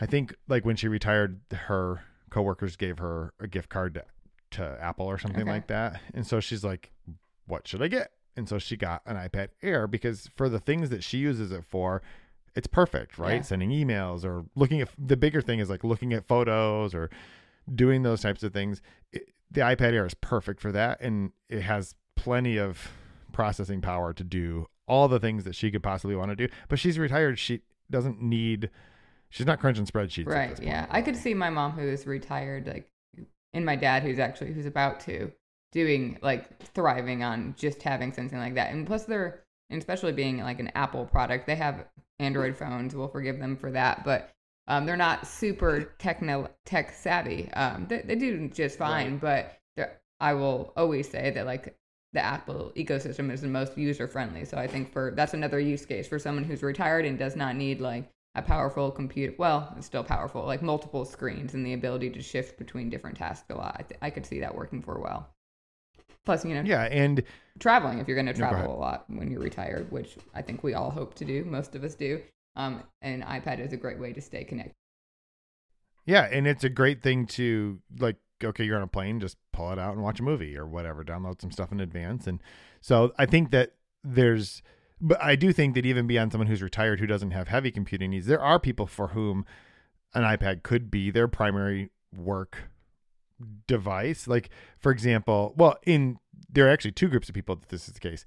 I 0.00 0.06
think 0.06 0.34
like 0.46 0.64
when 0.64 0.76
she 0.76 0.88
retired, 0.88 1.40
her 1.52 2.04
coworkers 2.30 2.76
gave 2.76 2.98
her 2.98 3.32
a 3.40 3.46
gift 3.46 3.68
card 3.68 3.94
to, 3.94 4.04
to 4.52 4.78
Apple 4.80 5.06
or 5.06 5.18
something 5.18 5.42
Okay. 5.42 5.50
like 5.50 5.66
that, 5.68 6.00
and 6.14 6.26
so 6.26 6.40
she's 6.40 6.64
like, 6.64 6.90
"What 7.46 7.66
should 7.68 7.82
I 7.82 7.88
get?" 7.88 8.12
And 8.36 8.48
so 8.48 8.58
she 8.58 8.76
got 8.76 9.02
an 9.06 9.16
iPad 9.16 9.48
Air 9.62 9.86
because 9.86 10.30
for 10.36 10.48
the 10.48 10.60
things 10.60 10.90
that 10.90 11.02
she 11.02 11.18
uses 11.18 11.50
it 11.50 11.64
for, 11.64 12.02
it's 12.54 12.66
perfect, 12.68 13.18
right? 13.18 13.36
Yeah. 13.36 13.42
Sending 13.42 13.70
emails 13.70 14.24
or 14.24 14.44
looking 14.54 14.80
at 14.80 14.88
the 14.98 15.16
bigger 15.16 15.40
thing 15.42 15.58
is 15.58 15.68
like 15.68 15.82
looking 15.84 16.12
at 16.12 16.26
photos 16.26 16.94
or 16.94 17.10
doing 17.74 18.02
those 18.02 18.20
types 18.22 18.42
of 18.42 18.52
things. 18.52 18.80
It, 19.12 19.28
the 19.50 19.62
iPad 19.62 19.92
Air 19.92 20.06
is 20.06 20.14
perfect 20.14 20.60
for 20.60 20.70
that, 20.72 21.00
and 21.00 21.32
it 21.48 21.62
has 21.62 21.94
plenty 22.16 22.58
of 22.58 22.92
processing 23.32 23.80
power 23.80 24.12
to 24.12 24.24
do 24.24 24.66
all 24.86 25.08
the 25.08 25.20
things 25.20 25.44
that 25.44 25.54
she 25.54 25.70
could 25.70 25.82
possibly 25.82 26.14
want 26.16 26.30
to 26.30 26.36
do. 26.36 26.48
But 26.68 26.78
she's 26.78 26.98
retired; 26.98 27.38
she 27.38 27.62
doesn't 27.90 28.22
need. 28.22 28.70
She's 29.30 29.46
not 29.46 29.60
crunching 29.60 29.84
spreadsheets. 29.84 30.26
at 30.26 30.32
right. 30.32 30.62
Yeah. 30.62 30.86
I 30.90 31.02
could 31.02 31.16
see 31.16 31.34
my 31.34 31.50
mom 31.50 31.72
who 31.72 31.82
is 31.82 32.06
retired, 32.06 32.66
like, 32.66 32.90
and 33.52 33.64
my 33.64 33.76
dad 33.76 34.02
who's 34.02 34.18
actually 34.18 34.52
who's 34.52 34.66
about 34.66 35.00
to 35.00 35.32
doing 35.72 36.18
like 36.22 36.62
thriving 36.74 37.22
on 37.22 37.54
just 37.56 37.82
having 37.82 38.12
something 38.12 38.38
like 38.38 38.54
that. 38.54 38.72
And 38.72 38.86
plus, 38.86 39.04
they're 39.04 39.44
and 39.70 39.78
especially 39.78 40.12
being 40.12 40.38
like 40.38 40.60
an 40.60 40.70
Apple 40.74 41.04
product, 41.04 41.46
they 41.46 41.56
have 41.56 41.86
Android 42.18 42.56
phones. 42.56 42.94
We'll 42.94 43.08
forgive 43.08 43.38
them 43.38 43.56
for 43.56 43.70
that, 43.72 44.04
but. 44.04 44.30
Um, 44.70 44.84
they're 44.84 44.98
not 44.98 45.26
super 45.26 45.94
techno 45.98 46.50
tech 46.66 46.92
savvy. 46.92 47.50
Um, 47.52 47.86
they, 47.88 48.02
they 48.02 48.16
do 48.16 48.48
just 48.48 48.76
fine, 48.76 49.16
but 49.16 49.58
I 50.20 50.34
will 50.34 50.72
always 50.76 51.08
say 51.08 51.30
that 51.30 51.46
like 51.46 51.76
the 52.12 52.20
Apple 52.20 52.72
ecosystem 52.76 53.30
is 53.30 53.40
the 53.40 53.48
most 53.48 53.76
user 53.76 54.08
friendly. 54.08 54.44
So 54.44 54.56
I 54.56 54.66
think 54.66 54.92
for 54.92 55.12
that's 55.14 55.34
another 55.34 55.60
use 55.60 55.84
case 55.84 56.08
for 56.08 56.18
someone 56.18 56.44
who's 56.44 56.62
retired 56.62 57.04
and 57.04 57.18
does 57.18 57.36
not 57.36 57.56
need 57.56 57.80
like 57.80 58.10
a 58.38 58.42
powerful 58.42 58.90
computer. 58.90 59.34
Well, 59.38 59.72
it's 59.76 59.86
still 59.86 60.04
powerful, 60.04 60.44
like 60.44 60.62
multiple 60.62 61.04
screens 61.04 61.54
and 61.54 61.64
the 61.66 61.72
ability 61.74 62.10
to 62.10 62.22
shift 62.22 62.58
between 62.58 62.90
different 62.90 63.16
tasks 63.18 63.46
a 63.50 63.54
lot. 63.54 63.76
I, 63.78 63.82
th- 63.82 63.98
I 64.02 64.10
could 64.10 64.26
see 64.26 64.40
that 64.40 64.54
working 64.54 64.82
for 64.82 64.98
well. 64.98 65.28
Plus, 66.24 66.44
you 66.44 66.54
know, 66.54 66.62
Yeah, 66.62 66.84
and 66.84 67.22
traveling 67.58 67.98
if 67.98 68.06
you're 68.08 68.16
going 68.16 68.26
to 68.26 68.32
go 68.38 68.48
ahead. 68.50 68.68
travel 68.68 68.76
a 68.76 68.78
lot 68.78 69.04
when 69.08 69.30
you're 69.30 69.40
retired, 69.40 69.90
which 69.90 70.16
I 70.34 70.42
think 70.42 70.62
we 70.62 70.74
all 70.74 70.90
hope 70.90 71.14
to 71.14 71.24
do. 71.24 71.44
Most 71.44 71.74
of 71.74 71.84
us 71.84 71.94
do. 71.94 72.20
Um, 72.56 72.82
and 73.02 73.22
iPad 73.22 73.60
is 73.60 73.72
a 73.72 73.76
great 73.76 73.98
way 73.98 74.12
to 74.12 74.20
stay 74.20 74.44
connected. 74.44 74.74
yeah, 76.06 76.28
and 76.30 76.46
it's 76.46 76.64
a 76.64 76.68
great 76.68 77.02
thing 77.02 77.26
to 77.26 77.80
like. 77.98 78.16
Okay, 78.42 78.62
you're 78.64 78.76
on 78.76 78.82
a 78.82 78.86
plane, 78.88 79.18
just 79.18 79.36
pull 79.52 79.72
it 79.72 79.80
out 79.80 79.94
and 79.94 80.02
watch 80.02 80.20
a 80.20 80.22
movie 80.22 80.56
or 80.56 80.64
whatever. 80.66 81.02
Download 81.04 81.40
some 81.40 81.50
stuff 81.50 81.72
in 81.72 81.80
advance, 81.80 82.26
and 82.26 82.40
so 82.80 83.12
I 83.18 83.26
think 83.26 83.50
that 83.50 83.72
there's. 84.04 84.62
But 85.00 85.22
I 85.22 85.36
do 85.36 85.52
think 85.52 85.74
that 85.74 85.86
even 85.86 86.06
beyond 86.06 86.32
someone 86.32 86.48
who's 86.48 86.62
retired 86.62 87.00
who 87.00 87.06
doesn't 87.06 87.30
have 87.30 87.48
heavy 87.48 87.70
computing 87.70 88.10
needs, 88.10 88.26
there 88.26 88.40
are 88.40 88.58
people 88.58 88.86
for 88.86 89.08
whom 89.08 89.46
an 90.14 90.22
iPad 90.22 90.62
could 90.62 90.90
be 90.90 91.10
their 91.10 91.28
primary 91.28 91.90
work 92.16 92.70
device. 93.66 94.26
Like, 94.26 94.50
for 94.78 94.90
example, 94.90 95.54
well, 95.56 95.76
in 95.84 96.18
there 96.50 96.66
are 96.66 96.70
actually 96.70 96.92
two 96.92 97.08
groups 97.08 97.28
of 97.28 97.34
people 97.34 97.56
that 97.56 97.68
this 97.68 97.88
is 97.88 97.94
the 97.94 98.00
case. 98.00 98.24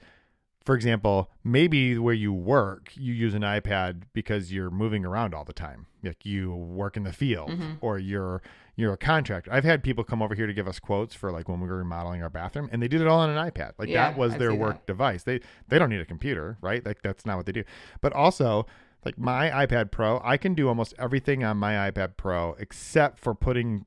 For 0.64 0.76
example, 0.76 1.32
maybe 1.44 1.98
where 1.98 2.14
you 2.14 2.32
work, 2.32 2.92
you 2.96 3.14
use 3.14 3.34
an 3.34 3.42
iPad 3.42 4.04
because 4.14 4.54
you're 4.54 4.70
moving 4.70 5.04
around 5.06 5.34
all 5.34 5.44
the 5.44 5.54
time. 5.54 5.88
Like 6.04 6.24
you 6.26 6.54
work 6.54 6.96
in 6.96 7.04
the 7.04 7.14
field 7.14 7.50
Mhm. 7.52 7.78
or 7.82 7.98
you're 7.98 8.42
you're 8.76 8.94
a 8.94 8.98
contractor. 8.98 9.52
I've 9.54 9.64
had 9.64 9.84
people 9.84 10.04
come 10.04 10.22
over 10.22 10.34
here 10.34 10.48
to 10.48 10.54
give 10.54 10.68
us 10.68 10.80
quotes 10.80 11.14
for 11.14 11.32
like 11.32 11.50
when 11.50 11.60
we 11.60 11.68
were 11.68 11.78
remodeling 11.78 12.24
our 12.24 12.30
bathroom 12.30 12.70
and 12.72 12.82
they 12.82 12.88
did 12.88 13.02
it 13.02 13.08
all 13.08 13.20
on 13.20 13.30
an 13.30 13.38
iPad. 13.52 13.74
Like 13.78 13.90
Yeah, 13.90 14.10
that 14.12 14.18
was 14.18 14.34
I've 14.34 14.40
their 14.40 14.54
work 14.56 14.78
that. 14.78 14.88
device. 14.88 15.24
They 15.24 15.42
they 15.68 15.78
don't 15.80 15.90
need 15.90 16.00
a 16.02 16.06
computer, 16.06 16.58
right? 16.62 16.86
Like 16.86 17.02
that's 17.02 17.26
not 17.26 17.38
what 17.38 17.46
they 17.48 17.52
do. 17.52 17.64
But 18.00 18.14
also, 18.14 18.66
like 19.04 19.18
my 19.18 19.50
iPad 19.50 19.90
Pro, 19.92 20.22
I 20.24 20.38
can 20.38 20.54
do 20.54 20.68
almost 20.68 20.94
everything 21.00 21.44
on 21.44 21.58
my 21.58 21.90
iPad 21.92 22.18
Pro 22.18 22.54
except 22.60 23.18
for 23.20 23.34
putting 23.34 23.86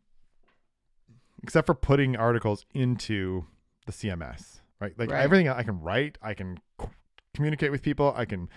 except 1.42 1.66
for 1.66 1.74
putting 1.74 2.16
articles 2.16 2.64
into 2.74 3.46
the 3.86 3.92
CMS, 3.92 4.60
right? 4.84 4.98
Like 4.98 5.10
Right. 5.10 5.22
everything 5.22 5.48
I 5.48 5.62
can 5.62 5.80
write, 5.80 6.18
I 6.22 6.34
can 6.34 6.58
communicate 7.34 7.70
with 7.70 7.82
people, 7.82 8.12
I 8.16 8.24
can 8.24 8.48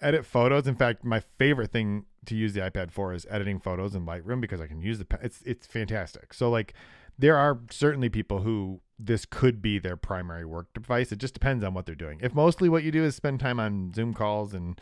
edit 0.00 0.24
photos. 0.26 0.66
In 0.66 0.74
fact, 0.74 1.04
my 1.04 1.20
favorite 1.38 1.70
thing 1.70 2.04
to 2.26 2.34
use 2.36 2.52
the 2.52 2.60
iPad 2.60 2.90
for 2.90 3.12
is 3.12 3.26
editing 3.30 3.58
photos 3.60 3.94
in 3.94 4.04
Lightroom 4.06 4.40
because 4.40 4.60
I 4.60 4.66
can 4.66 4.80
use 4.80 4.98
the 4.98 5.06
it's 5.22 5.42
it's 5.42 5.66
fantastic. 5.66 6.34
So 6.34 6.50
like 6.50 6.74
there 7.18 7.36
are 7.36 7.60
certainly 7.70 8.08
people 8.08 8.40
who 8.40 8.80
this 8.98 9.24
could 9.26 9.60
be 9.60 9.78
their 9.78 9.96
primary 9.96 10.44
work 10.44 10.72
device. 10.74 11.10
It 11.12 11.18
just 11.18 11.34
depends 11.34 11.64
on 11.64 11.74
what 11.74 11.86
they're 11.86 11.94
doing. 11.94 12.18
If 12.22 12.34
mostly 12.34 12.68
what 12.68 12.82
you 12.84 12.90
do 12.92 13.04
is 13.04 13.16
spend 13.16 13.40
time 13.40 13.58
on 13.60 13.92
Zoom 13.92 14.14
calls 14.14 14.54
and 14.54 14.80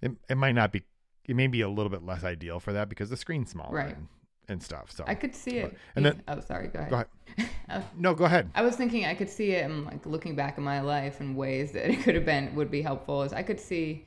it, 0.00 0.12
it 0.28 0.36
might 0.36 0.54
not 0.54 0.72
be 0.72 0.82
it 1.26 1.36
may 1.36 1.46
be 1.46 1.60
a 1.60 1.68
little 1.68 1.90
bit 1.90 2.02
less 2.02 2.24
ideal 2.24 2.58
for 2.60 2.72
that 2.72 2.88
because 2.88 3.10
the 3.10 3.16
screen's 3.16 3.50
smaller 3.50 3.76
Right. 3.76 3.96
and, 3.96 4.08
and 4.50 4.62
stuff. 4.62 4.90
So 4.90 5.04
I 5.06 5.14
could 5.14 5.34
see 5.34 5.58
it. 5.58 5.76
and 5.96 6.04
then- 6.04 6.22
oh, 6.28 6.40
sorry. 6.40 6.68
Go 6.68 6.80
ahead. 6.80 6.90
go 6.90 6.96
ahead. 6.96 7.84
No, 7.96 8.14
go 8.14 8.24
ahead. 8.24 8.50
I 8.54 8.62
was 8.62 8.74
thinking 8.76 9.04
I 9.06 9.14
could 9.14 9.30
see 9.30 9.52
it 9.52 9.64
and 9.64 9.86
like 9.86 10.04
looking 10.04 10.34
back 10.34 10.58
in 10.58 10.64
my 10.64 10.80
life 10.80 11.20
in 11.20 11.36
ways 11.36 11.70
that 11.72 11.88
it 11.88 12.02
could 12.02 12.16
have 12.16 12.24
been 12.24 12.54
would 12.56 12.70
be 12.70 12.82
helpful. 12.82 13.22
Is 13.22 13.32
I 13.32 13.42
could 13.44 13.60
see 13.60 14.06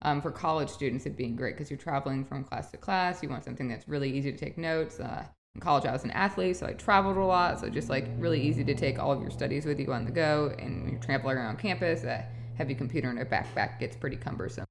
um, 0.00 0.20
for 0.22 0.30
college 0.30 0.70
students 0.70 1.04
it 1.06 1.16
being 1.16 1.36
great 1.36 1.54
because 1.54 1.70
you're 1.70 1.78
traveling 1.78 2.24
from 2.24 2.42
class 2.44 2.70
to 2.70 2.78
class. 2.78 3.22
You 3.22 3.28
want 3.28 3.44
something 3.44 3.68
that's 3.68 3.86
really 3.86 4.10
easy 4.10 4.32
to 4.32 4.38
take 4.38 4.56
notes. 4.58 4.98
Uh, 4.98 5.24
in 5.54 5.60
college 5.60 5.84
I 5.84 5.92
was 5.92 6.04
an 6.04 6.10
athlete, 6.12 6.56
so 6.56 6.66
I 6.66 6.72
traveled 6.72 7.18
a 7.18 7.24
lot. 7.24 7.60
So 7.60 7.68
just 7.68 7.90
like 7.90 8.08
really 8.18 8.40
easy 8.40 8.64
to 8.64 8.74
take 8.74 8.98
all 8.98 9.12
of 9.12 9.20
your 9.20 9.30
studies 9.30 9.66
with 9.66 9.78
you 9.78 9.92
on 9.92 10.06
the 10.06 10.10
go, 10.10 10.54
and 10.58 10.90
you're 10.90 11.00
traveling 11.00 11.36
around 11.36 11.58
campus. 11.58 12.02
A 12.04 12.24
heavy 12.56 12.74
computer 12.74 13.10
in 13.10 13.18
a 13.18 13.26
backpack 13.26 13.78
gets 13.78 13.94
pretty 13.96 14.16
cumbersome. 14.16 14.64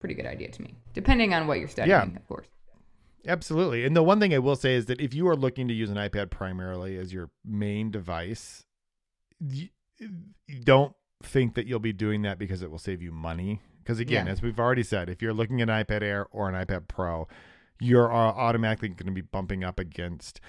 Pretty 0.00 0.14
good 0.14 0.26
idea 0.26 0.50
to 0.50 0.62
me, 0.62 0.74
depending 0.92 1.32
on 1.34 1.46
what 1.46 1.58
you're 1.58 1.68
studying, 1.68 1.90
Yeah. 1.96 2.02
of 2.04 2.28
course. 2.28 2.46
Absolutely. 3.26 3.84
And 3.84 3.96
the 3.96 4.02
one 4.02 4.20
thing 4.20 4.34
I 4.34 4.38
will 4.38 4.56
say 4.56 4.74
is 4.74 4.86
that 4.86 5.00
if 5.00 5.14
you 5.14 5.26
are 5.28 5.36
looking 5.36 5.68
to 5.68 5.74
use 5.74 5.90
an 5.90 5.96
iPad 5.96 6.30
primarily 6.30 6.96
as 6.98 7.12
your 7.12 7.30
main 7.44 7.90
device, 7.90 8.64
you, 9.40 9.68
you 9.98 10.10
don't 10.62 10.94
think 11.22 11.54
that 11.54 11.66
you'll 11.66 11.78
be 11.78 11.92
doing 11.92 12.22
that 12.22 12.38
because 12.38 12.62
it 12.62 12.70
will 12.70 12.78
save 12.78 13.00
you 13.02 13.12
money. 13.12 13.62
Because 13.82 13.98
again, 14.00 14.26
Yeah. 14.26 14.32
as 14.32 14.42
we've 14.42 14.58
already 14.60 14.82
said, 14.82 15.08
if 15.08 15.22
you're 15.22 15.32
looking 15.34 15.60
at 15.60 15.68
an 15.70 15.84
iPad 15.84 16.02
Air 16.02 16.26
or 16.30 16.48
an 16.48 16.54
iPad 16.54 16.88
Pro, 16.88 17.26
you're 17.80 18.12
uh, 18.12 18.16
automatically 18.16 18.88
going 18.88 19.06
to 19.06 19.12
be 19.12 19.20
bumping 19.20 19.64
up 19.64 19.78
against 19.78 20.40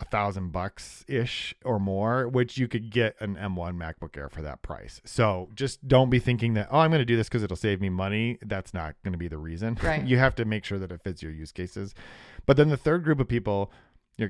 a 0.00 0.04
thousand 0.04 0.52
bucks 0.52 1.04
ish 1.08 1.54
or 1.64 1.78
more, 1.78 2.28
which 2.28 2.56
you 2.56 2.68
could 2.68 2.90
get 2.90 3.16
an 3.20 3.36
M1 3.36 3.76
MacBook 3.76 4.16
Air 4.16 4.28
for 4.28 4.42
that 4.42 4.62
price. 4.62 5.00
So 5.04 5.48
just 5.54 5.86
don't 5.88 6.10
be 6.10 6.18
thinking 6.18 6.54
that, 6.54 6.68
oh, 6.70 6.78
I'm 6.78 6.90
going 6.90 7.00
to 7.00 7.04
do 7.04 7.16
this 7.16 7.28
because 7.28 7.42
it'll 7.42 7.56
save 7.56 7.80
me 7.80 7.88
money. 7.88 8.38
That's 8.42 8.72
not 8.72 8.94
going 9.02 9.12
to 9.12 9.18
be 9.18 9.28
the 9.28 9.38
reason. 9.38 9.76
Right. 9.88 10.04
you 10.04 10.18
have 10.18 10.34
to 10.34 10.44
make 10.44 10.64
sure 10.64 10.78
that 10.78 10.92
it 10.92 11.02
fits 11.02 11.22
your 11.22 11.32
use 11.32 11.50
cases. 11.50 11.94
But 12.44 12.58
then 12.58 12.68
the 12.68 12.76
third 12.76 13.04
group 13.04 13.20
of 13.20 13.28
people, 13.28 13.72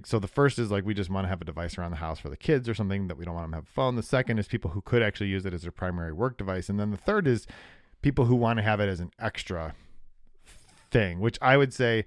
so 0.05 0.21
the 0.21 0.29
first 0.29 0.59
is 0.59 0.71
like 0.71 0.85
we 0.85 0.95
just 0.95 1.11
want 1.11 1.25
to 1.25 1.29
have 1.29 1.41
a 1.41 1.45
device 1.45 1.77
around 1.77 1.91
the 1.91 1.97
house 1.97 2.21
for 2.21 2.29
the 2.29 2.37
kids 2.37 2.69
or 2.69 2.75
something 2.75 3.09
that 3.09 3.16
we 3.16 3.25
don't 3.25 3.35
want 3.35 3.45
them 3.45 3.53
to 3.53 3.57
have 3.57 3.64
a 3.64 3.73
phone. 3.73 3.97
The 3.97 4.03
second 4.03 4.39
is 4.39 4.47
people 4.47 4.71
who 4.71 4.81
could 4.83 5.03
actually 5.03 5.29
use 5.31 5.45
it 5.45 5.53
as 5.53 5.62
their 5.62 5.73
primary 5.73 6.12
work 6.12 6.39
device. 6.39 6.69
And 6.69 6.79
then 6.79 6.93
the 6.93 6.97
third 6.97 7.27
is 7.27 7.47
people 8.03 8.27
who 8.27 8.37
want 8.37 8.59
to 8.59 8.62
have 8.62 8.79
it 8.79 8.89
as 8.89 9.01
an 9.01 9.11
extra 9.19 9.75
thing, 10.91 11.19
which 11.19 11.39
I 11.43 11.57
would 11.57 11.75
say, 11.75 12.05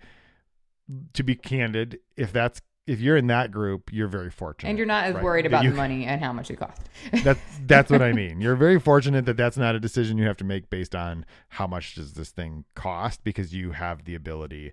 to 1.14 1.24
be 1.24 1.36
candid, 1.36 2.00
if 2.16 2.32
that's 2.32 2.62
if 2.92 3.00
you're 3.00 3.16
in 3.18 3.28
that 3.28 3.52
group, 3.52 3.90
you're 3.94 4.08
very 4.08 4.30
fortunate. 4.30 4.70
And 4.70 4.78
you're 4.78 4.88
not 4.88 5.06
as 5.06 5.16
right? 5.16 5.24
worried 5.24 5.46
about 5.46 5.64
you- 5.64 5.70
the 5.72 5.76
money 5.78 6.06
and 6.06 6.22
how 6.24 6.34
much 6.34 6.52
it 6.52 6.58
costs. 6.58 6.84
That's 7.24 7.40
that's 7.66 7.90
what 7.92 8.02
I 8.02 8.12
mean. 8.22 8.42
You're 8.42 8.56
very 8.56 8.80
fortunate 8.80 9.26
that 9.26 9.38
that's 9.38 9.58
not 9.58 9.76
a 9.76 9.80
decision 9.80 10.18
you 10.18 10.26
have 10.28 10.38
to 10.38 10.44
make 10.44 10.70
based 10.70 10.96
on 10.96 11.26
how 11.50 11.68
much 11.68 11.96
does 11.96 12.14
this 12.14 12.30
thing 12.30 12.66
cost 12.76 13.24
because 13.24 13.54
you 13.54 13.72
have 13.72 14.06
the 14.06 14.16
ability 14.16 14.72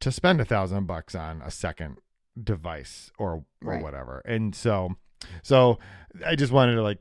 to 0.00 0.12
spend 0.12 0.40
a 0.40 0.44
thousand 0.44 0.86
bucks 0.86 1.14
on 1.14 1.42
a 1.42 1.50
second 1.50 1.98
device 2.42 3.10
or 3.18 3.44
or 3.64 3.72
Right. 3.74 3.82
whatever. 3.82 4.22
And 4.24 4.54
so 4.54 4.96
so 5.42 5.78
I 6.26 6.34
just 6.36 6.52
wanted 6.52 6.74
to 6.76 6.82
like 6.82 6.98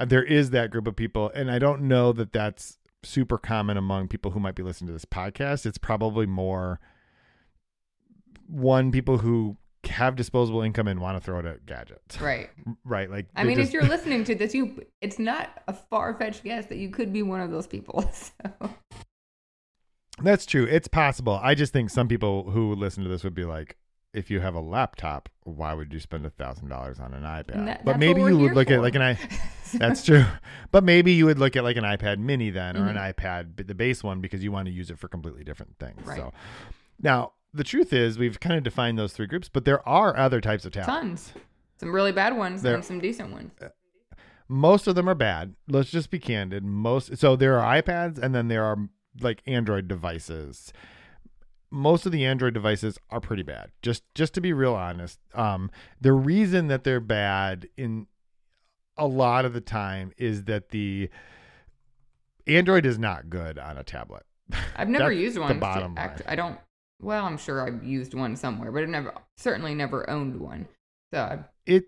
uh, 0.00 0.04
there 0.04 0.24
is 0.24 0.50
that 0.50 0.70
group 0.70 0.86
of 0.86 0.96
people 0.96 1.30
and 1.34 1.50
I 1.50 1.58
don't 1.58 1.82
know 1.82 2.12
that 2.12 2.32
that's 2.32 2.78
super 3.04 3.38
common 3.38 3.76
among 3.76 4.08
people 4.08 4.32
who 4.32 4.40
might 4.40 4.54
be 4.56 4.62
listening 4.62 4.88
to 4.88 4.92
this 4.92 5.04
podcast. 5.04 5.64
It's 5.66 5.78
probably 5.78 6.26
more 6.26 6.80
one 8.48 8.90
people 8.90 9.18
who 9.18 9.56
have 9.88 10.16
disposable 10.16 10.60
income 10.62 10.88
and 10.88 11.00
want 11.00 11.16
to 11.16 11.24
throw 11.24 11.38
it 11.38 11.46
at 11.46 11.64
gadgets. 11.64 12.20
right. 12.20 12.50
Right. 12.84 13.10
Like 13.10 13.26
I 13.36 13.44
mean, 13.44 13.56
just- 13.56 13.68
if 13.68 13.72
you're 13.74 13.82
listening 13.88 14.24
to 14.24 14.34
this, 14.34 14.54
you 14.54 14.82
it's 15.00 15.18
not 15.18 15.62
a 15.68 15.72
far 15.72 16.14
fetched 16.14 16.42
guess 16.44 16.66
that 16.66 16.78
you 16.78 16.90
could 16.90 17.12
be 17.12 17.22
one 17.22 17.40
of 17.40 17.50
those 17.50 17.66
people. 17.66 18.10
So 20.20 20.24
That's 20.24 20.46
true. 20.46 20.64
It's 20.64 20.88
possible. 20.88 21.38
I 21.42 21.54
just 21.54 21.72
think 21.72 21.90
some 21.90 22.08
people 22.08 22.50
who 22.50 22.74
listen 22.74 23.04
to 23.04 23.08
this 23.08 23.22
would 23.22 23.34
be 23.34 23.44
like, 23.44 23.76
if 24.12 24.30
you 24.30 24.40
have 24.40 24.54
a 24.54 24.60
laptop, 24.60 25.28
why 25.44 25.74
would 25.74 25.92
you 25.92 26.00
spend 26.00 26.26
a 26.26 26.30
thousand 26.30 26.68
dollars 26.68 26.98
on 26.98 27.14
an 27.14 27.22
iPad? 27.22 27.66
That- 27.66 27.84
but 27.84 27.98
maybe 28.00 28.22
you 28.22 28.36
would 28.38 28.54
look 28.54 28.70
at 28.70 28.80
like 28.80 28.94
an 28.96 29.02
i. 29.02 29.18
That's 29.74 30.02
true. 30.04 30.24
But 30.72 30.82
maybe 30.82 31.12
you 31.12 31.26
would 31.26 31.38
look 31.38 31.54
at 31.56 31.62
like 31.62 31.76
an 31.76 31.84
iPad 31.84 32.18
Mini 32.18 32.50
then, 32.50 32.76
or 32.76 32.88
an 32.88 32.96
Mhm. 32.96 33.14
iPad, 33.14 33.66
the 33.66 33.74
base 33.74 34.02
one, 34.02 34.20
because 34.20 34.42
you 34.42 34.50
want 34.50 34.66
to 34.66 34.72
use 34.72 34.90
it 34.90 34.98
for 34.98 35.06
completely 35.08 35.44
different 35.44 35.76
things. 35.78 36.04
Right. 36.06 36.16
So 36.16 36.32
now 37.00 37.32
the 37.54 37.64
truth 37.64 37.92
is, 37.92 38.18
we've 38.18 38.38
kind 38.40 38.56
of 38.56 38.62
defined 38.62 38.98
those 38.98 39.12
three 39.12 39.26
groups, 39.26 39.48
but 39.48 39.64
there 39.64 39.86
are 39.88 40.16
other 40.16 40.40
types 40.40 40.64
of 40.64 40.72
tablets. 40.72 40.88
tons, 41.32 41.32
some 41.78 41.94
really 41.94 42.12
bad 42.12 42.36
ones 42.36 42.62
There- 42.62 42.74
and 42.74 42.84
some 42.84 43.00
decent 43.00 43.32
ones. 43.32 43.52
most 44.48 44.86
of 44.86 44.94
them 44.94 45.08
are 45.08 45.14
bad. 45.14 45.54
Let's 45.68 45.90
just 45.90 46.10
be 46.10 46.18
candid. 46.18 46.64
Most 46.64 47.16
so 47.18 47.36
there 47.36 47.58
are 47.60 47.80
iPads 47.82 48.18
and 48.18 48.34
then 48.34 48.48
there 48.48 48.64
are 48.64 48.76
like 49.20 49.42
Android 49.46 49.88
devices. 49.88 50.72
Most 51.70 52.06
of 52.06 52.12
the 52.12 52.24
Android 52.24 52.54
devices 52.54 52.98
are 53.10 53.20
pretty 53.20 53.42
bad. 53.42 53.70
Just 53.82 54.02
just 54.14 54.32
to 54.34 54.40
be 54.40 54.52
real 54.54 54.74
honest. 54.74 55.18
Um 55.34 55.70
the 56.00 56.12
reason 56.12 56.68
that 56.68 56.82
they're 56.84 57.00
bad 57.00 57.68
in 57.76 58.06
a 58.96 59.06
lot 59.06 59.44
of 59.44 59.52
the 59.52 59.60
time 59.60 60.12
is 60.16 60.44
that 60.44 60.70
the 60.70 61.10
Android 62.46 62.86
is 62.86 62.98
not 62.98 63.28
good 63.28 63.58
on 63.58 63.76
a 63.76 63.84
tablet. 63.84 64.24
I've 64.74 64.88
never 64.88 65.12
used 65.12 65.36
one. 65.38 65.52
to 65.54 65.60
bottom 65.60 65.94
act- 65.98 66.20
line. 66.20 66.32
I 66.32 66.34
don't. 66.36 66.58
Well, 67.00 67.24
I'm 67.24 67.38
sure 67.38 67.66
I've 67.66 67.84
used 67.84 68.14
one 68.14 68.36
somewhere, 68.36 68.72
but 68.72 68.82
I've 68.82 68.88
never, 68.88 69.14
certainly 69.36 69.74
never 69.74 70.08
owned 70.10 70.38
one. 70.40 70.66
So 71.12 71.44
it 71.64 71.86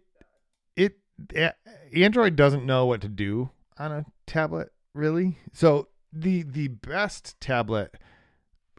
it 0.77 0.99
eh, 1.35 1.51
android 1.95 2.37
doesn't 2.37 2.65
know 2.65 2.87
what 2.87 3.01
to 3.03 3.09
do 3.09 3.51
on 3.79 3.93
a 3.93 4.07
tablet 4.27 4.73
really. 4.95 5.39
So 5.53 5.89
the 6.13 6.43
the 6.43 6.69
best 6.69 7.39
tablet 7.41 7.97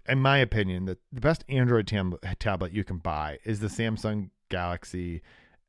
in 0.08 0.20
my 0.20 0.40
opinion 0.40 0.86
the, 0.86 0.98
the 1.12 1.22
best 1.22 1.46
android 1.48 1.88
tam- 1.88 2.18
tablet 2.40 2.74
you 2.74 2.84
can 2.84 2.98
buy 2.98 3.38
is 3.44 3.60
the 3.60 3.68
samsung 3.68 4.32
galaxy 4.50 5.22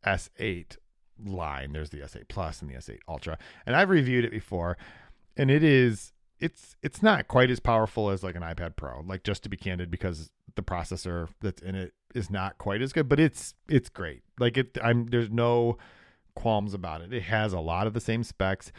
s8 0.06 0.76
line. 1.24 1.72
There's 1.72 1.90
the 1.90 2.00
s8 2.00 2.28
plus 2.28 2.62
and 2.62 2.70
the 2.70 2.74
s8 2.74 2.98
ultra. 3.08 3.38
And 3.66 3.76
i've 3.76 3.90
reviewed 3.90 4.24
it 4.24 4.30
before 4.30 4.78
and 5.36 5.50
it 5.50 5.62
is 5.62 6.12
it's 6.38 6.76
it's 6.82 7.02
not 7.02 7.28
quite 7.28 7.50
as 7.50 7.60
powerful 7.60 8.10
as 8.10 8.22
like 8.22 8.34
an 8.34 8.42
ipad 8.42 8.74
pro 8.74 9.02
like 9.06 9.22
just 9.22 9.42
to 9.42 9.48
be 9.48 9.56
candid 9.56 9.90
because 9.90 10.30
the 10.54 10.62
processor 10.62 11.28
that's 11.40 11.62
in 11.62 11.74
it 11.74 11.92
is 12.14 12.30
not 12.30 12.58
quite 12.58 12.82
as 12.82 12.92
good 12.92 13.08
but 13.08 13.20
it's 13.20 13.54
it's 13.68 13.88
great. 13.88 14.22
Like 14.38 14.56
it 14.56 14.78
i'm 14.82 15.06
there's 15.06 15.30
no 15.30 15.78
qualms 16.34 16.74
about 16.74 17.00
it. 17.02 17.12
It 17.12 17.24
has 17.24 17.52
a 17.52 17.60
lot 17.60 17.86
of 17.86 17.94
the 17.94 18.00
same 18.00 18.22
specs. 18.22 18.72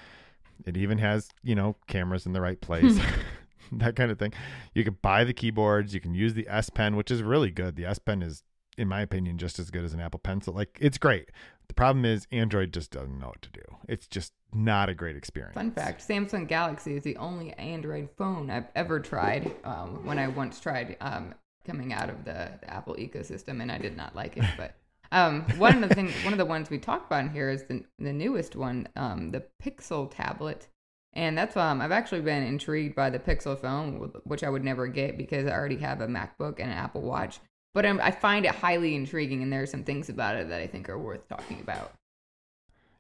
It 0.65 0.77
even 0.77 0.97
has 0.99 1.29
you 1.43 1.55
know 1.55 1.75
cameras 1.87 2.25
in 2.25 2.33
the 2.33 2.41
right 2.41 2.59
place 2.59 2.99
that 3.71 3.95
kind 3.95 4.11
of 4.11 4.19
thing. 4.19 4.33
You 4.73 4.83
can 4.83 4.97
buy 5.01 5.23
the 5.23 5.33
keyboards. 5.33 5.93
You 5.93 6.01
can 6.01 6.13
use 6.13 6.33
the 6.33 6.47
s 6.47 6.69
pen 6.69 6.95
which 6.95 7.11
is 7.11 7.21
really 7.23 7.51
good. 7.51 7.75
The 7.75 7.85
s 7.85 7.99
pen 7.99 8.21
is 8.21 8.43
in 8.77 8.87
my 8.87 9.01
opinion 9.01 9.37
just 9.37 9.59
as 9.59 9.69
good 9.69 9.83
as 9.83 9.93
an 9.93 9.99
apple 9.99 10.19
pencil. 10.19 10.53
Like 10.53 10.77
it's 10.81 10.97
great. 10.97 11.29
The 11.67 11.73
problem 11.73 12.05
is 12.05 12.27
android 12.31 12.73
just 12.73 12.91
doesn't 12.91 13.19
know 13.19 13.27
what 13.27 13.41
to 13.43 13.51
do. 13.51 13.61
It's 13.87 14.07
just 14.07 14.33
not 14.55 14.89
a 14.89 14.93
great 14.93 15.15
experience. 15.15 15.55
Fun 15.55 15.71
fact: 15.71 16.07
Samsung 16.07 16.47
Galaxy 16.47 16.95
is 16.95 17.03
the 17.03 17.17
only 17.17 17.53
Android 17.53 18.09
phone 18.17 18.49
I've 18.49 18.67
ever 18.75 18.99
tried. 18.99 19.51
Um, 19.63 20.05
when 20.05 20.19
I 20.19 20.27
once 20.27 20.59
tried 20.59 20.97
um, 21.01 21.33
coming 21.65 21.93
out 21.93 22.09
of 22.09 22.25
the, 22.25 22.51
the 22.61 22.73
Apple 22.73 22.95
ecosystem, 22.95 23.61
and 23.61 23.71
I 23.71 23.77
did 23.77 23.97
not 23.97 24.15
like 24.15 24.37
it. 24.37 24.45
But 24.57 24.75
um, 25.11 25.43
one 25.57 25.83
of 25.83 25.87
the 25.87 25.95
things, 25.95 26.11
one 26.23 26.33
of 26.33 26.39
the 26.39 26.45
ones 26.45 26.69
we 26.69 26.79
talked 26.79 27.07
about 27.07 27.25
in 27.25 27.29
here 27.29 27.49
is 27.49 27.63
the 27.63 27.83
the 27.99 28.13
newest 28.13 28.55
one, 28.55 28.87
um, 28.95 29.31
the 29.31 29.43
Pixel 29.63 30.11
tablet. 30.13 30.67
And 31.15 31.37
that's 31.37 31.55
um 31.55 31.79
I've 31.79 31.91
actually 31.91 32.21
been 32.21 32.43
intrigued 32.43 32.95
by 32.95 33.09
the 33.11 33.19
Pixel 33.19 33.59
phone, 33.59 34.11
which 34.23 34.43
I 34.43 34.49
would 34.49 34.63
never 34.63 34.87
get 34.87 35.17
because 35.17 35.45
I 35.45 35.51
already 35.51 35.77
have 35.77 36.01
a 36.01 36.07
MacBook 36.07 36.59
and 36.59 36.71
an 36.71 36.77
Apple 36.77 37.01
Watch. 37.01 37.39
But 37.73 37.85
um, 37.85 37.99
I 38.03 38.11
find 38.11 38.45
it 38.45 38.55
highly 38.55 38.95
intriguing, 38.95 39.41
and 39.41 39.51
there 39.51 39.63
are 39.63 39.67
some 39.67 39.83
things 39.83 40.09
about 40.09 40.35
it 40.35 40.49
that 40.49 40.61
I 40.61 40.67
think 40.67 40.89
are 40.89 40.97
worth 40.97 41.27
talking 41.27 41.59
about. 41.59 41.93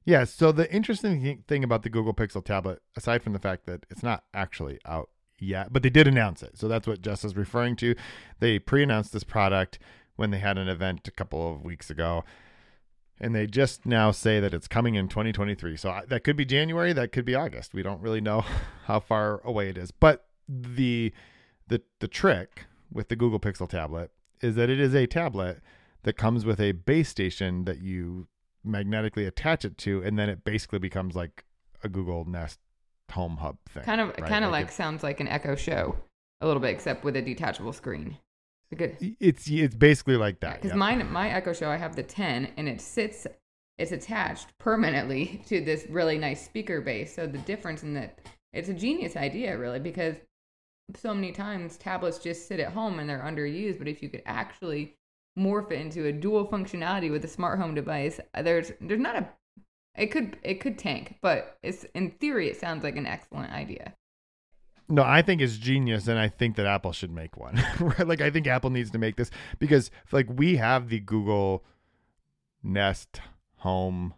Yeah. 0.05 0.25
So 0.25 0.51
the 0.51 0.71
interesting 0.73 1.43
thing 1.47 1.63
about 1.63 1.83
the 1.83 1.89
Google 1.89 2.13
Pixel 2.13 2.43
tablet, 2.43 2.81
aside 2.95 3.23
from 3.23 3.33
the 3.33 3.39
fact 3.39 3.65
that 3.65 3.85
it's 3.89 4.03
not 4.03 4.23
actually 4.33 4.79
out 4.85 5.09
yet, 5.43 5.71
but 5.71 5.83
they 5.83 5.89
did 5.89 6.07
announce 6.07 6.43
it. 6.43 6.57
So 6.57 6.67
that's 6.67 6.87
what 6.87 7.01
Jess 7.01 7.23
is 7.23 7.35
referring 7.35 7.75
to. 7.77 7.95
They 8.39 8.59
pre-announced 8.59 9.13
this 9.13 9.23
product 9.23 9.79
when 10.15 10.31
they 10.31 10.39
had 10.39 10.57
an 10.57 10.67
event 10.67 11.07
a 11.07 11.11
couple 11.11 11.51
of 11.51 11.63
weeks 11.63 11.89
ago, 11.89 12.23
and 13.19 13.33
they 13.33 13.47
just 13.47 13.85
now 13.85 14.11
say 14.11 14.39
that 14.39 14.53
it's 14.53 14.67
coming 14.67 14.95
in 14.95 15.07
2023. 15.07 15.77
So 15.77 16.01
that 16.07 16.23
could 16.23 16.35
be 16.35 16.45
January, 16.45 16.93
that 16.93 17.11
could 17.11 17.25
be 17.25 17.35
August. 17.35 17.73
We 17.73 17.83
don't 17.83 18.01
really 18.01 18.21
know 18.21 18.45
how 18.85 18.99
far 18.99 19.41
away 19.43 19.69
it 19.69 19.77
is. 19.77 19.91
But 19.91 20.25
the 20.47 21.13
the 21.67 21.81
the 21.99 22.07
trick 22.07 22.65
with 22.91 23.07
the 23.09 23.15
Google 23.15 23.39
Pixel 23.39 23.67
tablet 23.67 24.11
is 24.41 24.55
that 24.55 24.69
it 24.69 24.79
is 24.79 24.93
a 24.93 25.07
tablet 25.07 25.61
that 26.03 26.17
comes 26.17 26.45
with 26.45 26.59
a 26.59 26.73
base 26.73 27.09
station 27.09 27.63
that 27.65 27.81
you 27.81 28.27
magnetically 28.63 29.25
attach 29.25 29.65
it 29.65 29.77
to, 29.79 30.01
and 30.03 30.17
then 30.17 30.29
it 30.29 30.43
basically 30.43 30.79
becomes 30.79 31.15
like 31.15 31.45
a 31.83 31.89
Google 31.89 32.25
Nest 32.25 32.59
home 33.11 33.37
hub 33.37 33.57
thing. 33.69 33.83
Kind 33.83 34.01
of, 34.01 34.09
right? 34.09 34.25
kind 34.25 34.45
of 34.45 34.51
like, 34.51 34.67
it- 34.67 34.73
sounds 34.73 35.03
like 35.03 35.19
an 35.19 35.27
Echo 35.27 35.55
Show, 35.55 35.95
a 36.41 36.47
little 36.47 36.61
bit, 36.61 36.71
except 36.71 37.03
with 37.03 37.15
a 37.15 37.21
detachable 37.21 37.73
screen. 37.73 38.17
Because 38.69 38.95
it's 39.19 39.47
it's 39.47 39.75
basically 39.75 40.17
like 40.17 40.39
that. 40.39 40.55
because 40.55 40.71
yeah. 40.71 40.77
mine, 40.77 41.11
my 41.11 41.29
Echo 41.29 41.53
Show, 41.53 41.69
I 41.69 41.77
have 41.77 41.95
the 41.95 42.01
10, 42.01 42.53
and 42.57 42.67
it 42.67 42.81
sits, 42.81 43.27
it's 43.77 43.91
attached 43.91 44.57
permanently 44.57 45.43
to 45.47 45.61
this 45.61 45.85
really 45.89 46.17
nice 46.17 46.43
speaker 46.43 46.81
base. 46.81 47.13
So 47.13 47.27
the 47.27 47.37
difference 47.39 47.83
in 47.83 47.93
that, 47.93 48.19
it's 48.51 48.69
a 48.69 48.73
genius 48.73 49.15
idea, 49.15 49.57
really, 49.57 49.79
because 49.79 50.15
so 50.95 51.13
many 51.13 51.31
times 51.31 51.77
tablets 51.77 52.19
just 52.19 52.47
sit 52.47 52.59
at 52.59 52.73
home 52.73 52.99
and 52.99 53.09
they're 53.09 53.19
underused. 53.19 53.77
But 53.77 53.87
if 53.87 54.01
you 54.01 54.09
could 54.09 54.23
actually 54.25 54.95
morph 55.37 55.71
it 55.71 55.79
into 55.79 56.07
a 56.07 56.11
dual 56.11 56.47
functionality 56.47 57.11
with 57.11 57.23
a 57.25 57.27
smart 57.27 57.59
home 57.59 57.75
device, 57.75 58.19
uh, 58.33 58.41
there's 58.41 58.71
there's 58.81 58.99
not 58.99 59.15
a 59.15 59.29
it 59.95 60.07
could 60.07 60.37
it 60.43 60.55
could 60.55 60.77
tank, 60.77 61.17
but 61.21 61.57
it's 61.63 61.85
in 61.93 62.11
theory 62.11 62.49
it 62.49 62.59
sounds 62.59 62.83
like 62.83 62.97
an 62.97 63.05
excellent 63.05 63.51
idea. 63.51 63.93
No, 64.89 65.03
I 65.03 65.21
think 65.21 65.41
it's 65.41 65.57
genius, 65.57 66.07
and 66.07 66.19
I 66.19 66.27
think 66.27 66.55
that 66.57 66.65
Apple 66.65 66.91
should 66.91 67.11
make 67.11 67.37
one. 67.37 67.63
right? 67.79 68.07
Like, 68.07 68.21
I 68.21 68.29
think 68.29 68.47
Apple 68.47 68.69
needs 68.69 68.91
to 68.91 68.97
make 68.97 69.15
this 69.15 69.31
because, 69.57 69.89
like, 70.11 70.27
we 70.29 70.57
have 70.57 70.89
the 70.89 70.99
Google 70.99 71.63
Nest 72.61 73.21
Home 73.57 74.13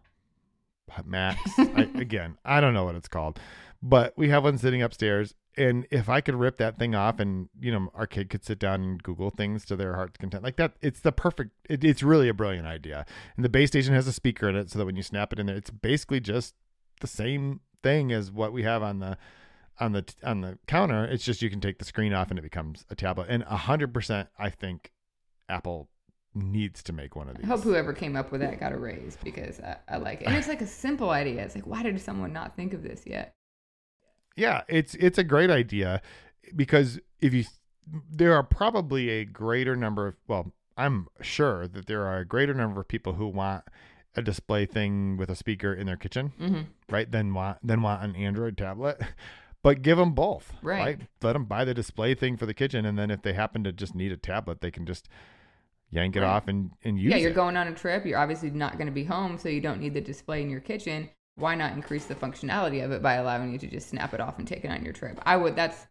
Max. 1.06 1.40
I, 1.58 1.90
again, 1.96 2.38
I 2.44 2.62
don't 2.62 2.74
know 2.74 2.84
what 2.84 2.96
it's 2.96 3.08
called, 3.08 3.40
but 3.82 4.18
we 4.18 4.30
have 4.30 4.44
one 4.44 4.58
sitting 4.58 4.82
upstairs. 4.82 5.36
And 5.58 5.88
if 5.90 6.10
I 6.10 6.22
could 6.22 6.36
rip 6.36 6.58
that 6.58 6.78
thing 6.78 6.96
off, 6.96 7.20
and 7.20 7.50
you 7.60 7.72
know, 7.72 7.90
our 7.94 8.08
kid 8.08 8.30
could 8.30 8.44
sit 8.44 8.60
down 8.60 8.82
and 8.82 9.04
Google 9.04 9.30
things 9.30 9.66
to 9.66 9.76
their 9.76 9.96
heart's 9.96 10.18
content, 10.18 10.44
like 10.44 10.58
that, 10.58 10.74
it's 10.82 11.00
the 11.00 11.12
perfect. 11.12 11.52
It, 11.70 11.84
it's 11.84 12.04
really 12.04 12.28
a 12.28 12.34
brilliant 12.34 12.68
idea. 12.68 13.06
And 13.36 13.46
the 13.46 13.50
base 13.50 13.70
station 13.70 13.94
has 13.94 14.08
a 14.08 14.14
speaker 14.14 14.50
in 14.50 14.56
it, 14.56 14.70
so 14.70 14.80
that 14.80 14.86
when 14.86 14.96
you 14.96 15.04
snap 15.04 15.32
it 15.32 15.40
in 15.40 15.46
there, 15.46 15.56
it's 15.56 15.70
basically 15.70 16.20
just 16.20 16.56
the 17.02 17.08
same 17.08 17.62
thing 17.84 18.12
as 18.12 18.32
what 18.32 18.52
we 18.52 18.64
have 18.64 18.84
on 18.84 19.00
the 19.00 19.18
on 19.80 19.92
the 19.94 20.06
on 20.24 20.42
the 20.42 20.58
counter. 20.68 21.06
It's 21.06 21.24
just 21.24 21.42
you 21.42 21.50
can 21.50 21.62
take 21.62 21.80
the 21.80 21.86
screen 21.86 22.14
off 22.14 22.30
and 22.30 22.40
it 22.40 22.42
becomes 22.42 22.86
a 22.90 22.96
tablet. 22.96 23.28
And 23.30 23.44
a 23.44 23.58
hundred 23.58 23.94
percent, 23.94 24.30
I 24.38 24.50
think 24.50 24.92
Apple 25.50 25.90
needs 26.34 26.84
to 26.84 26.94
make 26.94 27.16
one 27.16 27.30
of 27.30 27.38
these. 27.38 27.46
I 27.46 27.48
hope 27.48 27.62
whoever 27.62 27.94
came 27.94 28.16
up 28.16 28.32
with 28.32 28.42
that 28.42 28.60
got 28.60 28.74
a 28.74 28.78
raise 28.78 29.18
because 29.24 29.60
I, 29.62 29.78
I 29.88 29.98
like 29.98 30.22
it. 30.22 30.28
And 30.28 30.36
it's 30.36 30.50
like 30.50 30.62
a 30.62 30.68
simple 30.68 31.10
idea. 31.10 31.42
It's 31.44 31.56
like, 31.56 31.66
why 31.66 31.82
did 31.82 32.00
someone 32.02 32.34
not 32.34 32.56
think 32.56 32.74
of 32.74 32.84
this 32.84 33.04
yet? 33.06 33.36
Yeah, 34.36 34.64
it's 34.68 34.96
it's 34.96 35.18
a 35.18 35.24
great 35.24 35.50
idea 35.50 36.02
because 36.56 37.00
if 37.22 37.34
you 37.34 37.46
there 38.10 38.34
are 38.34 38.44
probably 38.44 39.10
a 39.10 39.26
greater 39.26 39.76
number 39.76 40.08
of 40.08 40.16
well, 40.28 40.52
I'm 40.78 41.08
sure 41.22 41.68
that 41.68 41.86
there 41.88 42.06
are 42.06 42.20
a 42.20 42.26
greater 42.26 42.54
number 42.54 42.82
of 42.82 42.88
people 42.88 43.14
who 43.14 43.28
want 43.28 43.64
a 44.16 44.22
display 44.22 44.66
thing 44.66 45.18
with 45.18 45.30
a 45.30 45.36
speaker 45.36 45.74
in 45.74 45.86
their 45.88 45.98
kitchen, 45.98 46.34
mm-hmm. 46.40 46.62
right? 46.90 47.10
Then 47.12 47.34
want 47.34 47.60
then 47.64 47.82
want 47.82 48.04
an 48.04 48.16
Android 48.16 48.58
tablet. 48.58 49.02
But 49.64 49.82
give 49.82 49.98
them 49.98 50.12
both, 50.12 50.54
right. 50.62 50.80
right? 50.80 51.00
Let 51.24 51.34
them 51.34 51.46
buy 51.46 51.66
the 51.66 51.74
display 51.74 52.14
thing 52.14 52.38
for 52.38 52.46
the 52.46 52.54
kitchen, 52.54 52.86
and 52.86 53.00
then 53.00 53.10
if 53.10 53.24
they 53.24 53.34
happen 53.34 53.64
to 53.64 53.72
just 53.72 53.96
need 53.96 54.12
a 54.12 54.16
tablet, 54.16 54.62
they 54.62 54.70
can 54.70 54.86
just 54.86 55.10
yank 55.90 56.16
it 56.16 56.20
Right. 56.20 56.28
off 56.28 56.48
and 56.48 56.70
and 56.84 57.00
use 57.00 57.10
Yeah, 57.10 57.18
you're 57.18 57.32
it. 57.32 57.36
going 57.36 57.58
on 57.58 57.68
a 57.68 57.74
trip. 57.74 58.06
You're 58.06 58.20
obviously 58.20 58.52
not 58.52 58.74
going 58.74 58.86
to 58.86 58.94
be 58.94 59.06
home, 59.06 59.40
so 59.40 59.50
you 59.50 59.62
don't 59.62 59.80
need 59.80 59.96
the 59.96 60.02
display 60.02 60.44
in 60.44 60.52
your 60.52 60.60
kitchen. 60.60 61.10
Why 61.36 61.56
not 61.56 61.74
increase 61.74 62.06
the 62.06 62.16
functionality 62.16 62.84
of 62.84 62.92
it 62.92 63.02
by 63.02 63.16
allowing 63.16 63.52
you 63.52 63.58
to 63.60 63.68
just 63.68 63.90
snap 63.90 64.14
it 64.14 64.22
off 64.22 64.40
and 64.40 64.48
take 64.48 64.64
it 64.64 64.70
on 64.72 64.84
your 64.84 64.94
trip? 64.94 65.20
I 65.26 65.36
would. 65.38 65.56
That's 65.56 65.88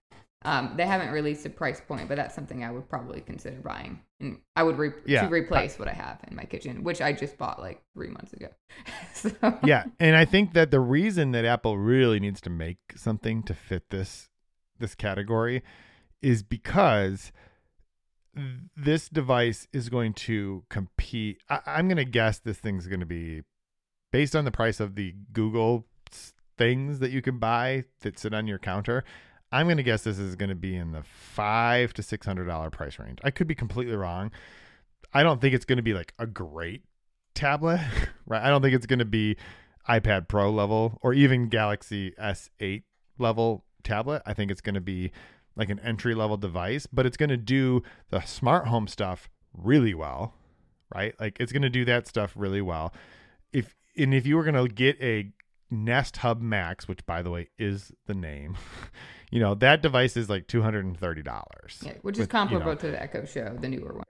um, 0.46 0.74
they 0.76 0.84
haven't 0.84 1.10
released 1.10 1.46
a 1.46 1.50
price 1.50 1.80
point, 1.80 2.06
but 2.06 2.16
that's 2.16 2.34
something 2.34 2.62
I 2.64 2.70
would 2.70 2.86
probably 2.88 3.22
consider 3.22 3.56
buying, 3.62 4.00
and 4.20 4.38
I 4.54 4.62
would 4.62 4.76
re- 4.76 4.92
Yeah. 5.06 5.22
to 5.22 5.28
replace 5.28 5.78
what 5.78 5.88
I 5.88 5.94
have 5.94 6.18
in 6.28 6.36
my 6.36 6.44
kitchen, 6.44 6.84
which 6.84 7.00
I 7.00 7.12
just 7.14 7.38
bought 7.38 7.60
like 7.60 7.82
three 7.94 8.08
months 8.08 8.34
ago. 8.34 8.48
so 9.14 9.30
yeah, 9.64 9.84
and 9.98 10.16
I 10.16 10.26
think 10.26 10.52
that 10.52 10.70
the 10.70 10.80
reason 10.80 11.32
that 11.32 11.46
Apple 11.46 11.78
really 11.78 12.20
needs 12.20 12.42
to 12.42 12.50
make 12.50 12.76
something 12.94 13.42
to 13.44 13.54
fit 13.54 13.88
this 13.90 14.28
this 14.78 14.94
category 14.94 15.62
is 16.20 16.42
because 16.42 17.32
this 18.76 19.08
device 19.08 19.66
is 19.72 19.88
going 19.88 20.12
to 20.12 20.64
compete. 20.68 21.38
I, 21.48 21.60
I'm 21.66 21.88
going 21.88 21.96
to 21.96 22.04
guess 22.04 22.38
this 22.38 22.58
thing's 22.58 22.86
going 22.86 23.00
to 23.00 23.06
be 23.06 23.42
based 24.14 24.36
on 24.36 24.44
the 24.44 24.50
price 24.52 24.78
of 24.78 24.94
the 24.94 25.12
Google 25.32 25.88
things 26.56 27.00
that 27.00 27.10
you 27.10 27.20
can 27.20 27.40
buy 27.40 27.82
that 28.02 28.16
sit 28.16 28.32
on 28.32 28.46
your 28.46 28.60
counter. 28.60 29.02
I'm 29.50 29.66
going 29.66 29.76
to 29.78 29.82
guess 29.82 30.04
this 30.04 30.20
is 30.20 30.36
going 30.36 30.50
to 30.50 30.54
be 30.54 30.76
in 30.76 30.92
the 30.92 31.02
five 31.02 31.92
to 31.94 32.02
six 32.04 32.24
hundred 32.24 32.44
dollar 32.44 32.70
price 32.70 32.96
range. 33.00 33.18
I 33.24 33.32
could 33.32 33.48
be 33.48 33.56
completely 33.56 33.96
wrong. 33.96 34.30
I 35.12 35.24
don't 35.24 35.40
think 35.40 35.52
it's 35.52 35.64
going 35.64 35.78
to 35.78 35.82
be 35.82 35.94
like 35.94 36.14
a 36.16 36.28
great 36.28 36.84
tablet, 37.34 37.80
right? 38.26 38.40
I 38.40 38.50
don't 38.50 38.62
think 38.62 38.76
it's 38.76 38.86
going 38.86 39.00
to 39.00 39.04
be 39.04 39.36
iPad 39.88 40.28
Pro 40.28 40.48
level 40.48 40.96
or 41.02 41.12
even 41.12 41.48
Galaxy 41.48 42.12
S8 42.12 42.84
level 43.18 43.64
tablet. 43.82 44.22
I 44.24 44.32
think 44.32 44.52
it's 44.52 44.60
going 44.60 44.76
to 44.76 44.80
be 44.80 45.10
like 45.56 45.70
an 45.70 45.80
entry 45.80 46.14
level 46.14 46.36
device, 46.36 46.86
but 46.86 47.04
it's 47.04 47.16
going 47.16 47.30
to 47.30 47.36
do 47.36 47.82
the 48.10 48.20
smart 48.20 48.68
home 48.68 48.86
stuff 48.86 49.28
really 49.52 49.92
well, 49.92 50.34
right? 50.94 51.16
Like 51.18 51.38
it's 51.40 51.50
going 51.50 51.62
to 51.62 51.68
do 51.68 51.84
that 51.86 52.06
stuff 52.06 52.32
really 52.36 52.62
well. 52.62 52.94
If 53.52 53.74
and 53.96 54.14
if 54.14 54.26
you 54.26 54.36
were 54.36 54.44
going 54.44 54.54
to 54.54 54.72
get 54.72 55.00
a 55.00 55.32
Nest 55.70 56.18
Hub 56.18 56.40
Max, 56.40 56.88
which 56.88 57.04
by 57.06 57.22
the 57.22 57.30
way 57.30 57.48
is 57.58 57.92
the 58.06 58.14
name, 58.14 58.56
you 59.30 59.40
know, 59.40 59.54
that 59.54 59.82
device 59.82 60.16
is 60.16 60.28
like 60.28 60.46
$230. 60.46 61.82
yeah, 61.82 61.92
which 62.02 62.16
is 62.16 62.18
With, 62.18 62.18
you 62.18 62.26
comparable 62.26 62.72
know, 62.72 62.74
to 62.76 62.90
the 62.90 63.02
Echo 63.02 63.24
Show, 63.24 63.56
the 63.60 63.68
newer 63.68 63.94
one. 63.94 64.04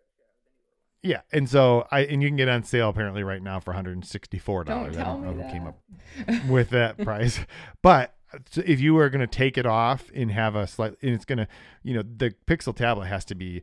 Yeah, 1.02 1.20
and 1.32 1.48
so 1.48 1.86
I 1.90 2.00
and 2.00 2.22
you 2.22 2.28
can 2.30 2.36
get 2.36 2.48
on 2.48 2.64
sale 2.64 2.88
apparently 2.88 3.22
right 3.22 3.42
now 3.42 3.60
for 3.60 3.72
164 3.72 4.64
Don't 4.64 4.76
dollars. 4.76 4.96
I 4.96 5.04
don't 5.04 5.22
know 5.22 5.34
me 5.34 5.42
who 5.42 5.50
came 5.50 5.66
up 5.66 5.78
with 6.48 6.70
that 6.70 6.96
price, 6.96 7.40
but 7.82 8.14
so 8.50 8.62
if 8.64 8.80
you 8.80 8.94
were 8.94 9.10
going 9.10 9.20
to 9.20 9.26
take 9.26 9.58
it 9.58 9.66
off 9.66 10.10
and 10.14 10.30
have 10.30 10.56
a 10.56 10.66
slight, 10.66 10.94
and 11.02 11.12
it's 11.12 11.26
going 11.26 11.38
to, 11.38 11.48
you 11.82 11.94
know, 11.94 12.02
the 12.02 12.34
Pixel 12.46 12.74
tablet 12.74 13.06
has 13.06 13.24
to 13.26 13.34
be 13.34 13.62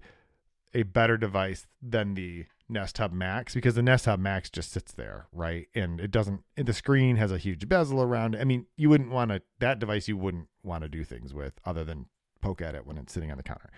a 0.74 0.84
better 0.84 1.18
device 1.18 1.68
than 1.82 2.14
the 2.14 2.46
Nest 2.72 2.98
Hub 2.98 3.12
Max 3.12 3.54
because 3.54 3.76
the 3.76 3.82
Nest 3.82 4.06
Hub 4.06 4.20
Max 4.20 4.50
just 4.50 4.72
sits 4.72 4.94
there, 4.94 5.28
right? 5.32 5.68
And 5.76 6.00
it 6.00 6.10
doesn't. 6.10 6.42
The 6.56 6.74
screen 6.74 7.18
has 7.18 7.32
a 7.32 7.38
huge 7.38 7.68
bezel 7.68 8.02
around. 8.02 8.36
it. 8.36 8.42
I 8.42 8.46
mean, 8.46 8.66
you 8.78 8.90
wouldn't 8.90 9.12
want 9.12 9.32
to 9.32 9.42
that 9.60 9.80
device. 9.80 10.08
You 10.08 10.18
wouldn't 10.18 10.48
want 10.64 10.84
to 10.84 10.90
do 10.90 11.04
things 11.04 11.34
with 11.34 11.54
other 11.66 11.84
than 11.84 12.06
poke 12.42 12.62
at 12.62 12.74
it 12.76 12.88
when 12.88 12.98
it's 12.98 13.14
sitting 13.14 13.32
on 13.32 13.38
the 13.38 13.44
counter. 13.44 13.70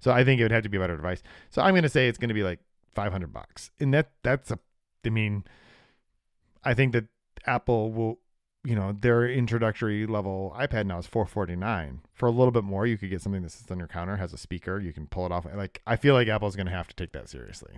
So 0.00 0.10
I 0.10 0.24
think 0.24 0.40
it 0.40 0.44
would 0.44 0.52
have 0.52 0.64
to 0.64 0.68
be 0.68 0.76
a 0.76 0.80
better 0.80 0.96
device. 0.96 1.22
So 1.50 1.62
I'm 1.62 1.72
going 1.72 1.84
to 1.84 1.88
say 1.88 2.08
it's 2.08 2.18
going 2.18 2.28
to 2.28 2.34
be 2.34 2.42
like 2.42 2.58
500 2.94 3.32
bucks, 3.32 3.70
and 3.80 3.94
that 3.94 4.10
that's 4.22 4.50
a. 4.50 4.58
I 5.04 5.10
mean, 5.10 5.44
I 6.64 6.74
think 6.74 6.92
that 6.92 7.06
Apple 7.46 7.92
will. 7.92 8.18
You 8.64 8.76
know, 8.76 8.92
their 8.92 9.28
introductory 9.28 10.06
level 10.06 10.54
iPad 10.56 10.86
now 10.86 10.98
is 10.98 11.06
449. 11.08 12.02
For 12.14 12.26
a 12.26 12.30
little 12.30 12.52
bit 12.52 12.62
more, 12.62 12.86
you 12.86 12.96
could 12.96 13.10
get 13.10 13.20
something 13.20 13.42
that 13.42 13.50
sits 13.50 13.68
on 13.72 13.78
your 13.78 13.88
counter, 13.88 14.18
has 14.18 14.32
a 14.32 14.38
speaker, 14.38 14.78
you 14.78 14.92
can 14.92 15.08
pull 15.08 15.26
it 15.26 15.32
off. 15.32 15.48
Like 15.52 15.82
I 15.84 15.96
feel 15.96 16.14
like 16.14 16.28
Apple's 16.28 16.54
going 16.54 16.66
to 16.68 16.72
have 16.72 16.86
to 16.86 16.94
take 16.94 17.10
that 17.10 17.28
seriously. 17.28 17.72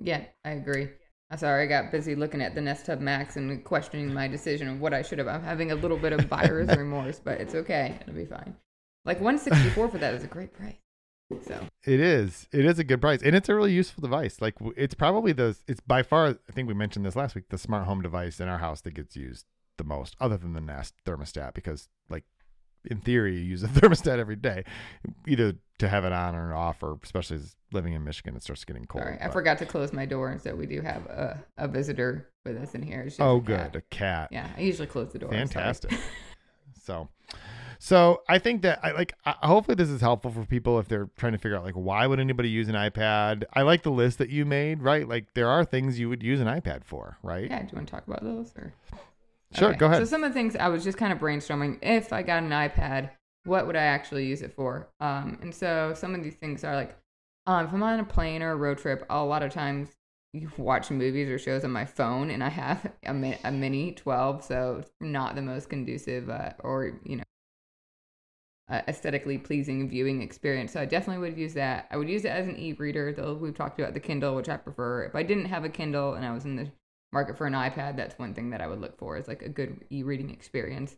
Yeah, 0.00 0.24
I 0.44 0.50
agree. 0.50 0.88
I'm 1.30 1.38
sorry, 1.38 1.64
I 1.64 1.66
got 1.66 1.90
busy 1.90 2.14
looking 2.14 2.42
at 2.42 2.54
the 2.54 2.60
Nest 2.60 2.86
Hub 2.86 3.00
Max 3.00 3.36
and 3.36 3.64
questioning 3.64 4.12
my 4.12 4.28
decision 4.28 4.68
of 4.68 4.80
what 4.80 4.92
I 4.92 5.00
should 5.00 5.18
have. 5.18 5.28
I'm 5.28 5.42
having 5.42 5.72
a 5.72 5.74
little 5.74 5.96
bit 5.96 6.12
of 6.12 6.28
buyer's 6.28 6.68
remorse, 6.76 7.20
but 7.22 7.40
it's 7.40 7.54
okay. 7.54 7.98
It'll 8.02 8.14
be 8.14 8.26
fine. 8.26 8.54
Like 9.04 9.20
164 9.20 9.88
for 9.88 9.98
that 9.98 10.14
is 10.14 10.24
a 10.24 10.26
great 10.26 10.52
price. 10.52 10.76
So 11.46 11.66
It 11.84 12.00
is. 12.00 12.46
It 12.52 12.66
is 12.66 12.78
a 12.78 12.84
good 12.84 13.00
price, 13.00 13.22
and 13.22 13.34
it's 13.34 13.48
a 13.48 13.54
really 13.54 13.72
useful 13.72 14.02
device. 14.02 14.42
Like 14.42 14.54
it's 14.76 14.94
probably 14.94 15.32
the. 15.32 15.56
It's 15.66 15.80
by 15.80 16.02
far. 16.02 16.36
I 16.48 16.52
think 16.52 16.68
we 16.68 16.74
mentioned 16.74 17.06
this 17.06 17.16
last 17.16 17.34
week. 17.34 17.48
The 17.48 17.56
smart 17.56 17.86
home 17.86 18.02
device 18.02 18.38
in 18.38 18.48
our 18.48 18.58
house 18.58 18.82
that 18.82 18.92
gets 18.92 19.16
used 19.16 19.46
the 19.78 19.84
most, 19.84 20.14
other 20.20 20.36
than 20.36 20.52
the 20.52 20.60
Nest 20.60 20.94
thermostat, 21.06 21.54
because 21.54 21.88
like 22.10 22.24
in 22.84 23.00
theory, 23.00 23.36
you 23.36 23.44
use 23.44 23.62
a 23.62 23.68
thermostat 23.68 24.18
every 24.18 24.36
day, 24.36 24.64
either 25.26 25.54
to 25.78 25.88
have 25.88 26.04
it 26.04 26.12
on 26.12 26.34
or 26.34 26.54
off, 26.54 26.82
or 26.82 26.98
especially 27.02 27.36
as 27.36 27.56
living 27.72 27.92
in 27.92 28.04
Michigan, 28.04 28.36
it 28.36 28.42
starts 28.42 28.64
getting 28.64 28.84
cold. 28.84 29.04
sorry, 29.04 29.18
I 29.20 29.28
forgot 29.28 29.58
to 29.58 29.66
close 29.66 29.92
my 29.92 30.06
door, 30.06 30.38
so 30.42 30.54
we 30.54 30.66
do 30.66 30.80
have 30.80 31.06
a, 31.06 31.44
a 31.58 31.68
visitor 31.68 32.28
with 32.44 32.56
us 32.56 32.74
in 32.74 32.82
here. 32.82 33.08
Oh, 33.18 33.36
a 33.36 33.40
cat. 33.40 33.72
good, 33.72 33.78
a 33.78 33.82
cat. 33.94 34.28
Yeah, 34.30 34.48
I 34.56 34.60
usually 34.60 34.88
close 34.88 35.12
the 35.12 35.18
door. 35.18 35.30
Fantastic. 35.30 35.92
so, 36.84 37.08
so 37.78 38.22
I 38.28 38.38
think 38.38 38.62
that 38.62 38.80
I 38.84 38.92
like. 38.92 39.14
I, 39.24 39.34
hopefully, 39.42 39.74
this 39.74 39.88
is 39.88 40.00
helpful 40.00 40.30
for 40.30 40.44
people 40.44 40.78
if 40.78 40.88
they're 40.88 41.08
trying 41.16 41.32
to 41.32 41.38
figure 41.38 41.56
out 41.56 41.64
like 41.64 41.74
why 41.74 42.06
would 42.06 42.20
anybody 42.20 42.48
use 42.48 42.68
an 42.68 42.74
iPad. 42.74 43.44
I 43.52 43.62
like 43.62 43.82
the 43.82 43.90
list 43.90 44.18
that 44.18 44.30
you 44.30 44.44
made. 44.44 44.82
Right, 44.82 45.08
like 45.08 45.34
there 45.34 45.48
are 45.48 45.64
things 45.64 45.98
you 45.98 46.08
would 46.08 46.22
use 46.22 46.40
an 46.40 46.46
iPad 46.46 46.84
for. 46.84 47.18
Right. 47.22 47.50
Yeah, 47.50 47.60
do 47.60 47.68
you 47.72 47.76
want 47.76 47.88
to 47.88 47.92
talk 47.92 48.06
about 48.06 48.22
those? 48.22 48.52
Or? 48.56 48.72
Sure. 49.54 49.70
Okay, 49.70 49.78
Go 49.78 49.86
ahead. 49.86 49.98
So 49.98 50.04
some 50.04 50.24
of 50.24 50.30
the 50.30 50.34
things 50.34 50.56
I 50.56 50.68
was 50.68 50.84
just 50.84 50.98
kind 50.98 51.12
of 51.12 51.18
brainstorming. 51.18 51.78
If 51.82 52.12
I 52.12 52.22
got 52.22 52.42
an 52.42 52.50
iPad, 52.50 53.10
what 53.44 53.66
would 53.66 53.76
I 53.76 53.84
actually 53.84 54.26
use 54.26 54.42
it 54.42 54.54
for? 54.54 54.88
Um, 55.00 55.38
and 55.42 55.54
so 55.54 55.94
some 55.94 56.14
of 56.14 56.22
these 56.22 56.34
things 56.34 56.64
are 56.64 56.74
like, 56.74 56.96
um, 57.46 57.66
if 57.66 57.72
I'm 57.72 57.82
on 57.82 58.00
a 58.00 58.04
plane 58.04 58.42
or 58.42 58.52
a 58.52 58.56
road 58.56 58.78
trip, 58.78 59.04
a 59.10 59.22
lot 59.22 59.42
of 59.42 59.52
times 59.52 59.90
you 60.32 60.50
watch 60.56 60.90
movies 60.90 61.28
or 61.28 61.38
shows 61.38 61.64
on 61.64 61.70
my 61.70 61.84
phone, 61.84 62.30
and 62.30 62.42
I 62.42 62.48
have 62.48 62.92
a, 63.04 63.12
mi- 63.12 63.38
a 63.44 63.52
mini 63.52 63.92
12, 63.92 64.44
so 64.44 64.76
it's 64.80 64.90
not 65.00 65.34
the 65.34 65.42
most 65.42 65.68
conducive 65.68 66.30
uh, 66.30 66.50
or 66.60 67.00
you 67.04 67.16
know 67.16 67.24
uh, 68.70 68.80
aesthetically 68.88 69.38
pleasing 69.38 69.88
viewing 69.88 70.22
experience. 70.22 70.72
So 70.72 70.80
I 70.80 70.86
definitely 70.86 71.28
would 71.28 71.38
use 71.38 71.54
that. 71.54 71.88
I 71.90 71.96
would 71.96 72.08
use 72.08 72.24
it 72.24 72.28
as 72.30 72.48
an 72.48 72.58
e-reader, 72.58 73.12
though 73.12 73.34
we've 73.34 73.54
talked 73.54 73.78
about 73.78 73.92
the 73.92 74.00
Kindle, 74.00 74.34
which 74.34 74.48
I 74.48 74.56
prefer. 74.56 75.04
If 75.04 75.14
I 75.14 75.22
didn't 75.22 75.46
have 75.46 75.64
a 75.64 75.68
Kindle 75.68 76.14
and 76.14 76.24
I 76.24 76.32
was 76.32 76.44
in 76.44 76.56
the 76.56 76.70
market 77.12 77.36
for 77.36 77.46
an 77.46 77.52
iPad, 77.52 77.96
that's 77.96 78.18
one 78.18 78.34
thing 78.34 78.50
that 78.50 78.60
I 78.60 78.66
would 78.66 78.80
look 78.80 78.98
for 78.98 79.16
is 79.16 79.28
like 79.28 79.42
a 79.42 79.48
good 79.48 79.84
e-reading 79.90 80.30
experience. 80.30 80.96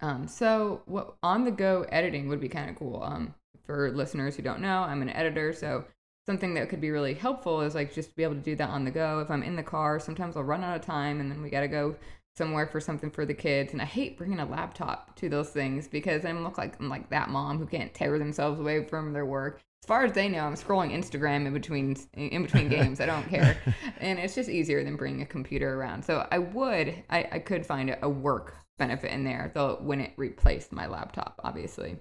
Um, 0.00 0.28
so 0.28 0.82
what 0.86 1.16
on 1.22 1.44
the 1.44 1.50
go 1.50 1.84
editing 1.90 2.28
would 2.28 2.40
be 2.40 2.48
kind 2.48 2.70
of 2.70 2.76
cool. 2.76 3.02
Um, 3.02 3.34
for 3.64 3.90
listeners 3.90 4.36
who 4.36 4.42
don't 4.42 4.60
know, 4.60 4.82
I'm 4.82 5.02
an 5.02 5.10
editor, 5.10 5.52
so 5.52 5.84
something 6.28 6.54
that 6.54 6.68
could 6.68 6.80
be 6.80 6.90
really 6.90 7.14
helpful 7.14 7.62
is 7.62 7.74
like 7.74 7.94
just 7.94 8.10
to 8.10 8.16
be 8.16 8.22
able 8.22 8.34
to 8.34 8.40
do 8.40 8.54
that 8.56 8.68
on 8.68 8.84
the 8.84 8.90
go. 8.90 9.20
If 9.20 9.30
I'm 9.30 9.42
in 9.42 9.56
the 9.56 9.62
car, 9.62 9.98
sometimes 9.98 10.36
I'll 10.36 10.44
run 10.44 10.62
out 10.62 10.76
of 10.76 10.82
time 10.82 11.20
and 11.20 11.30
then 11.30 11.42
we 11.42 11.48
got 11.48 11.60
to 11.60 11.68
go 11.68 11.96
somewhere 12.36 12.66
for 12.66 12.80
something 12.80 13.10
for 13.10 13.24
the 13.24 13.34
kids. 13.34 13.72
And 13.72 13.80
I 13.80 13.86
hate 13.86 14.18
bringing 14.18 14.38
a 14.38 14.44
laptop 14.44 15.16
to 15.16 15.30
those 15.30 15.48
things 15.50 15.88
because 15.88 16.26
I 16.26 16.32
look 16.32 16.58
like 16.58 16.78
I'm 16.78 16.90
like 16.90 17.08
that 17.10 17.30
mom 17.30 17.58
who 17.58 17.66
can't 17.66 17.94
tear 17.94 18.18
themselves 18.18 18.60
away 18.60 18.84
from 18.84 19.14
their 19.14 19.24
work. 19.24 19.60
As 19.82 19.86
far 19.86 20.04
as 20.04 20.12
they 20.12 20.28
know, 20.28 20.40
I'm 20.40 20.54
scrolling 20.54 20.92
Instagram 20.92 21.46
in 21.46 21.52
between 21.52 21.96
in 22.14 22.42
between 22.42 22.68
games. 22.78 23.00
I 23.00 23.06
don't 23.06 23.28
care, 23.28 23.56
and 24.00 24.18
it's 24.18 24.34
just 24.34 24.50
easier 24.50 24.84
than 24.84 24.96
bringing 24.96 25.22
a 25.22 25.26
computer 25.26 25.74
around. 25.74 26.04
So 26.04 26.26
I 26.30 26.38
would, 26.38 26.94
I, 27.08 27.28
I 27.32 27.38
could 27.38 27.64
find 27.64 27.90
a, 27.90 28.04
a 28.04 28.08
work 28.08 28.54
benefit 28.78 29.10
in 29.12 29.24
there 29.24 29.50
though 29.54 29.78
when 29.82 30.00
it 30.00 30.12
replaced 30.16 30.72
my 30.72 30.86
laptop 30.86 31.38
obviously 31.44 31.98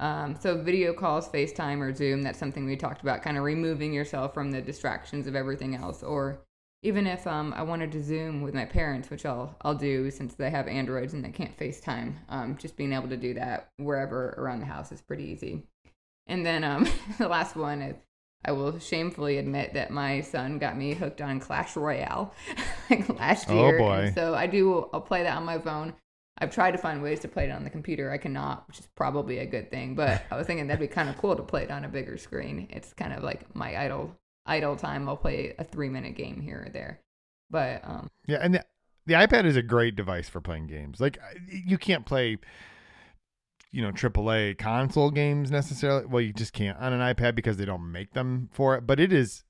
um, 0.00 0.36
so 0.38 0.60
video 0.60 0.92
calls 0.92 1.28
facetime 1.28 1.80
or 1.80 1.92
zoom 1.92 2.22
that's 2.22 2.38
something 2.38 2.64
we 2.64 2.76
talked 2.76 3.02
about 3.02 3.22
kind 3.22 3.36
of 3.36 3.42
removing 3.42 3.92
yourself 3.92 4.34
from 4.34 4.50
the 4.50 4.60
distractions 4.60 5.26
of 5.26 5.34
everything 5.34 5.74
else 5.74 6.02
or 6.02 6.38
even 6.82 7.06
if 7.06 7.26
um, 7.26 7.52
i 7.56 7.62
wanted 7.62 7.90
to 7.90 8.02
zoom 8.02 8.42
with 8.42 8.54
my 8.54 8.64
parents 8.64 9.10
which 9.10 9.24
i'll 9.24 9.56
i'll 9.62 9.74
do 9.74 10.10
since 10.10 10.34
they 10.34 10.50
have 10.50 10.68
androids 10.68 11.14
and 11.14 11.24
they 11.24 11.30
can't 11.30 11.56
facetime 11.56 12.14
um, 12.28 12.56
just 12.56 12.76
being 12.76 12.92
able 12.92 13.08
to 13.08 13.16
do 13.16 13.34
that 13.34 13.68
wherever 13.78 14.34
around 14.36 14.60
the 14.60 14.66
house 14.66 14.92
is 14.92 15.00
pretty 15.00 15.24
easy 15.24 15.62
and 16.26 16.44
then 16.44 16.64
um, 16.64 16.88
the 17.18 17.28
last 17.28 17.56
one 17.56 17.82
is 17.82 17.96
I 18.44 18.52
will 18.52 18.78
shamefully 18.78 19.38
admit 19.38 19.74
that 19.74 19.90
my 19.90 20.20
son 20.20 20.58
got 20.58 20.76
me 20.76 20.94
hooked 20.94 21.22
on 21.22 21.40
Clash 21.40 21.76
Royale 21.76 22.34
like 22.90 23.08
last 23.18 23.48
Oh, 23.48 23.76
boy. 23.78 23.92
And 24.06 24.14
so 24.14 24.34
I 24.34 24.46
do 24.46 24.88
I'll 24.92 25.00
play 25.00 25.22
that 25.22 25.36
on 25.36 25.44
my 25.44 25.58
phone. 25.58 25.94
I've 26.38 26.52
tried 26.52 26.72
to 26.72 26.78
find 26.78 27.02
ways 27.02 27.20
to 27.20 27.28
play 27.28 27.44
it 27.44 27.52
on 27.52 27.62
the 27.62 27.70
computer. 27.70 28.10
I 28.10 28.18
cannot, 28.18 28.66
which 28.66 28.80
is 28.80 28.88
probably 28.96 29.38
a 29.38 29.46
good 29.46 29.70
thing. 29.70 29.94
But 29.94 30.24
I 30.30 30.36
was 30.36 30.46
thinking 30.46 30.66
that'd 30.66 30.80
be 30.80 30.92
kind 30.92 31.08
of 31.08 31.16
cool 31.16 31.36
to 31.36 31.42
play 31.42 31.62
it 31.62 31.70
on 31.70 31.84
a 31.84 31.88
bigger 31.88 32.18
screen. 32.18 32.66
It's 32.70 32.92
kind 32.92 33.12
of 33.12 33.22
like 33.22 33.54
my 33.54 33.76
idle 33.80 34.14
idle 34.46 34.76
time. 34.76 35.08
I'll 35.08 35.16
play 35.16 35.54
a 35.58 35.64
three 35.64 35.88
minute 35.88 36.14
game 36.16 36.40
here 36.40 36.64
or 36.66 36.70
there. 36.70 37.00
But 37.50 37.82
um, 37.84 38.10
Yeah, 38.26 38.38
and 38.42 38.54
the, 38.54 38.64
the 39.06 39.14
iPad 39.14 39.44
is 39.44 39.56
a 39.56 39.62
great 39.62 39.96
device 39.96 40.28
for 40.28 40.40
playing 40.40 40.66
games. 40.66 41.00
Like 41.00 41.18
you 41.48 41.78
can't 41.78 42.04
play 42.04 42.38
you 43.74 43.82
know 43.82 43.90
AAA 43.90 44.56
console 44.56 45.10
games 45.10 45.50
necessarily. 45.50 46.06
Well, 46.06 46.22
you 46.22 46.32
just 46.32 46.52
can't 46.52 46.78
on 46.78 46.92
an 46.92 47.00
iPad 47.00 47.34
because 47.34 47.56
they 47.56 47.64
don't 47.64 47.90
make 47.90 48.12
them 48.12 48.48
for 48.52 48.76
it, 48.76 48.86
but 48.86 49.00
it 49.00 49.12
is 49.12 49.42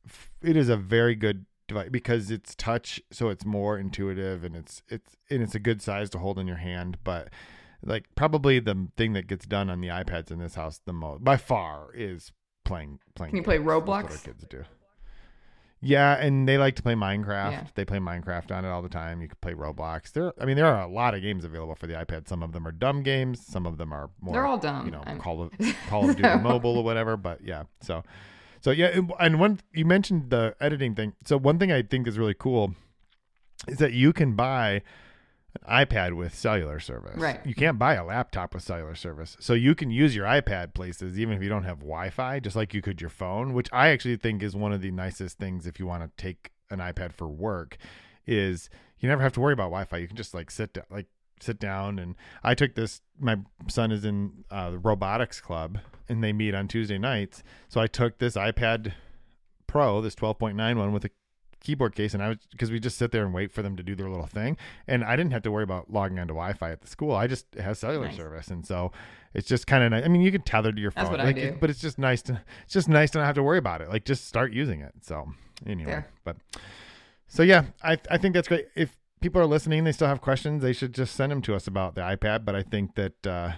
it 0.43 0.57
is 0.57 0.71
a 0.71 0.77
very 0.77 1.15
good 1.15 1.45
device 1.69 1.91
because 1.91 2.31
it's 2.31 2.55
touch 2.55 3.01
so 3.11 3.29
it's 3.29 3.45
more 3.45 3.79
intuitive 3.79 4.43
and 4.43 4.57
it's 4.57 4.83
it's 4.89 5.17
and 5.29 5.43
it's 5.43 5.55
a 5.55 5.59
good 5.59 5.83
size 5.83 6.09
to 6.11 6.19
hold 6.19 6.39
in 6.39 6.47
your 6.47 6.57
hand, 6.57 6.97
but 7.05 7.29
like 7.85 8.07
probably 8.15 8.59
the 8.59 8.89
thing 8.97 9.13
that 9.13 9.27
gets 9.27 9.45
done 9.45 9.69
on 9.69 9.83
the 9.83 9.89
iPads 9.89 10.31
in 10.31 10.39
this 10.39 10.55
house 10.55 10.81
the 10.87 10.93
most 10.95 11.23
by 11.23 11.37
far 11.37 11.91
is 11.95 12.33
playing 12.65 12.99
playing 13.15 13.33
Can 13.33 13.37
you 13.37 13.43
play 13.43 13.59
games. 13.59 13.67
That's 13.69 13.87
what 13.89 14.05
Roblox? 14.07 14.25
kids 14.25 14.47
do. 14.49 14.65
Yeah, 15.85 16.15
and 16.15 16.49
they 16.49 16.57
like 16.59 16.77
to 16.77 16.83
play 16.83 16.95
Minecraft. 16.95 17.53
Yeah. 17.53 17.67
They 17.75 17.85
play 17.85 17.99
Minecraft 17.99 18.51
on 18.57 18.65
it 18.65 18.69
all 18.69 18.83
the 18.83 18.89
time. 18.89 19.21
You 19.23 19.29
can 19.29 19.37
play 19.41 19.53
Roblox. 19.53 20.13
There, 20.13 20.33
I 20.41 20.45
mean, 20.47 20.57
there 20.57 20.67
are 20.67 20.83
a 20.83 20.89
lot 20.89 21.15
of 21.15 21.21
games 21.23 21.45
available 21.45 21.75
for 21.75 21.87
the 21.87 21.95
iPad. 21.95 22.27
Some 22.27 22.43
of 22.43 22.53
them 22.53 22.67
are 22.67 22.73
dumb 22.73 23.03
games. 23.03 23.45
Some 23.47 23.67
of 23.67 23.77
them 23.79 23.93
are 23.93 24.11
more. 24.21 24.33
they're 24.33 24.47
all 24.47 24.59
dumb. 24.59 24.87
you 24.87 24.91
know, 24.93 25.03
I'm- 25.07 25.19
Call 25.19 25.43
of 25.43 25.53
Call 25.89 26.09
of 26.09 26.17
Duty 26.17 26.39
Mobile 26.39 26.79
or 26.79 26.85
whatever. 26.85 27.17
But 27.17 27.43
yeah, 27.43 27.65
so 27.81 28.03
so 28.61 28.71
yeah, 28.71 28.87
and- 28.87 29.13
and 29.21 29.39
one 29.39 29.61
you 29.73 29.85
mentioned 29.85 30.31
the 30.31 30.57
editing 30.61 30.95
thing. 30.95 31.13
So 31.25 31.37
one 31.39 31.59
thing 31.59 31.71
I 31.71 31.83
think 31.83 32.09
is 32.09 32.19
really 32.19 32.35
cool 32.35 32.75
is 33.69 33.79
that 33.79 33.93
you 33.93 34.13
can 34.13 34.35
buy 34.35 34.83
an 35.55 35.87
iPad 35.87 36.15
with 36.15 36.35
cellular 36.35 36.81
service. 36.81 37.17
Right. 37.17 37.41
You 37.45 37.55
can't 37.55 37.79
buy 37.79 37.95
a 37.95 38.05
laptop 38.05 38.55
with 38.55 38.63
cellular 38.63 38.95
service. 38.95 39.37
So 39.41 39.55
you 39.55 39.75
can 39.75 39.91
use 39.91 40.15
your 40.15 40.27
iPad 40.27 40.75
places 40.75 41.19
even 41.19 41.37
if 41.37 41.43
you 41.43 41.49
don't 41.49 41.65
have 41.65 41.79
Wi-Fi, 41.81 42.41
just 42.41 42.57
like 42.57 42.75
you 42.75 42.83
could 42.83 43.01
your 43.01 43.11
phone, 43.11 43.53
which 43.53 43.69
I 43.73 43.89
actually 43.89 44.17
think 44.17 44.43
is 44.43 44.57
one 44.57 44.73
of 44.73 44.81
the 44.81 44.91
nicest 44.91 45.39
things 45.39 45.67
if 45.67 45.79
you 45.79 45.87
want 45.87 46.03
to 46.03 46.23
take 46.23 46.51
an 46.71 46.79
iPad 46.79 47.13
for 47.13 47.29
work 47.29 47.77
is 48.27 48.71
you 48.99 49.09
never 49.09 49.23
have 49.23 49.33
to 49.35 49.41
worry 49.41 49.53
about 49.53 49.65
Wi-Fi. 49.65 49.99
You 49.99 50.09
can 50.09 50.17
just 50.17 50.35
like 50.35 50.51
sit 50.51 50.73
down, 50.73 50.85
like 50.91 51.07
sit 51.41 51.59
down 51.59 51.99
and 51.99 52.15
I 52.43 52.55
took 52.55 52.75
this 52.75 53.03
my 53.19 53.37
son 53.69 53.93
is 53.93 54.05
in 54.05 54.45
uh, 54.51 54.71
the 54.71 54.79
robotics 54.79 55.41
club 55.41 55.79
and 56.09 56.23
they 56.23 56.33
meet 56.33 56.55
on 56.55 56.69
Tuesday 56.69 56.99
nights. 56.99 57.43
So 57.69 57.81
I 57.81 57.87
took 57.87 58.19
this 58.19 58.35
iPad 58.35 58.93
Pro, 59.67 60.01
this 60.01 60.15
12.9 60.15 60.77
one 60.77 60.93
with 60.93 61.05
a 61.05 61.11
keyboard 61.65 61.95
case 61.97 62.15
and 62.15 62.23
I 62.23 62.29
was 62.29 62.39
because 62.53 62.71
we 62.71 62.79
just 62.79 62.97
sit 62.99 63.11
there 63.11 63.25
and 63.25 63.35
wait 63.35 63.51
for 63.51 63.63
them 63.63 63.77
to 63.77 63.83
do 63.83 63.95
their 63.97 64.09
little 64.09 64.27
thing 64.27 64.57
and 64.87 65.03
I 65.03 65.17
didn't 65.17 65.33
have 65.33 65.43
to 65.43 65.51
worry 65.51 65.65
about 65.65 65.91
logging 65.91 66.19
onto 66.21 66.35
Wi-Fi 66.35 66.71
at 66.71 66.81
the 66.83 66.87
school. 66.87 67.13
I 67.17 67.27
just 67.27 67.47
it 67.57 67.63
has 67.63 67.79
cellular 67.81 68.07
Nice. 68.07 68.17
service 68.17 68.49
and 68.49 68.65
so 68.67 68.93
it's 69.33 69.49
just 69.49 69.67
kind 69.67 69.83
of 69.83 69.91
nice. 69.91 70.05
I 70.05 70.09
mean, 70.09 70.21
you 70.23 70.31
can 70.31 70.43
tether 70.43 70.71
to 70.71 70.81
your 70.81 70.93
phone, 70.93 71.05
That's 71.05 71.11
what 71.11 71.21
I 71.21 71.25
like, 71.25 71.37
it- 71.39 71.61
but 71.61 71.71
it's 71.71 71.81
just 71.81 71.99
nice 71.99 72.23
to 72.23 72.41
it's 72.65 72.73
just 72.75 72.89
nice 72.89 73.11
to 73.13 73.19
not 73.19 73.25
have 73.27 73.35
to 73.35 73.43
worry 73.43 73.59
about 73.59 73.81
it. 73.81 73.89
Like 73.89 74.05
just 74.05 74.29
start 74.29 74.53
using 74.53 74.81
it. 74.81 74.93
So 75.03 75.33
anyway, 75.67 75.91
Fair. 75.91 76.07
but 76.25 76.37
so 77.27 77.43
yeah, 77.43 77.65
I 77.83 77.99
I 78.11 78.19
think 78.19 78.35
that's 78.35 78.49
great. 78.49 78.69
If 78.77 78.97
people 79.21 79.41
are 79.41 79.47
listening, 79.47 79.85
they 79.85 79.93
still 79.93 80.07
have 80.09 80.21
questions, 80.21 80.63
they 80.63 80.73
should 80.75 80.93
just 80.95 81.15
send 81.17 81.33
them 81.33 81.41
to 81.43 81.55
us 81.55 81.67
about 81.67 81.95
the 81.95 82.03
iPad. 82.03 82.45
But 82.45 82.55
I 82.55 82.63
think 82.63 82.95
that 82.97 83.27
uh, 83.27 83.53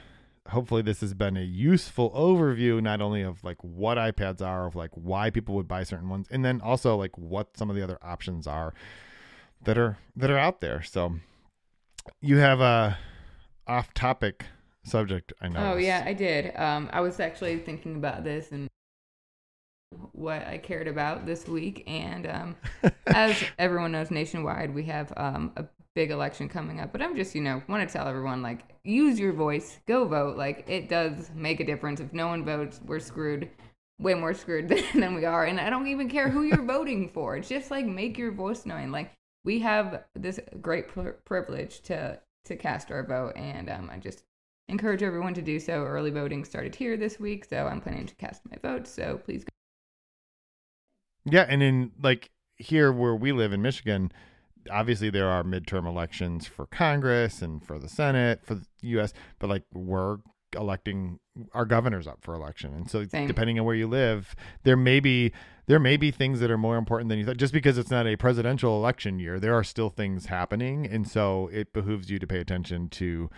hopefully 0.49 0.83
this 0.83 1.01
has 1.01 1.15
been 1.15 1.37
a 1.37 1.43
useful 1.43 2.11
overview, 2.11 2.83
not 2.83 3.01
only 3.01 3.23
of 3.23 3.43
like 3.45 3.63
what 3.63 3.99
iPads 3.99 4.41
are, 4.41 4.67
of 4.67 4.77
like 4.77 4.91
why 4.95 5.31
people 5.31 5.55
would 5.55 5.69
buy 5.69 5.83
certain 5.83 6.09
ones, 6.09 6.27
and 6.31 6.45
then 6.45 6.61
also 6.61 6.97
like 6.97 7.17
what 7.17 7.57
some 7.57 7.71
of 7.71 7.77
the 7.77 7.83
other 7.83 7.99
options 8.03 8.47
are 8.47 8.75
that 9.65 9.79
are 9.79 9.99
that 10.17 10.31
are 10.31 10.39
out 10.39 10.61
there. 10.61 10.83
So 10.83 11.17
you 12.21 12.39
have 12.39 12.61
a 12.61 12.99
off-topic 13.67 14.45
subject. 14.85 15.33
I 15.41 15.49
know. 15.49 15.73
Oh 15.73 15.77
yeah, 15.77 16.03
I 16.07 16.13
did. 16.13 16.57
Um, 16.57 16.89
I 16.93 17.01
was 17.01 17.21
actually 17.21 17.59
thinking 17.59 17.97
about 17.97 18.25
this 18.25 18.53
and 18.53 18.69
what 20.13 20.47
I 20.47 20.59
cared 20.59 20.89
about 20.89 21.27
this 21.27 21.47
week, 21.47 21.85
and 21.87 22.27
um, 22.27 22.57
as 23.07 23.43
everyone 23.59 23.93
knows, 23.93 24.11
nationwide 24.11 24.75
we 24.75 24.85
have 24.85 25.13
um, 25.17 25.53
a 25.57 25.65
big 25.97 26.11
election 26.11 26.47
coming 26.47 26.79
up. 26.79 26.93
But 26.93 27.03
I'm 27.03 27.17
just, 27.17 27.35
you 27.35 27.41
know, 27.41 27.61
want 27.67 27.89
to 27.89 27.93
tell 27.93 28.07
everyone 28.07 28.43
like, 28.43 28.61
use 28.85 29.19
your 29.19 29.33
voice, 29.33 29.81
go 29.87 30.05
vote. 30.05 30.37
Like 30.37 30.65
it 30.69 30.89
does 30.89 31.31
make 31.35 31.59
a 31.59 31.65
difference. 31.65 31.99
If 31.99 32.13
no 32.13 32.29
one 32.29 32.45
votes, 32.45 32.81
we're 32.85 33.01
screwed. 33.01 33.51
Way 33.99 34.13
more 34.13 34.35
screwed 34.35 34.69
than, 34.95 35.15
we 35.15 35.25
are, 35.25 35.47
and 35.47 35.59
I 35.59 35.71
don't 35.71 35.87
even 35.87 36.11
care 36.11 36.29
who 36.29 36.43
you're 36.43 36.63
voting 36.63 37.09
for. 37.09 37.35
It's 37.35 37.49
just 37.49 37.71
like 37.71 37.87
make 37.87 38.19
your 38.19 38.31
voice 38.31 38.67
known. 38.67 38.93
Like 38.93 39.11
we 39.43 39.59
have 39.61 40.05
this 40.15 40.39
great 40.61 40.89
pri 40.89 41.13
privilege 41.25 41.81
to 41.85 42.21
to 42.45 42.57
cast 42.57 42.91
our 42.91 43.03
vote, 43.03 43.33
and 43.37 43.71
um, 43.71 43.89
I 43.91 43.97
just 43.97 44.25
encourage 44.69 45.03
everyone 45.03 45.33
to 45.33 45.41
do 45.41 45.59
so. 45.59 45.83
Early 45.83 46.11
voting 46.11 46.45
started 46.45 46.75
here 46.75 46.99
this 46.99 47.19
week, 47.19 47.47
so 47.47 47.67
I'm 47.67 47.81
planning 47.81 48.05
to 48.05 48.15
cast 48.17 48.43
my 48.51 48.59
vote. 48.63 48.87
So 48.87 49.19
please 49.25 49.45
go. 49.45 49.49
Yeah, 51.25 51.47
and 51.49 51.63
in 51.63 51.93
like 52.03 52.31
here 52.57 52.93
where 52.93 53.17
we 53.17 53.33
live 53.33 53.55
in 53.55 53.63
Michigan, 53.63 54.13
obviously 54.71 55.11
there 55.11 55.29
are 55.29 55.43
midterm 55.43 55.87
elections 55.87 56.47
for 56.47 56.67
Congress 56.67 57.43
and 57.43 57.65
for 57.65 57.79
the 57.79 57.89
Senate 57.89 58.41
for 58.45 58.55
the 58.55 58.67
U.S., 58.83 59.13
but 59.39 59.49
like 59.51 59.65
we're 59.73 60.19
electing 60.55 61.19
our 61.53 61.65
governors 61.65 62.07
up 62.07 62.19
for 62.23 62.35
election, 62.35 62.73
and 62.73 62.91
so 62.91 63.05
Same. 63.07 63.27
depending 63.27 63.59
on 63.59 63.67
where 63.67 63.75
you 63.75 63.87
live, 63.87 64.35
there 64.63 64.77
may 64.77 65.01
be 65.01 65.33
there 65.67 65.81
may 65.81 65.97
be 65.97 66.11
things 66.11 66.39
that 66.41 66.51
are 66.51 66.59
more 66.59 66.77
important 66.77 67.09
than 67.09 67.19
you 67.19 67.27
thought. 67.27 67.37
Just 67.37 67.53
because 67.53 67.77
it's 67.77 67.91
not 67.91 68.07
a 68.07 68.17
presidential 68.17 68.77
election 68.77 69.19
year, 69.19 69.39
there 69.41 69.55
are 69.55 69.65
still 69.65 69.91
things 69.91 70.27
happening, 70.27 70.87
and 70.87 71.09
so 71.09 71.51
it 71.53 71.73
behooves 71.73 72.11
you 72.11 72.19
to 72.19 72.27
pay 72.27 72.39
attention 72.39 72.89
to 72.91 73.29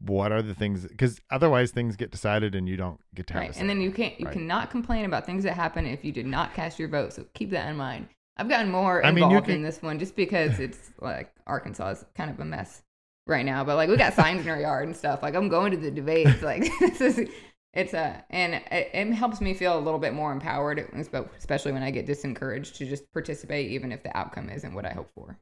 what 0.00 0.30
are 0.30 0.42
the 0.42 0.54
things 0.54 0.86
because 0.86 1.20
otherwise 1.30 1.72
things 1.72 1.96
get 1.96 2.10
decided 2.12 2.54
and 2.54 2.68
you 2.68 2.76
don't 2.76 3.00
get 3.14 3.26
to 3.26 3.34
have 3.34 3.42
Right, 3.42 3.56
and 3.56 3.68
then 3.68 3.80
you 3.80 3.90
can't 3.90 4.18
you 4.20 4.26
Right. 4.26 4.32
cannot 4.32 4.70
complain 4.70 5.04
about 5.04 5.26
things 5.26 5.42
that 5.44 5.54
happen 5.54 5.86
if 5.86 6.04
you 6.04 6.12
did 6.12 6.26
not 6.26 6.54
cast 6.54 6.78
your 6.78 6.88
vote. 6.88 7.12
So 7.12 7.26
keep 7.34 7.50
that 7.50 7.68
in 7.68 7.76
mind. 7.76 8.08
I've 8.38 8.48
gotten 8.48 8.70
more 8.70 9.04
I 9.04 9.10
involved 9.10 9.48
mean, 9.48 9.56
you 9.56 9.56
in 9.56 9.62
this 9.62 9.82
one 9.82 9.98
just 9.98 10.14
because 10.14 10.58
it's 10.60 10.90
like 11.00 11.32
Arkansas 11.46 11.90
is 11.90 12.04
kind 12.14 12.30
of 12.30 12.38
a 12.40 12.44
mess 12.44 12.82
right 13.26 13.44
now. 13.44 13.64
But 13.64 13.76
like 13.76 13.88
we 13.88 13.96
got 13.96 14.14
signs 14.14 14.42
in 14.42 14.48
our 14.48 14.60
yard 14.60 14.86
and 14.86 14.96
stuff. 14.96 15.22
Like 15.22 15.34
I'm 15.34 15.48
going 15.48 15.72
to 15.72 15.76
the 15.76 15.90
debates. 15.90 16.42
Like 16.42 16.70
this 16.80 17.00
is 17.00 17.28
it's 17.74 17.94
a 17.94 18.24
and 18.30 18.54
it, 18.54 18.90
it 18.92 19.12
helps 19.12 19.40
me 19.40 19.54
feel 19.54 19.78
a 19.78 19.80
little 19.80 20.00
bit 20.00 20.14
more 20.14 20.32
empowered, 20.32 20.88
especially 21.36 21.72
when 21.72 21.82
I 21.82 21.90
get 21.90 22.06
disencouraged 22.06 22.76
to 22.76 22.86
just 22.86 23.10
participate, 23.12 23.70
even 23.70 23.92
if 23.92 24.02
the 24.02 24.16
outcome 24.16 24.48
isn't 24.50 24.74
what 24.74 24.86
I 24.86 24.90
hope 24.90 25.10
for. 25.14 25.38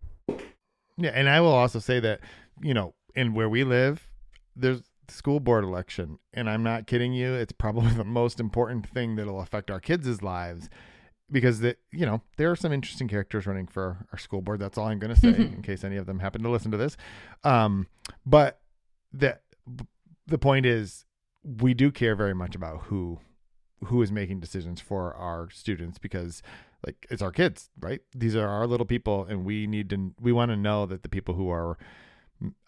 Yeah, 0.99 1.11
and 1.11 1.29
I 1.29 1.41
will 1.41 1.53
also 1.53 1.79
say 1.79 2.01
that 2.01 2.21
you 2.63 2.75
know, 2.75 2.95
in 3.15 3.35
where 3.35 3.49
we 3.49 3.65
live, 3.65 4.11
there's 4.55 4.83
school 5.09 5.41
board 5.41 5.63
election, 5.63 6.19
and 6.33 6.49
I'm 6.49 6.63
not 6.63 6.87
kidding 6.87 7.13
you. 7.13 7.35
It's 7.35 7.53
probably 7.53 7.93
the 7.95 8.05
most 8.05 8.41
important 8.41 8.89
thing 8.89 9.17
that'll 9.17 9.41
affect 9.41 9.71
our 9.71 9.81
kids' 9.81 10.23
lives 10.23 10.69
because 11.31 11.61
that 11.61 11.79
you 11.93 12.07
know 12.07 12.23
there 12.37 12.51
are 12.51 12.57
some 12.57 12.73
interesting 12.73 13.09
characters 13.09 13.47
running 13.47 13.67
for 13.67 14.07
our 14.13 14.19
school 14.19 14.43
board. 14.43 14.61
That's 14.61 14.79
all 14.79 14.87
I'm 14.87 14.99
going 14.99 15.15
to 15.15 15.21
say 15.21 15.29
in 15.29 15.63
case 15.63 15.85
any 15.85 15.97
of 15.97 16.07
them 16.07 16.19
happen 16.19 16.43
to 16.43 16.51
listen 16.51 16.71
to 16.71 16.77
this. 16.77 16.97
Um, 17.45 17.87
but 18.25 18.61
the 19.13 19.39
the 20.27 20.39
point 20.39 20.67
is, 20.67 21.05
we 21.43 21.75
do 21.75 21.91
care 21.91 22.15
very 22.15 22.35
much 22.35 22.55
about 22.55 22.83
who 22.85 23.21
who 23.85 24.03
is 24.03 24.11
making 24.11 24.41
decisions 24.41 24.81
for 24.81 25.15
our 25.15 25.51
students 25.51 25.99
because 25.99 26.43
like 26.87 27.07
it's 27.11 27.23
our 27.23 27.31
kids 27.31 27.71
right 27.81 28.01
these 28.15 28.35
are 28.35 28.49
our 28.49 28.67
little 28.67 28.87
people 28.87 29.25
and 29.29 29.45
we 29.45 29.67
need 29.67 29.91
to 29.91 30.15
we 30.21 30.33
want 30.33 30.51
to 30.51 30.57
know 30.57 30.87
that 30.87 31.03
the 31.03 31.09
people 31.09 31.35
who 31.35 31.51
are 31.51 31.77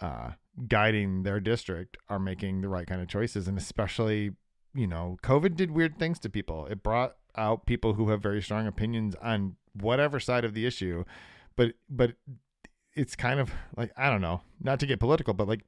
uh 0.00 0.30
guiding 0.66 1.22
their 1.22 1.40
district 1.40 1.96
are 2.08 2.18
making 2.18 2.60
the 2.60 2.68
right 2.68 2.86
kind 2.86 3.00
of 3.00 3.08
choices 3.08 3.48
and 3.48 3.56
especially 3.56 4.32
you 4.74 4.86
know 4.86 5.16
covid 5.22 5.56
did 5.56 5.70
weird 5.70 5.98
things 5.98 6.18
to 6.18 6.28
people 6.28 6.66
it 6.66 6.82
brought 6.82 7.16
out 7.38 7.64
people 7.66 7.94
who 7.94 8.10
have 8.10 8.20
very 8.22 8.42
strong 8.42 8.66
opinions 8.66 9.14
on 9.22 9.56
whatever 9.72 10.18
side 10.20 10.44
of 10.44 10.54
the 10.54 10.66
issue 10.66 11.04
but 11.56 11.72
but 11.88 12.14
it's 12.94 13.14
kind 13.14 13.38
of 13.38 13.50
like 13.76 13.92
i 13.96 14.10
don't 14.10 14.20
know 14.20 14.40
not 14.60 14.80
to 14.80 14.86
get 14.86 14.98
political 14.98 15.32
but 15.32 15.46
like 15.46 15.60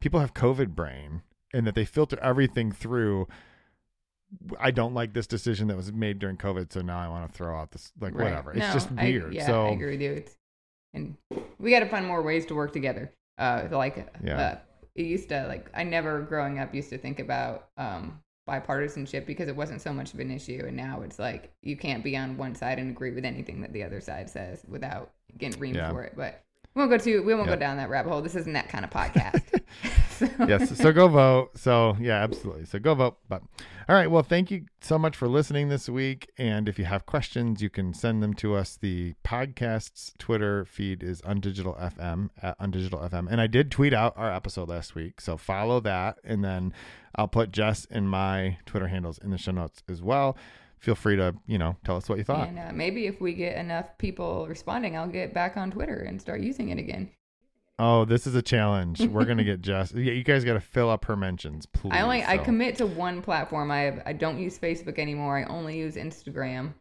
people 0.00 0.18
have 0.20 0.32
covid 0.32 0.68
brain 0.74 1.22
and 1.52 1.66
that 1.66 1.74
they 1.74 1.84
filter 1.84 2.18
everything 2.22 2.72
through 2.72 3.28
I 4.58 4.70
don't 4.70 4.94
like 4.94 5.12
this 5.12 5.26
decision 5.26 5.68
that 5.68 5.76
was 5.76 5.92
made 5.92 6.18
during 6.18 6.38
COVID, 6.38 6.72
so 6.72 6.80
now 6.80 6.98
I 6.98 7.06
want 7.08 7.30
to 7.30 7.36
throw 7.36 7.54
out 7.54 7.70
this 7.72 7.92
like 8.00 8.14
Right. 8.14 8.24
whatever. 8.30 8.52
It's 8.52 8.60
No, 8.60 8.72
just 8.72 8.88
I- 8.96 9.04
weird. 9.04 9.34
yeah, 9.34 9.44
so 9.46 9.66
I 9.66 9.70
agree 9.72 9.90
with 9.90 10.00
you. 10.00 10.12
It's, 10.12 10.38
and 10.94 11.16
we 11.58 11.70
got 11.70 11.80
to 11.80 11.88
find 11.90 12.06
more 12.06 12.22
ways 12.22 12.46
to 12.46 12.54
work 12.54 12.72
together. 12.72 13.12
Uh, 13.36 13.68
like 13.70 14.08
Yeah. 14.24 14.38
uh, 14.40 14.58
it 14.94 15.04
used 15.04 15.28
to 15.28 15.46
like 15.48 15.68
I 15.74 15.84
never 15.84 16.22
growing 16.22 16.58
up 16.58 16.74
used 16.74 16.88
to 16.90 16.96
think 16.98 17.20
about 17.20 17.68
um 17.76 18.22
bipartisanship 18.48 19.26
because 19.26 19.48
it 19.48 19.56
wasn't 19.56 19.80
so 19.80 19.92
much 19.92 20.14
of 20.14 20.20
an 20.20 20.30
issue, 20.30 20.62
and 20.66 20.76
now 20.76 21.02
it's 21.02 21.18
like 21.18 21.52
you 21.62 21.76
can't 21.76 22.02
be 22.04 22.16
on 22.16 22.36
one 22.36 22.54
side 22.54 22.78
and 22.78 22.90
agree 22.90 23.12
with 23.12 23.24
anything 23.24 23.60
that 23.60 23.72
the 23.72 23.82
other 23.84 24.00
side 24.00 24.28
says 24.30 24.62
without 24.68 25.10
getting 25.38 25.60
reamed 25.60 25.76
Yeah. 25.76 25.90
for 25.90 26.02
it. 26.02 26.14
But 26.16 26.42
we 26.74 26.80
won't 26.80 26.90
go 26.90 26.98
to 26.98 27.20
we 27.22 27.34
won't 27.34 27.48
Yeah. 27.48 27.54
go 27.54 27.60
down 27.60 27.76
that 27.76 27.90
rabbit 27.90 28.10
hole. 28.10 28.22
This 28.22 28.34
isn't 28.36 28.52
that 28.54 28.68
kind 28.68 28.84
of 28.84 28.90
podcast. 28.90 29.60
So- 30.10 30.28
yes. 30.48 30.76
So 30.78 30.92
go 30.92 31.08
vote. 31.08 31.50
So 31.56 31.96
yeah, 32.00 32.22
absolutely. 32.22 32.64
So 32.66 32.78
go 32.78 32.94
vote. 32.94 33.18
But 33.28 33.42
all 33.88 33.96
right. 33.96 34.10
Well, 34.10 34.22
thank 34.22 34.50
you 34.50 34.66
so 34.80 34.98
much 34.98 35.16
for 35.16 35.28
listening 35.28 35.68
this 35.68 35.88
week. 35.88 36.30
And 36.38 36.68
if 36.68 36.78
you 36.78 36.84
have 36.84 37.06
questions, 37.06 37.62
you 37.62 37.70
can 37.70 37.94
send 37.94 38.22
them 38.22 38.34
to 38.34 38.54
us. 38.54 38.76
The 38.80 39.14
podcast's 39.24 40.12
Twitter 40.18 40.64
feed 40.64 41.02
is 41.02 41.20
undigital 41.22 41.78
FM 41.80 42.30
at 42.40 42.58
undigital 42.58 43.08
FM. 43.10 43.28
And 43.30 43.40
I 43.40 43.46
did 43.46 43.70
tweet 43.70 43.92
out 43.92 44.14
our 44.16 44.32
episode 44.32 44.68
last 44.68 44.94
week. 44.94 45.20
So 45.20 45.36
follow 45.36 45.80
that. 45.80 46.18
And 46.24 46.44
then 46.44 46.72
I'll 47.14 47.28
put 47.28 47.52
Jess 47.52 47.86
and 47.90 48.08
my 48.08 48.58
Twitter 48.66 48.88
handles 48.88 49.18
in 49.18 49.30
the 49.30 49.38
show 49.38 49.52
notes 49.52 49.82
as 49.88 50.02
well. 50.02 50.36
Feel 50.78 50.94
free 50.94 51.16
to, 51.16 51.34
you 51.46 51.58
know, 51.58 51.76
tell 51.84 51.96
us 51.96 52.08
what 52.08 52.18
you 52.18 52.24
thought. 52.24 52.48
And 52.48 52.58
uh, 52.58 52.72
maybe 52.72 53.06
if 53.06 53.20
we 53.20 53.34
get 53.34 53.56
enough 53.56 53.98
people 53.98 54.46
responding, 54.48 54.96
I'll 54.96 55.06
get 55.06 55.32
back 55.32 55.56
on 55.56 55.70
Twitter 55.70 56.00
and 56.00 56.20
start 56.20 56.40
using 56.40 56.70
it 56.70 56.78
again. 56.78 57.10
Oh, 57.78 58.04
this 58.04 58.26
is 58.26 58.34
a 58.34 58.42
challenge. 58.42 59.00
We're 59.00 59.24
gonna 59.24 59.44
get 59.52 59.60
Jess. 59.60 59.92
Yeah, 59.92 60.12
you 60.12 60.22
guys 60.22 60.44
got 60.44 60.54
to 60.54 60.60
fill 60.60 60.90
up 60.90 61.04
her 61.06 61.16
mentions, 61.16 61.66
please. 61.66 61.92
I 61.92 62.02
only 62.02 62.24
I 62.24 62.38
commit 62.38 62.76
to 62.76 62.86
one 62.86 63.22
platform. 63.22 63.70
I 63.70 63.80
have, 63.80 64.02
I 64.06 64.12
don't 64.12 64.38
use 64.38 64.58
Facebook 64.58 64.98
anymore. 64.98 65.38
I 65.38 65.44
only 65.44 65.78
use 65.78 65.96
Instagram 65.96 66.74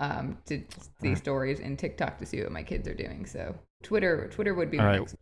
um 0.00 0.38
to 0.46 0.58
see 1.00 1.08
Alright. 1.08 1.18
stories 1.18 1.60
and 1.60 1.76
TikTok 1.78 2.18
to 2.18 2.26
see 2.26 2.40
what 2.40 2.52
my 2.52 2.62
kids 2.62 2.86
are 2.88 2.94
doing. 2.94 3.26
So 3.26 3.54
Twitter 3.82 4.28
Twitter 4.32 4.54
would 4.54 4.70
be 4.70 4.78
All 4.78 4.86
right. 4.86 5.00
next. 5.00 5.16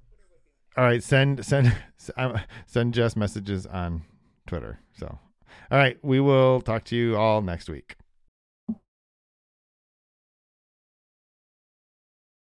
All 0.77 0.85
right, 0.85 1.03
send 1.03 1.45
send 1.45 1.75
send 2.67 2.95
Jess 2.95 3.17
messages 3.17 3.67
on 3.67 4.03
Twitter. 4.47 4.81
So, 4.99 5.07
all 5.71 5.79
right, 5.79 5.99
we 6.03 6.21
will 6.21 6.61
talk 6.61 6.85
to 6.85 6.97
you 6.97 7.17
all 7.17 7.41
next 7.41 7.69
week. 7.71 7.97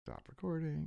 Stop 0.06 0.22
recording. 0.28 0.82